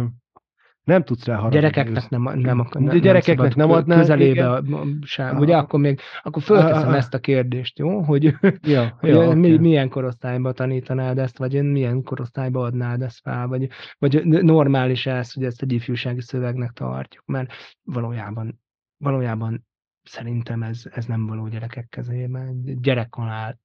[0.85, 1.61] nem tudsz rá haragudni.
[1.61, 4.63] Gyerekeknek nem, nem, De nem, gyerekeknek szabad nem adnál, közelébe
[5.03, 5.39] sem.
[5.39, 8.01] Ugye akkor még, akkor fölteszem Ah, ezt a kérdést, jó?
[8.03, 9.59] Hogy, Ja, hogy ja, mi, oké.
[9.59, 15.45] milyen korosztályban tanítanád ezt, vagy milyen korosztályban adnád ezt fel, vagy, vagy normális ez, hogy
[15.45, 17.53] ezt egy ifjúsági szövegnek tartjuk, mert
[17.83, 18.61] valójában,
[18.97, 19.67] valójában
[20.03, 22.41] szerintem ez, ez nem való gyerekek kezébe.
[22.41, 23.59] Egy Gyerekkanál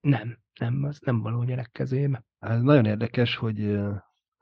[0.00, 2.24] nem, nem, az nem való gyerek kezébe.
[2.38, 3.78] Ez nagyon érdekes, hogy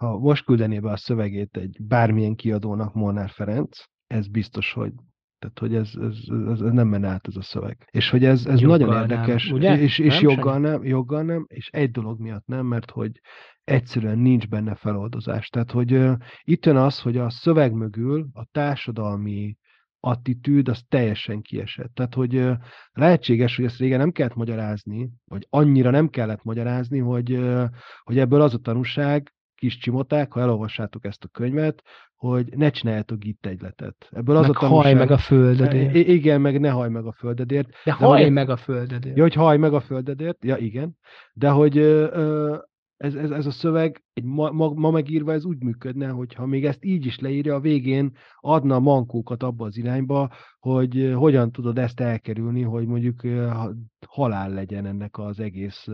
[0.01, 4.93] ha most küldené be a szövegét egy bármilyen kiadónak Molnár Ferenc, ez biztos, hogy
[5.39, 6.17] tehát, hogy ez, ez,
[6.51, 7.89] ez, ez nem menne át ez a szöveg.
[7.91, 9.79] És hogy ez, ez Joggal nagyon nem, érdekes, ugye?
[9.79, 13.21] és, és Nem, joggal nem, joggal nem, és egy dolog miatt nem, mert hogy
[13.65, 15.49] egyszerűen nincs benne feloldozás.
[15.49, 19.57] Tehát, hogy uh, itt jön az, hogy a szöveg mögül a társadalmi
[20.01, 21.95] attitűd az teljesen kiesett.
[21.95, 22.57] Tehát, hogy uh,
[22.93, 27.65] lehetséges, hogy ezt régen nem kellett magyarázni, vagy annyira nem kellett magyarázni, hogy, uh,
[28.03, 31.83] hogy ebből az a tanúság, kis csimoták, ha elolvassátok ezt a könyvet,
[32.17, 34.09] hogy ne csináljátok itt egyletet.
[34.11, 34.83] Ebből az Meg a tanúság...
[34.83, 35.95] haj meg a földedért.
[35.95, 37.69] I- Igen, meg ne haj meg a földedért.
[37.85, 39.17] De hogy haj meg a földedért.
[39.17, 40.97] Ja, hogy haj meg a földedért, ja igen,
[41.33, 42.57] de hogy ö,
[42.97, 46.65] ez, ez, ez a szöveg egy ma, ma, ma megírva ez úgy működne, hogyha még
[46.65, 50.31] ezt így is leírja, a végén adna mankókat abba az irányba,
[50.61, 53.21] hogy hogyan tudod ezt elkerülni, hogy mondjuk
[54.07, 55.87] halál legyen ennek az egész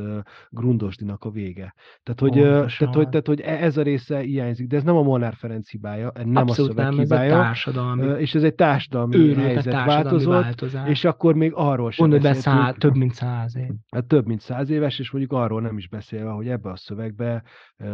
[0.51, 1.74] grundosdinak a vége.
[2.02, 2.78] Tehát hogy, Pontosan.
[2.78, 5.70] tehát, hogy, tehát, hogy e- ez a része hiányzik, de ez nem a Molnár Ferenc
[5.70, 9.36] hibája, nem Abszolút a szöveg nem, ez a hibája, társadalmi és ez egy társadalmi őrült,
[9.36, 10.88] helyzet társadalmi változott, változás.
[10.88, 12.43] és akkor még arról sem be, beszéltünk.
[12.64, 13.70] szá, több mint száz év.
[13.90, 17.43] Hát több mint száz éves, és mondjuk arról nem is beszélve, hogy ebbe a szövegbe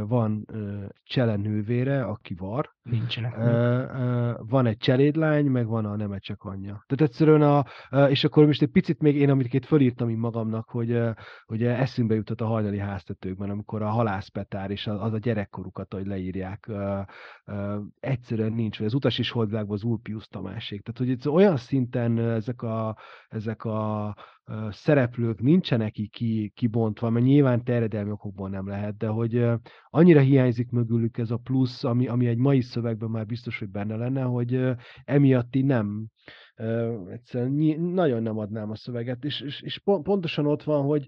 [0.07, 3.37] van ö, Csele nővére, aki var, Nincsenek.
[4.39, 6.62] van egy cselédlány, meg van a nemecsek anyja.
[6.67, 7.65] Tehát egyszerűen a,
[8.09, 11.01] és akkor most egy picit még én, amit fölírtam így magamnak, hogy
[11.47, 16.71] ugye eszünkbe jutott a hajnali háztetőkben, amikor a halászpetár és az, a gyerekkorukat, hogy leírják,
[18.01, 20.83] egyszerűen nincs, vagy az utas is holdvágva az Ulpius Tamásék.
[20.83, 22.97] Tehát, hogy itt olyan szinten ezek a,
[23.29, 24.15] ezek a
[24.71, 29.45] szereplők nincsenek így ki, kibontva, mert nyilván terjedelmi okokból nem lehet, de hogy
[29.91, 33.97] annyira hiányzik mögülük ez a plusz, ami, ami egy mai szövegben már biztos, hogy benne
[33.97, 34.61] lenne, hogy
[35.05, 36.07] emiatt így nem,
[37.11, 41.07] egyszerűen nagyon nem adnám a szöveget, és, és, és pon- pontosan ott van, hogy,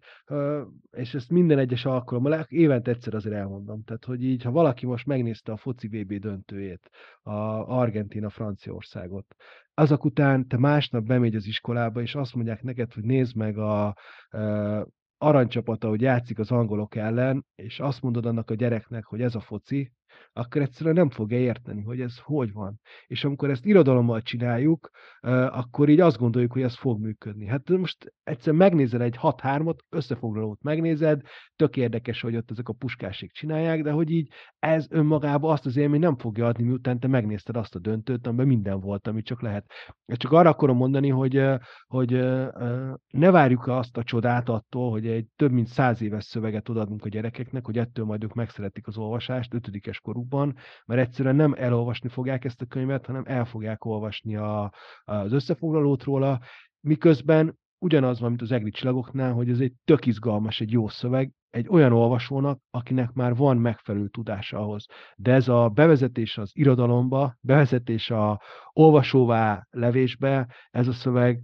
[0.90, 5.06] és ezt minden egyes alkalommal, évente egyszer azért elmondom, tehát hogy így, ha valaki most
[5.06, 6.90] megnézte a foci VB döntőjét,
[7.22, 7.32] a
[7.78, 9.34] Argentina-Franciaországot,
[9.74, 13.96] azok után te másnap bemegy az iskolába, és azt mondják neked, hogy nézd meg a
[14.30, 14.82] ö,
[15.18, 19.40] aranycsapata, hogy játszik az angolok ellen, és azt mondod annak a gyereknek, hogy ez a
[19.40, 19.92] foci,
[20.32, 22.80] akkor egyszerűen nem fogja érteni, hogy ez hogy van.
[23.06, 24.90] És amikor ezt irodalommal csináljuk,
[25.48, 27.46] akkor így azt gondoljuk, hogy ez fog működni.
[27.46, 31.20] Hát most egyszer megnézel egy 6-3-ot, összefoglalót megnézed,
[31.56, 35.76] tök érdekes, hogy ott ezek a puskásik csinálják, de hogy így ez önmagában azt az
[35.76, 39.42] élmény nem fogja adni, miután te megnézted azt a döntőt, amiben minden volt, amit csak
[39.42, 39.70] lehet.
[40.06, 41.42] Csak arra akarom mondani, hogy,
[41.86, 42.10] hogy
[43.10, 47.08] ne várjuk azt a csodát attól, hogy egy több mint száz éves szöveget odaadunk a
[47.08, 50.56] gyerekeknek, hogy ettől majd ők megszeretik az olvasást ötödikes korukban,
[50.86, 54.72] mert egyszerűen nem elolvasni fogják ezt a könyvet, hanem el fogják olvasni a,
[55.04, 56.40] az összefoglalót róla,
[56.80, 61.32] miközben ugyanaz van, mint az egri csillagoknál, hogy ez egy tök izgalmas, egy jó szöveg,
[61.50, 64.86] egy olyan olvasónak, akinek már van megfelelő tudása ahhoz.
[65.16, 68.40] De ez a bevezetés az irodalomba, bevezetés a
[68.72, 71.40] olvasóvá levésbe, ez a szöveg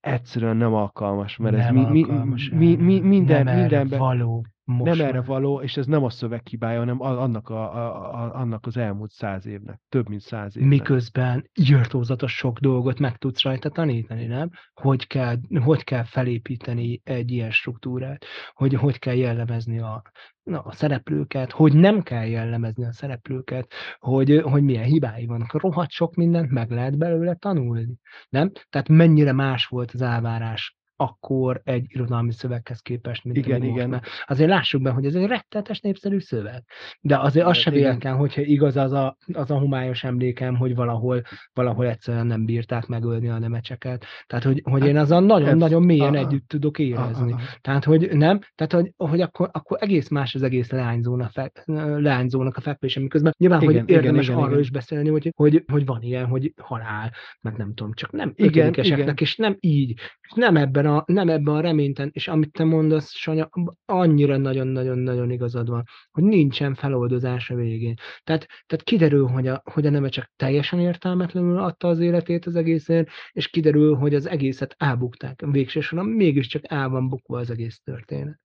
[0.00, 4.44] egyszerűen nem alkalmas, mert nem ez mi, alkalmas, mi, mi, mi, minden, nem mindenben való.
[4.64, 5.08] Most nem már.
[5.08, 8.76] erre való, és ez nem a szöveg hibája, hanem annak, a, a, a, annak az
[8.76, 10.70] elmúlt száz évnek, több mint száz évnek.
[10.70, 14.50] Miközben írtózatos sok dolgot meg tudsz rajta tanítani, nem?
[14.80, 20.02] Hogy kell, hogy kell felépíteni egy ilyen struktúrát, hogy hogy kell jellemezni a,
[20.50, 25.52] na, a szereplőket, hogy nem kell jellemezni a szereplőket, hogy, hogy milyen hibái vannak.
[25.52, 27.96] Rohadt sok mindent meg lehet belőle tanulni,
[28.28, 28.52] nem?
[28.70, 33.70] Tehát mennyire más volt az elvárás akkor egy irodalmi szöveghez képest, mint Igen, most.
[33.70, 33.88] igen.
[33.88, 36.64] Mert azért lássuk be, hogy ez egy rettetes népszerű szöveg.
[37.00, 37.82] De azért az se igen.
[37.82, 41.22] véletlen, hogyha igaz az a, az a humályos emlékem, hogy valahol,
[41.52, 44.04] valahol egyszerűen nem bírták megölni a nemecseket.
[44.26, 47.32] Tehát, hogy, hogy én Hát, azzal nagyon-nagyon ez- mélyen a- a- együtt tudok érezni.
[47.32, 51.28] A- a- Tehát, hogy nem, tehát, hogy, hogy akkor, akkor egész más az egész leányzóna
[51.28, 51.52] fe,
[51.98, 54.60] leányzónak a fekvése, miközben nyilván, Igen, hogy érdemes igen, arról igen.
[54.60, 58.68] is beszélni, hogy, hogy, hogy van ilyen, hogy halál, meg nem tudom, csak nem Igen,
[58.74, 59.14] igen.
[59.16, 59.90] és nem így,
[60.20, 63.48] és nem ebben a, nem ebben a reményten, és amit te mondasz, Sanya,
[63.84, 67.94] annyira nagyon-nagyon-nagyon igazad van, hogy nincsen feloldozás a végén.
[68.24, 72.56] Tehát, tehát kiderül, hogy a, hogy a neme csak teljesen értelmetlenül adta az életét az
[72.56, 75.40] egészén, és kiderül, hogy az egészet elbukták.
[75.46, 78.40] Végső soron mégiscsak el van bukva az egész történet.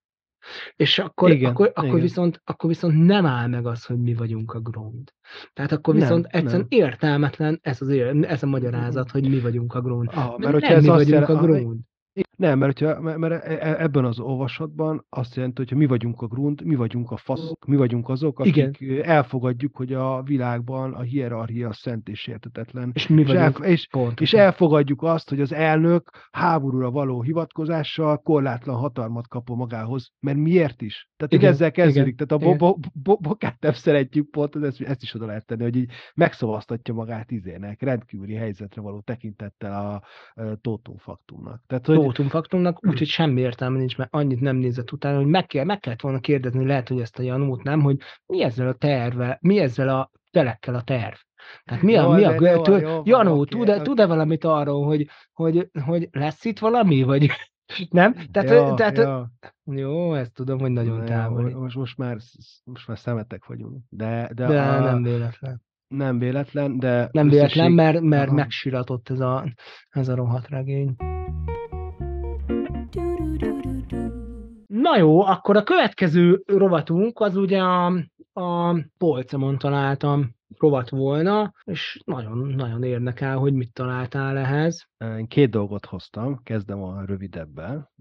[0.76, 2.00] És akkor, Igen, akkor, akkor, igen.
[2.02, 5.14] viszont, akkor viszont nem áll meg az, hogy mi vagyunk a grund.
[5.54, 6.80] Tehát akkor Nem, viszont egyszerűen nem.
[6.80, 7.90] értelmetlen ez, az,
[8.22, 10.10] ez a magyarázat, hogy mi vagyunk a grund.
[10.14, 11.80] Ah, Mert mert hogyha nem mi azt vagyunk jel- a grund.
[12.36, 16.28] Nem, mert, hogyha, mert- e- e- ebben az olvasatban azt jelenti, hogy mi vagyunk a
[16.28, 19.04] grund, mi vagyunk a faszok, mi vagyunk azok, akik Igen.
[19.04, 22.92] elfogadjuk, hogy a világban a hierarchia szent és értetetlen.
[22.94, 24.24] És mi És, vagyunk el, és, pontosan.
[24.24, 30.12] és elfogadjuk azt, hogy az elnök háborúra való hivatkozással korlátlan hatalmat kap magához.
[30.20, 31.10] Mert miért is?
[31.18, 32.14] Tehát, Igen, ezzel kezdődik.
[32.14, 35.46] igen, Tehát a bo- bo- bo- bokát nem szeretjük pont, ezt, ezt is oda lehet
[35.46, 40.04] tenni, hogy így megszavaztatja magát izének, rendkívüli helyzetre való tekintettel a,
[40.42, 41.64] a tótum faktumnak.
[41.68, 45.46] Tehát, hogy, Tótum faktumnak, úgyhogy semmi értelme nincs, mert annyit nem nézett utána, hogy meg,
[45.46, 48.74] kell, meg kellett volna kérdezni, lehet, hogy ezt a Janót nem, hogy mi ezzel a
[48.74, 51.16] terve, mi ezzel a telekkel a terv.
[51.64, 53.82] Tehát mi a, Jó, mi a jó, tő, jó Janó, oké, tud-e, oké.
[53.82, 57.30] tud-e valamit arról, hogy, hogy, hogy lesz itt valami, vagy
[57.90, 58.16] nem?
[58.32, 59.32] Tehát, ja, tehát ja.
[59.66, 61.54] jó, ezt tudom, hogy nagyon Ja, távoli.
[61.54, 62.18] Most, most, már,
[62.64, 63.84] most már szemetek vagyunk.
[63.90, 65.62] De, de, De a, nem véletlen.
[65.88, 68.36] nem véletlen, de Nem véletlen, összesség- mert, mert Aha.
[68.36, 69.46] megsiratott ez a,
[69.90, 70.96] ez a rohadt regény.
[74.68, 77.86] Na jó, akkor a következő rovatunk az ugye a,
[78.34, 84.88] a polcomon találtam rovat volna, és nagyon-nagyon érdekel, hogy mit találtál ehhez.
[85.18, 87.92] Én két dolgot hoztam, kezdem a rövidebbel.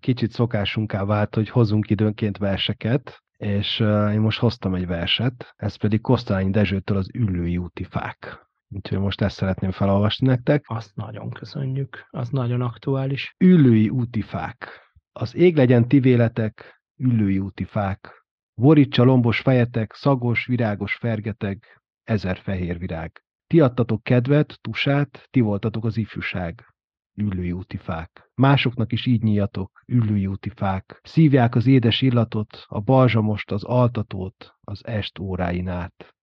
[0.00, 3.80] Kicsit szokásunká vált, hogy hozunk időnként verseket, és
[4.12, 8.47] én most hoztam egy verset, ez pedig Kosztolányi Dezsőtől az Üllői úti fák.
[8.70, 10.64] Úgyhogy most ezt szeretném felolvasni nektek.
[10.66, 13.34] Azt nagyon köszönjük, az nagyon aktuális.
[13.38, 14.68] Üllői úti fák.
[15.12, 18.24] Az ég legyen ti véletek, üllői úti fák.
[18.54, 21.64] Borítsa lombos fejetek, szagos, virágos fergeteg,
[22.04, 23.22] ezer fehér virág.
[23.46, 26.74] Ti adtatok kedvet, tusát, ti voltatok az ifjúság.
[27.14, 28.30] Üllői úti fák.
[28.34, 31.00] Másoknak is így nyíjatok, üllői úti fák.
[31.02, 36.17] Szívják az édes illatot, a balzsamost, az altatót, az est óráin át.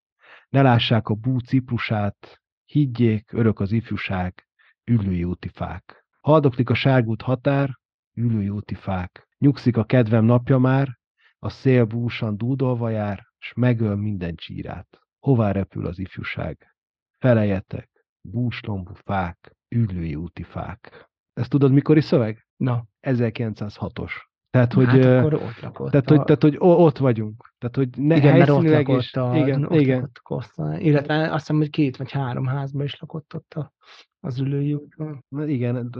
[0.56, 4.48] Ne lássák a bú ciprusát, higgyék, örök az ifjúság,
[4.84, 6.06] üllői úti fák.
[6.22, 7.70] Haldoklik a sárgút határ,
[8.14, 9.28] ülői úti fák.
[9.38, 11.00] Nyugszik a kedvem napja már,
[11.40, 15.00] a szél búsan dúdolva jár, s megöl minden csírát.
[15.20, 16.76] Hová repül az ifjúság?
[17.20, 21.10] Felejetek, búslombú fák, üllői úti fák.
[21.34, 22.48] Ezt tudod, mikori szöveg?
[22.56, 24.12] Na, 1906-os.
[24.56, 25.92] Tehát, hogy, hát akkor ott lakott.
[25.92, 26.16] Tehát, a...
[26.16, 27.54] hogy, tehát, hogy ott vagyunk.
[27.58, 29.96] Tehát, hogy ne, igen, mert ott lakott, is, a, igen, ott igen.
[29.96, 30.80] lakott Kosztán.
[30.80, 33.74] Illetve azt hiszem, hogy két vagy három házban is lakott ott a,
[34.20, 35.24] az ülői úton.
[35.48, 35.92] Igen,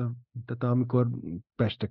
[0.46, 1.08] tehát amikor
[1.56, 1.88] Peste,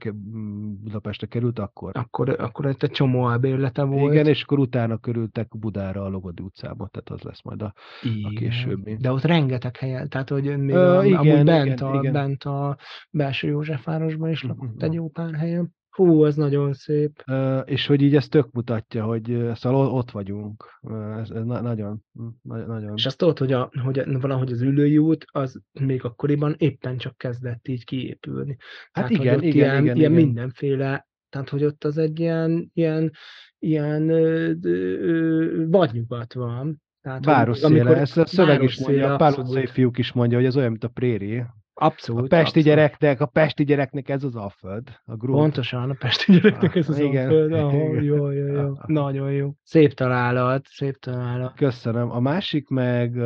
[0.83, 1.91] Budapestre került, akkor...
[1.95, 4.13] Akkor, akkor egy csomó albérlete volt.
[4.13, 8.25] Igen, és akkor utána körültek Budára a Logodi utcába, tehát az lesz majd a, igen.
[8.25, 8.97] a későbbi.
[8.97, 12.13] De ott rengeteg helyen, tehát hogy még Ö, a, igen, amúgy bent, igen, a, igen.
[12.13, 12.77] bent a
[13.11, 14.83] belső Józsefvárosban is lakott uh-huh.
[14.83, 15.75] egy jó pár helyen.
[15.95, 17.23] Hú, az nagyon szép.
[17.27, 20.81] Uh, és hogy így ez tök mutatja, hogy szóval ott vagyunk.
[21.21, 22.05] Ez, ez na- nagyon,
[22.43, 22.93] nagyon.
[22.97, 27.17] És azt tudod, hogy, a, hogy valahogy az ülői út, az még akkoriban éppen csak
[27.17, 28.57] kezdett így kiépülni.
[28.93, 30.25] Hát tehát, igen, igen, ilyen, igen, ilyen igen.
[30.25, 33.13] mindenféle, tehát hogy ott az egy ilyen, ilyen,
[33.59, 36.83] ilyen ö, ö, vadnyugat van.
[37.03, 40.71] Tehát, Városszéle, ezt a szöveg is mondja, a utcai fiúk is mondja, hogy ez olyan,
[40.71, 41.45] mint a préri,
[41.75, 42.25] Abszolút.
[42.25, 42.67] A pesti abszolút.
[42.67, 45.01] gyereknek, a pesti gyereknek ez az alföld.
[45.05, 45.37] A grób.
[45.37, 47.25] Pontosan, a pesti gyereknek ez az Igen.
[47.25, 47.53] alföld.
[47.53, 48.73] Oh, jó, jó, jó.
[48.87, 49.51] Nagyon jó.
[49.63, 51.55] Szép találat, szép találat.
[51.55, 52.11] Köszönöm.
[52.11, 53.17] A másik meg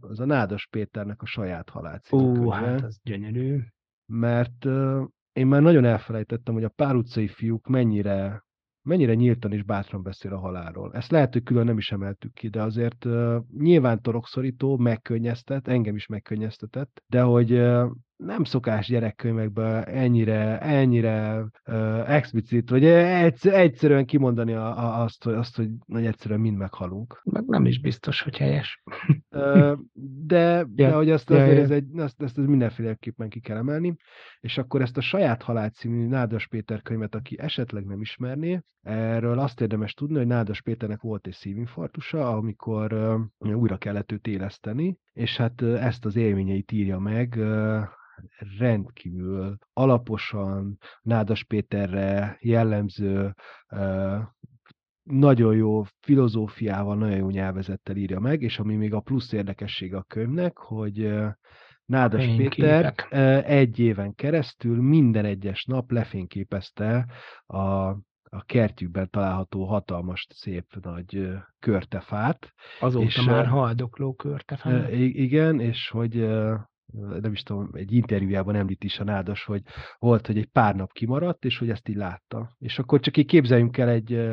[0.00, 3.58] az a Nádas Péternek a saját halál Ó, hát az gyönyörű.
[4.06, 4.66] Mert
[5.32, 8.44] én már nagyon elfelejtettem, hogy a pár utcai fiúk mennyire
[8.84, 10.92] mennyire nyíltan és bátran beszél a halálról.
[10.94, 15.94] Ezt lehet, hogy külön nem is emeltük ki, de azért uh, nyilván torokszorító, megkönnyeztet, engem
[15.96, 24.06] is megkönnyeztetett, de hogy uh, nem szokás gyerekkönyvekben ennyire, ennyire uh, explicit, vagy egyszer, egyszerűen
[24.06, 27.20] kimondani a, a, azt, hogy, azt, hogy, hogy egyszerűen mind meghalunk.
[27.24, 28.82] Meg nem is biztos, hogy helyes.
[29.30, 29.78] uh,
[30.26, 31.62] de, ja, de hogy azt ja, azért ja.
[31.62, 33.96] Ez egy, azt, ezt mindenféleképpen ki kell emelni,
[34.40, 39.38] és akkor ezt a Saját Halál című Nádas Péter könyvet, aki esetleg nem ismerné, erről
[39.38, 42.92] azt érdemes tudni, hogy Nádas Péternek volt egy szívinfarktusa, amikor
[43.38, 47.38] uh, újra kellett őt éleszteni, és hát ezt az élményeit írja meg
[48.58, 53.34] rendkívül alaposan, Nádas Péterre jellemző,
[55.02, 60.02] nagyon jó filozófiával, nagyon jó nyelvezettel írja meg, és ami még a plusz érdekessége a
[60.02, 61.14] könyvnek, hogy
[61.84, 62.94] Nádas Péter
[63.44, 67.06] egy éven keresztül minden egyes nap lefényképezte
[67.46, 67.96] a,
[68.34, 71.28] a kertjükben található hatalmas, szép nagy
[71.58, 72.52] körtefát.
[72.80, 74.92] Azóta és, már haldokló körtefát.
[74.92, 76.28] Igen, és hogy
[77.20, 79.62] nem is tudom, egy interjújában említ is a nádas, hogy
[79.98, 82.56] volt, hogy egy pár nap kimaradt, és hogy ezt így látta.
[82.58, 84.30] És akkor csak így képzeljünk el egy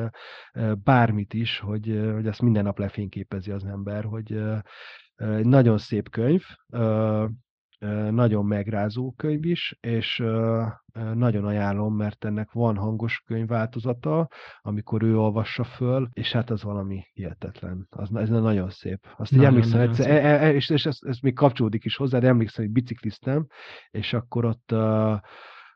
[0.84, 4.42] bármit is, hogy, hogy ezt minden nap lefényképezi az ember, hogy
[5.16, 6.44] egy nagyon szép könyv,
[8.12, 10.24] nagyon megrázó könyv is, és
[11.14, 14.28] nagyon ajánlom, mert ennek van hangos könyvváltozata,
[14.62, 17.88] amikor ő olvassa föl, és hát az valami hihetetlen.
[17.90, 19.08] Az, ez nagyon szép.
[19.18, 20.24] Azt nagyon, így emlékszem, nagyon egyszer, szép.
[20.24, 23.48] E, e, és, és ez, ez még kapcsolódik is hozzá, de emlékszem, hogy bicikliztem,
[23.90, 24.74] és akkor ott,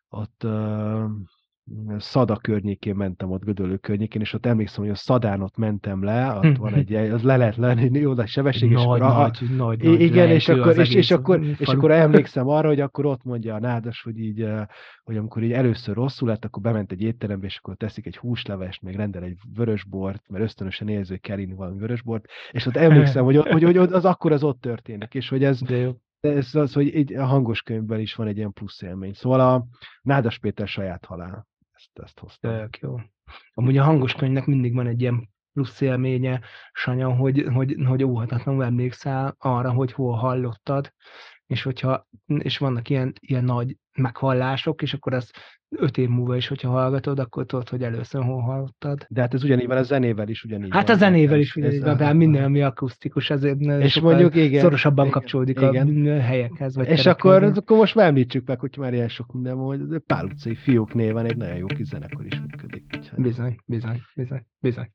[0.07, 0.47] ott
[1.97, 6.33] Szada környékén mentem ott, Gödöllő környékén, és ott emlékszem, hogy a Szadán ott mentem le,
[6.33, 9.83] ott van egy, az le lehet lenni, oda sebesség, és nagy, akkor, nagy, a, nagy,
[9.83, 13.55] nagy igen, és akkor, és, és, akkor, és akkor emlékszem arra, hogy akkor ott mondja
[13.55, 14.47] a nádas, hogy így,
[15.03, 18.81] hogy amikor így először rosszul lett, akkor bement egy étterembe, és akkor teszik egy húslevest,
[18.81, 23.23] még rendel egy vörösbort, mert ösztönösen érzi, hogy kell inni valami vörösbort, és ott emlékszem,
[23.23, 25.91] hogy, hogy, hogy az akkor az ott történik, és hogy ez, De jó.
[26.19, 29.13] ez az, hogy egy, a hangos könyvben is van egy ilyen plusz élmény.
[29.13, 29.65] Szóval a
[30.01, 31.47] Nádas Péter saját halál
[31.85, 32.51] ezt, ezt hoztam.
[32.51, 32.99] Tök jó.
[33.53, 36.41] Amúgy a hangos könyvnek mindig van egy ilyen plusz élménye,
[36.71, 40.93] Sanya, hogy, hogy, hogy óhatatlanul emlékszel arra, hogy hol hallottad,
[41.45, 45.31] és hogyha, és vannak ilyen, ilyen nagy meghallások, és akkor az
[45.69, 49.05] öt év múlva is, hogyha hallgatod, akkor tudod, hogy először hol hallottad.
[49.09, 51.81] De hát ez ugyanígy van, a zenével is ugyanígy Hát van, a zenével is ugyanígy
[51.81, 56.07] van, de minden, ami akusztikus, ezért és mondjuk, igen, szorosabban igen, kapcsolódik igen.
[56.07, 56.75] a helyekhez.
[56.75, 60.25] Vagy és akkor, akkor most már említsük meg, hogy már ilyen sok minden hogy Pál
[60.25, 62.83] utcai fiúk néven egy nagyon jó kis zenekar is működik.
[62.97, 63.21] Úgyhogy.
[63.23, 64.91] Bizony, bizony, bizony, bizony.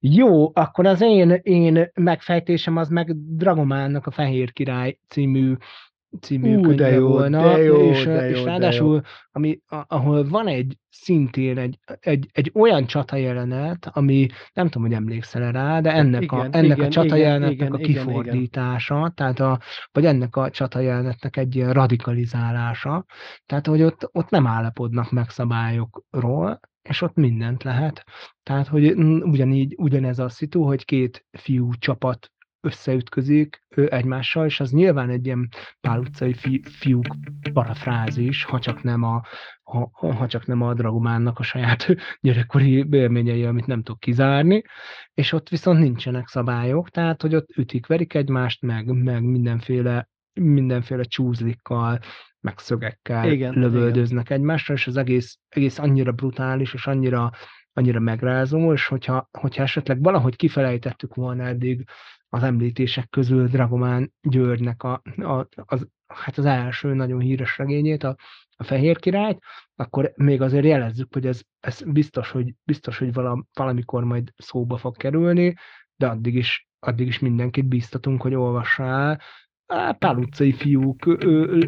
[0.00, 5.54] Jó, akkor az én, én megfejtésem az meg Dragománnak a Fehér Király című
[6.20, 10.46] című Ú, könyve jó, volna, de jó, és, de jó, és ráadásul, ami, ahol van
[10.46, 15.92] egy szintén egy, egy, egy olyan csata jelenet, ami nem tudom, hogy emlékszel rá, de
[15.92, 19.14] ennek igen, a, ennek igen, a csata igen, igen, a kifordítása, igen.
[19.14, 19.60] tehát a,
[19.92, 23.04] vagy ennek a csata jelenetnek egy ilyen radikalizálása,
[23.46, 28.04] tehát hogy ott, ott nem állapodnak meg szabályokról, és ott mindent lehet.
[28.42, 35.10] Tehát, hogy ugyanígy, ugyanez a szitu, hogy két fiú csapat összeütközik egymással, és az nyilván
[35.10, 35.48] egy ilyen
[35.80, 37.06] pál utcai fi, fiúk
[37.52, 39.22] parafrázis, ha csak nem a,
[39.62, 41.86] ha, ha csak nem a Dragománnak a saját
[42.20, 44.62] gyerekkori élményei, amit nem tudok kizárni,
[45.14, 50.08] és ott viszont nincsenek szabályok, tehát hogy ott ütik, verik egymást, meg, meg mindenféle
[50.40, 51.98] mindenféle csúzlikkal,
[52.40, 54.38] meg szögekkel igen, lövöldöznek igen.
[54.38, 57.30] egymásra, és az egész, egész annyira brutális, és annyira,
[57.72, 61.84] annyira megrázó, és hogyha, hogyha esetleg valahogy kifelejtettük volna eddig
[62.28, 68.16] az említések közül Dragomán Györgynek a, a, az, hát az első nagyon híres regényét, a,
[68.56, 69.38] a Fehér Királyt,
[69.74, 73.12] akkor még azért jelezzük, hogy ez, ez biztos, hogy, biztos, hogy
[73.52, 75.54] valamikor majd szóba fog kerülni,
[75.96, 79.20] de addig is, addig is mindenkit bíztatunk, hogy olvassa el,
[79.98, 81.16] Pál utcai fiúk, ö,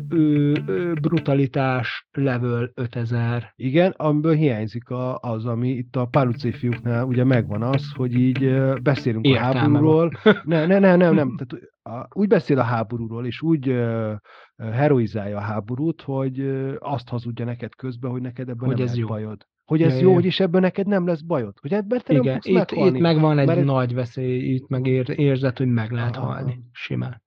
[0.09, 3.53] ö, ö, brutalitás, level 5000.
[3.57, 8.15] Igen, amiből hiányzik a, az, ami itt a Pál utcai fiúknál ugye megvan az, hogy
[8.15, 10.11] így beszélünk Értelme a háborúról.
[10.45, 11.37] Ne, ne, ne, nem, nem.
[11.37, 14.13] Tehát, a, úgy beszél a háborúról, és úgy ö,
[14.57, 18.97] heroizálja a háborút, hogy ö, azt hazudja neked közben, hogy neked ebben hogy nem ez
[18.97, 19.07] jó.
[19.07, 21.55] bajod hogy ez ja, jó, hogy is ebből neked nem lesz bajod.
[21.61, 22.97] Hogy ebben te Igen, nem itt, meghalni.
[22.97, 26.61] itt megvan egy mert nagy veszély, itt meg ér, érzed, hogy meg lehet aha, halni.
[26.73, 27.23] Simán.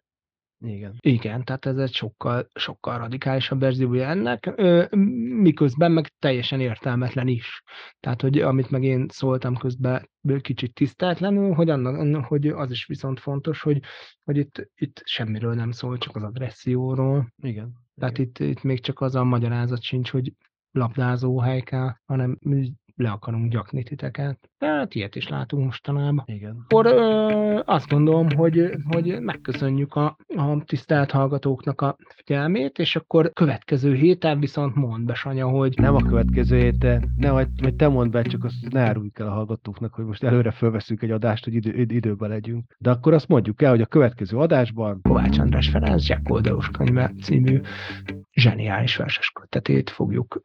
[0.65, 0.95] Igen.
[0.99, 4.61] Igen, tehát ez egy sokkal, sokkal radikálisabb verziója ennek,
[5.41, 7.63] miközben meg teljesen értelmetlen is.
[7.99, 10.07] Tehát, hogy amit meg én szóltam közben
[10.41, 13.79] kicsit tiszteltlenül, hogy, annak, hogy az is viszont fontos, hogy,
[14.23, 17.33] hogy itt, itt semmiről nem szól, csak az agresszióról.
[17.41, 17.71] Igen.
[17.95, 18.29] Tehát igen.
[18.29, 20.33] Itt, itt még csak az a magyarázat sincs, hogy
[20.71, 22.39] labdázó hely kell, hanem
[22.95, 24.49] le akarunk gyakni titeket.
[24.63, 26.23] Hát ilyet is látunk mostanában.
[26.27, 26.57] Igen.
[26.63, 33.31] Akkor ö, azt gondolom, hogy, hogy megköszönjük a, a tisztelt hallgatóknak a figyelmét, és akkor
[33.33, 35.73] következő héten viszont mond be, Sanya, hogy...
[35.77, 39.27] Nem a következő héten, ne, vagy, vagy te mondd be, csak azt ne áruljuk el
[39.27, 42.75] a hallgatóknak, hogy most előre fölveszünk egy adást, hogy idő, időben legyünk.
[42.77, 44.99] De akkor azt mondjuk el, hogy a következő adásban...
[45.01, 47.59] Kovács András Ferenc, Jack Oldalus könyve című
[48.31, 50.41] zseniális verses kötetét fogjuk,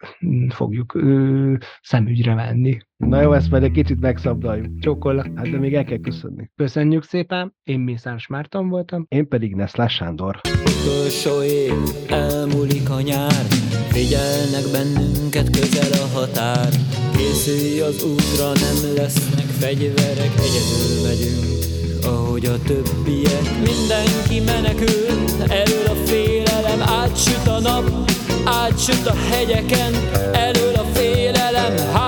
[0.49, 2.79] fogjuk ö, szemügyre venni.
[2.99, 4.79] Na jó, ezt majd egy kicsit megszabdaljuk.
[4.81, 5.27] Csókollak.
[5.35, 6.51] Hát de még el kell köszönni.
[6.57, 9.07] Köszönjük szépen, én Mészáros Márton voltam.
[9.09, 10.41] Én pedig Neszlás Sándor.
[10.65, 11.73] Utolsó év,
[12.09, 13.45] elmúlik a nyár,
[13.89, 16.69] figyelnek bennünket közel a határ.
[17.17, 21.59] Készülj az útra, nem lesznek fegyverek, egyedül megyünk
[22.05, 28.11] ahogy a többiek Mindenki menekül, elől a félelem Átsüt a nap,
[28.45, 29.93] átsüt a hegyeken
[30.33, 32.08] Elől a félelem, hátul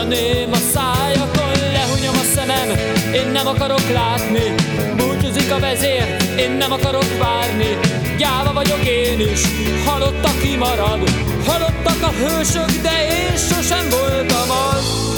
[0.00, 2.68] a ném a szájakon Lehunyom a szemem,
[3.12, 4.54] én nem akarok látni
[4.96, 7.78] Búcsúzik a vezér, én nem akarok várni.
[8.18, 9.40] Gyáva vagyok én is,
[9.84, 11.10] halott aki marad.
[11.46, 15.08] Halottak a hősök, de én sosem voltam az.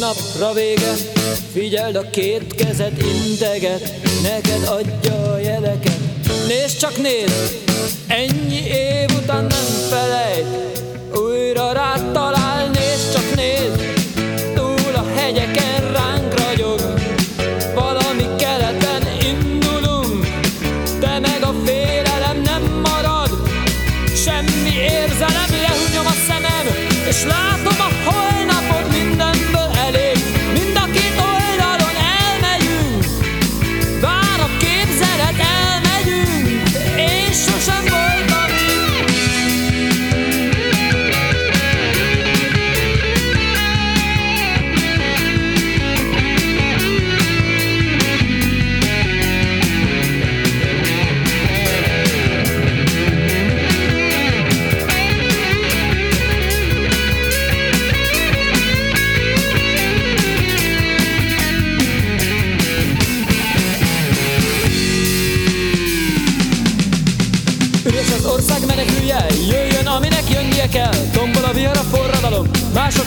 [0.00, 1.15] Napra vége
[1.56, 3.92] Figyeld a két kezed integet
[4.22, 5.98] Neked adja a jeleket.
[6.46, 7.54] Nézd csak nézd
[8.06, 10.46] Ennyi év után nem felejt
[11.14, 12.45] Újra rád talál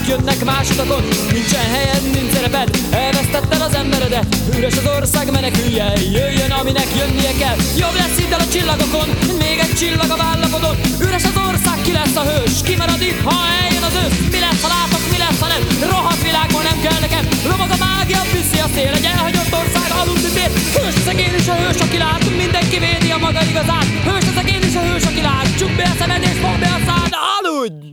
[0.09, 4.27] jönnek más utakon Nincsen helyen, nincs szereped, elvesztetted az emberedet.
[4.57, 5.87] Üres az ország, menekülje,
[6.17, 7.57] jöjjön aminek jönnie kell.
[7.81, 9.07] Jobb lesz itt el a csillagokon,
[9.43, 10.75] még egy csillag a vállapodon.
[11.05, 12.73] Üres az ország, ki lesz a hős, ki
[13.09, 14.17] itt, ha eljön az ősz?
[14.33, 17.23] Mi lesz, ha látok, mi lesz, ha nem, rohadt világban nem kell nekem.
[17.51, 21.47] Lobog a mágia, viszi a szél, egy elhagyott ország aludni tér Hős az egén is
[21.53, 23.87] a hős, aki lát, mindenki védi a maga igazát.
[24.07, 26.69] Hős az egén is a hős, aki lát, csukd be a szemed és fogd be
[26.77, 27.88] a szád, aludj!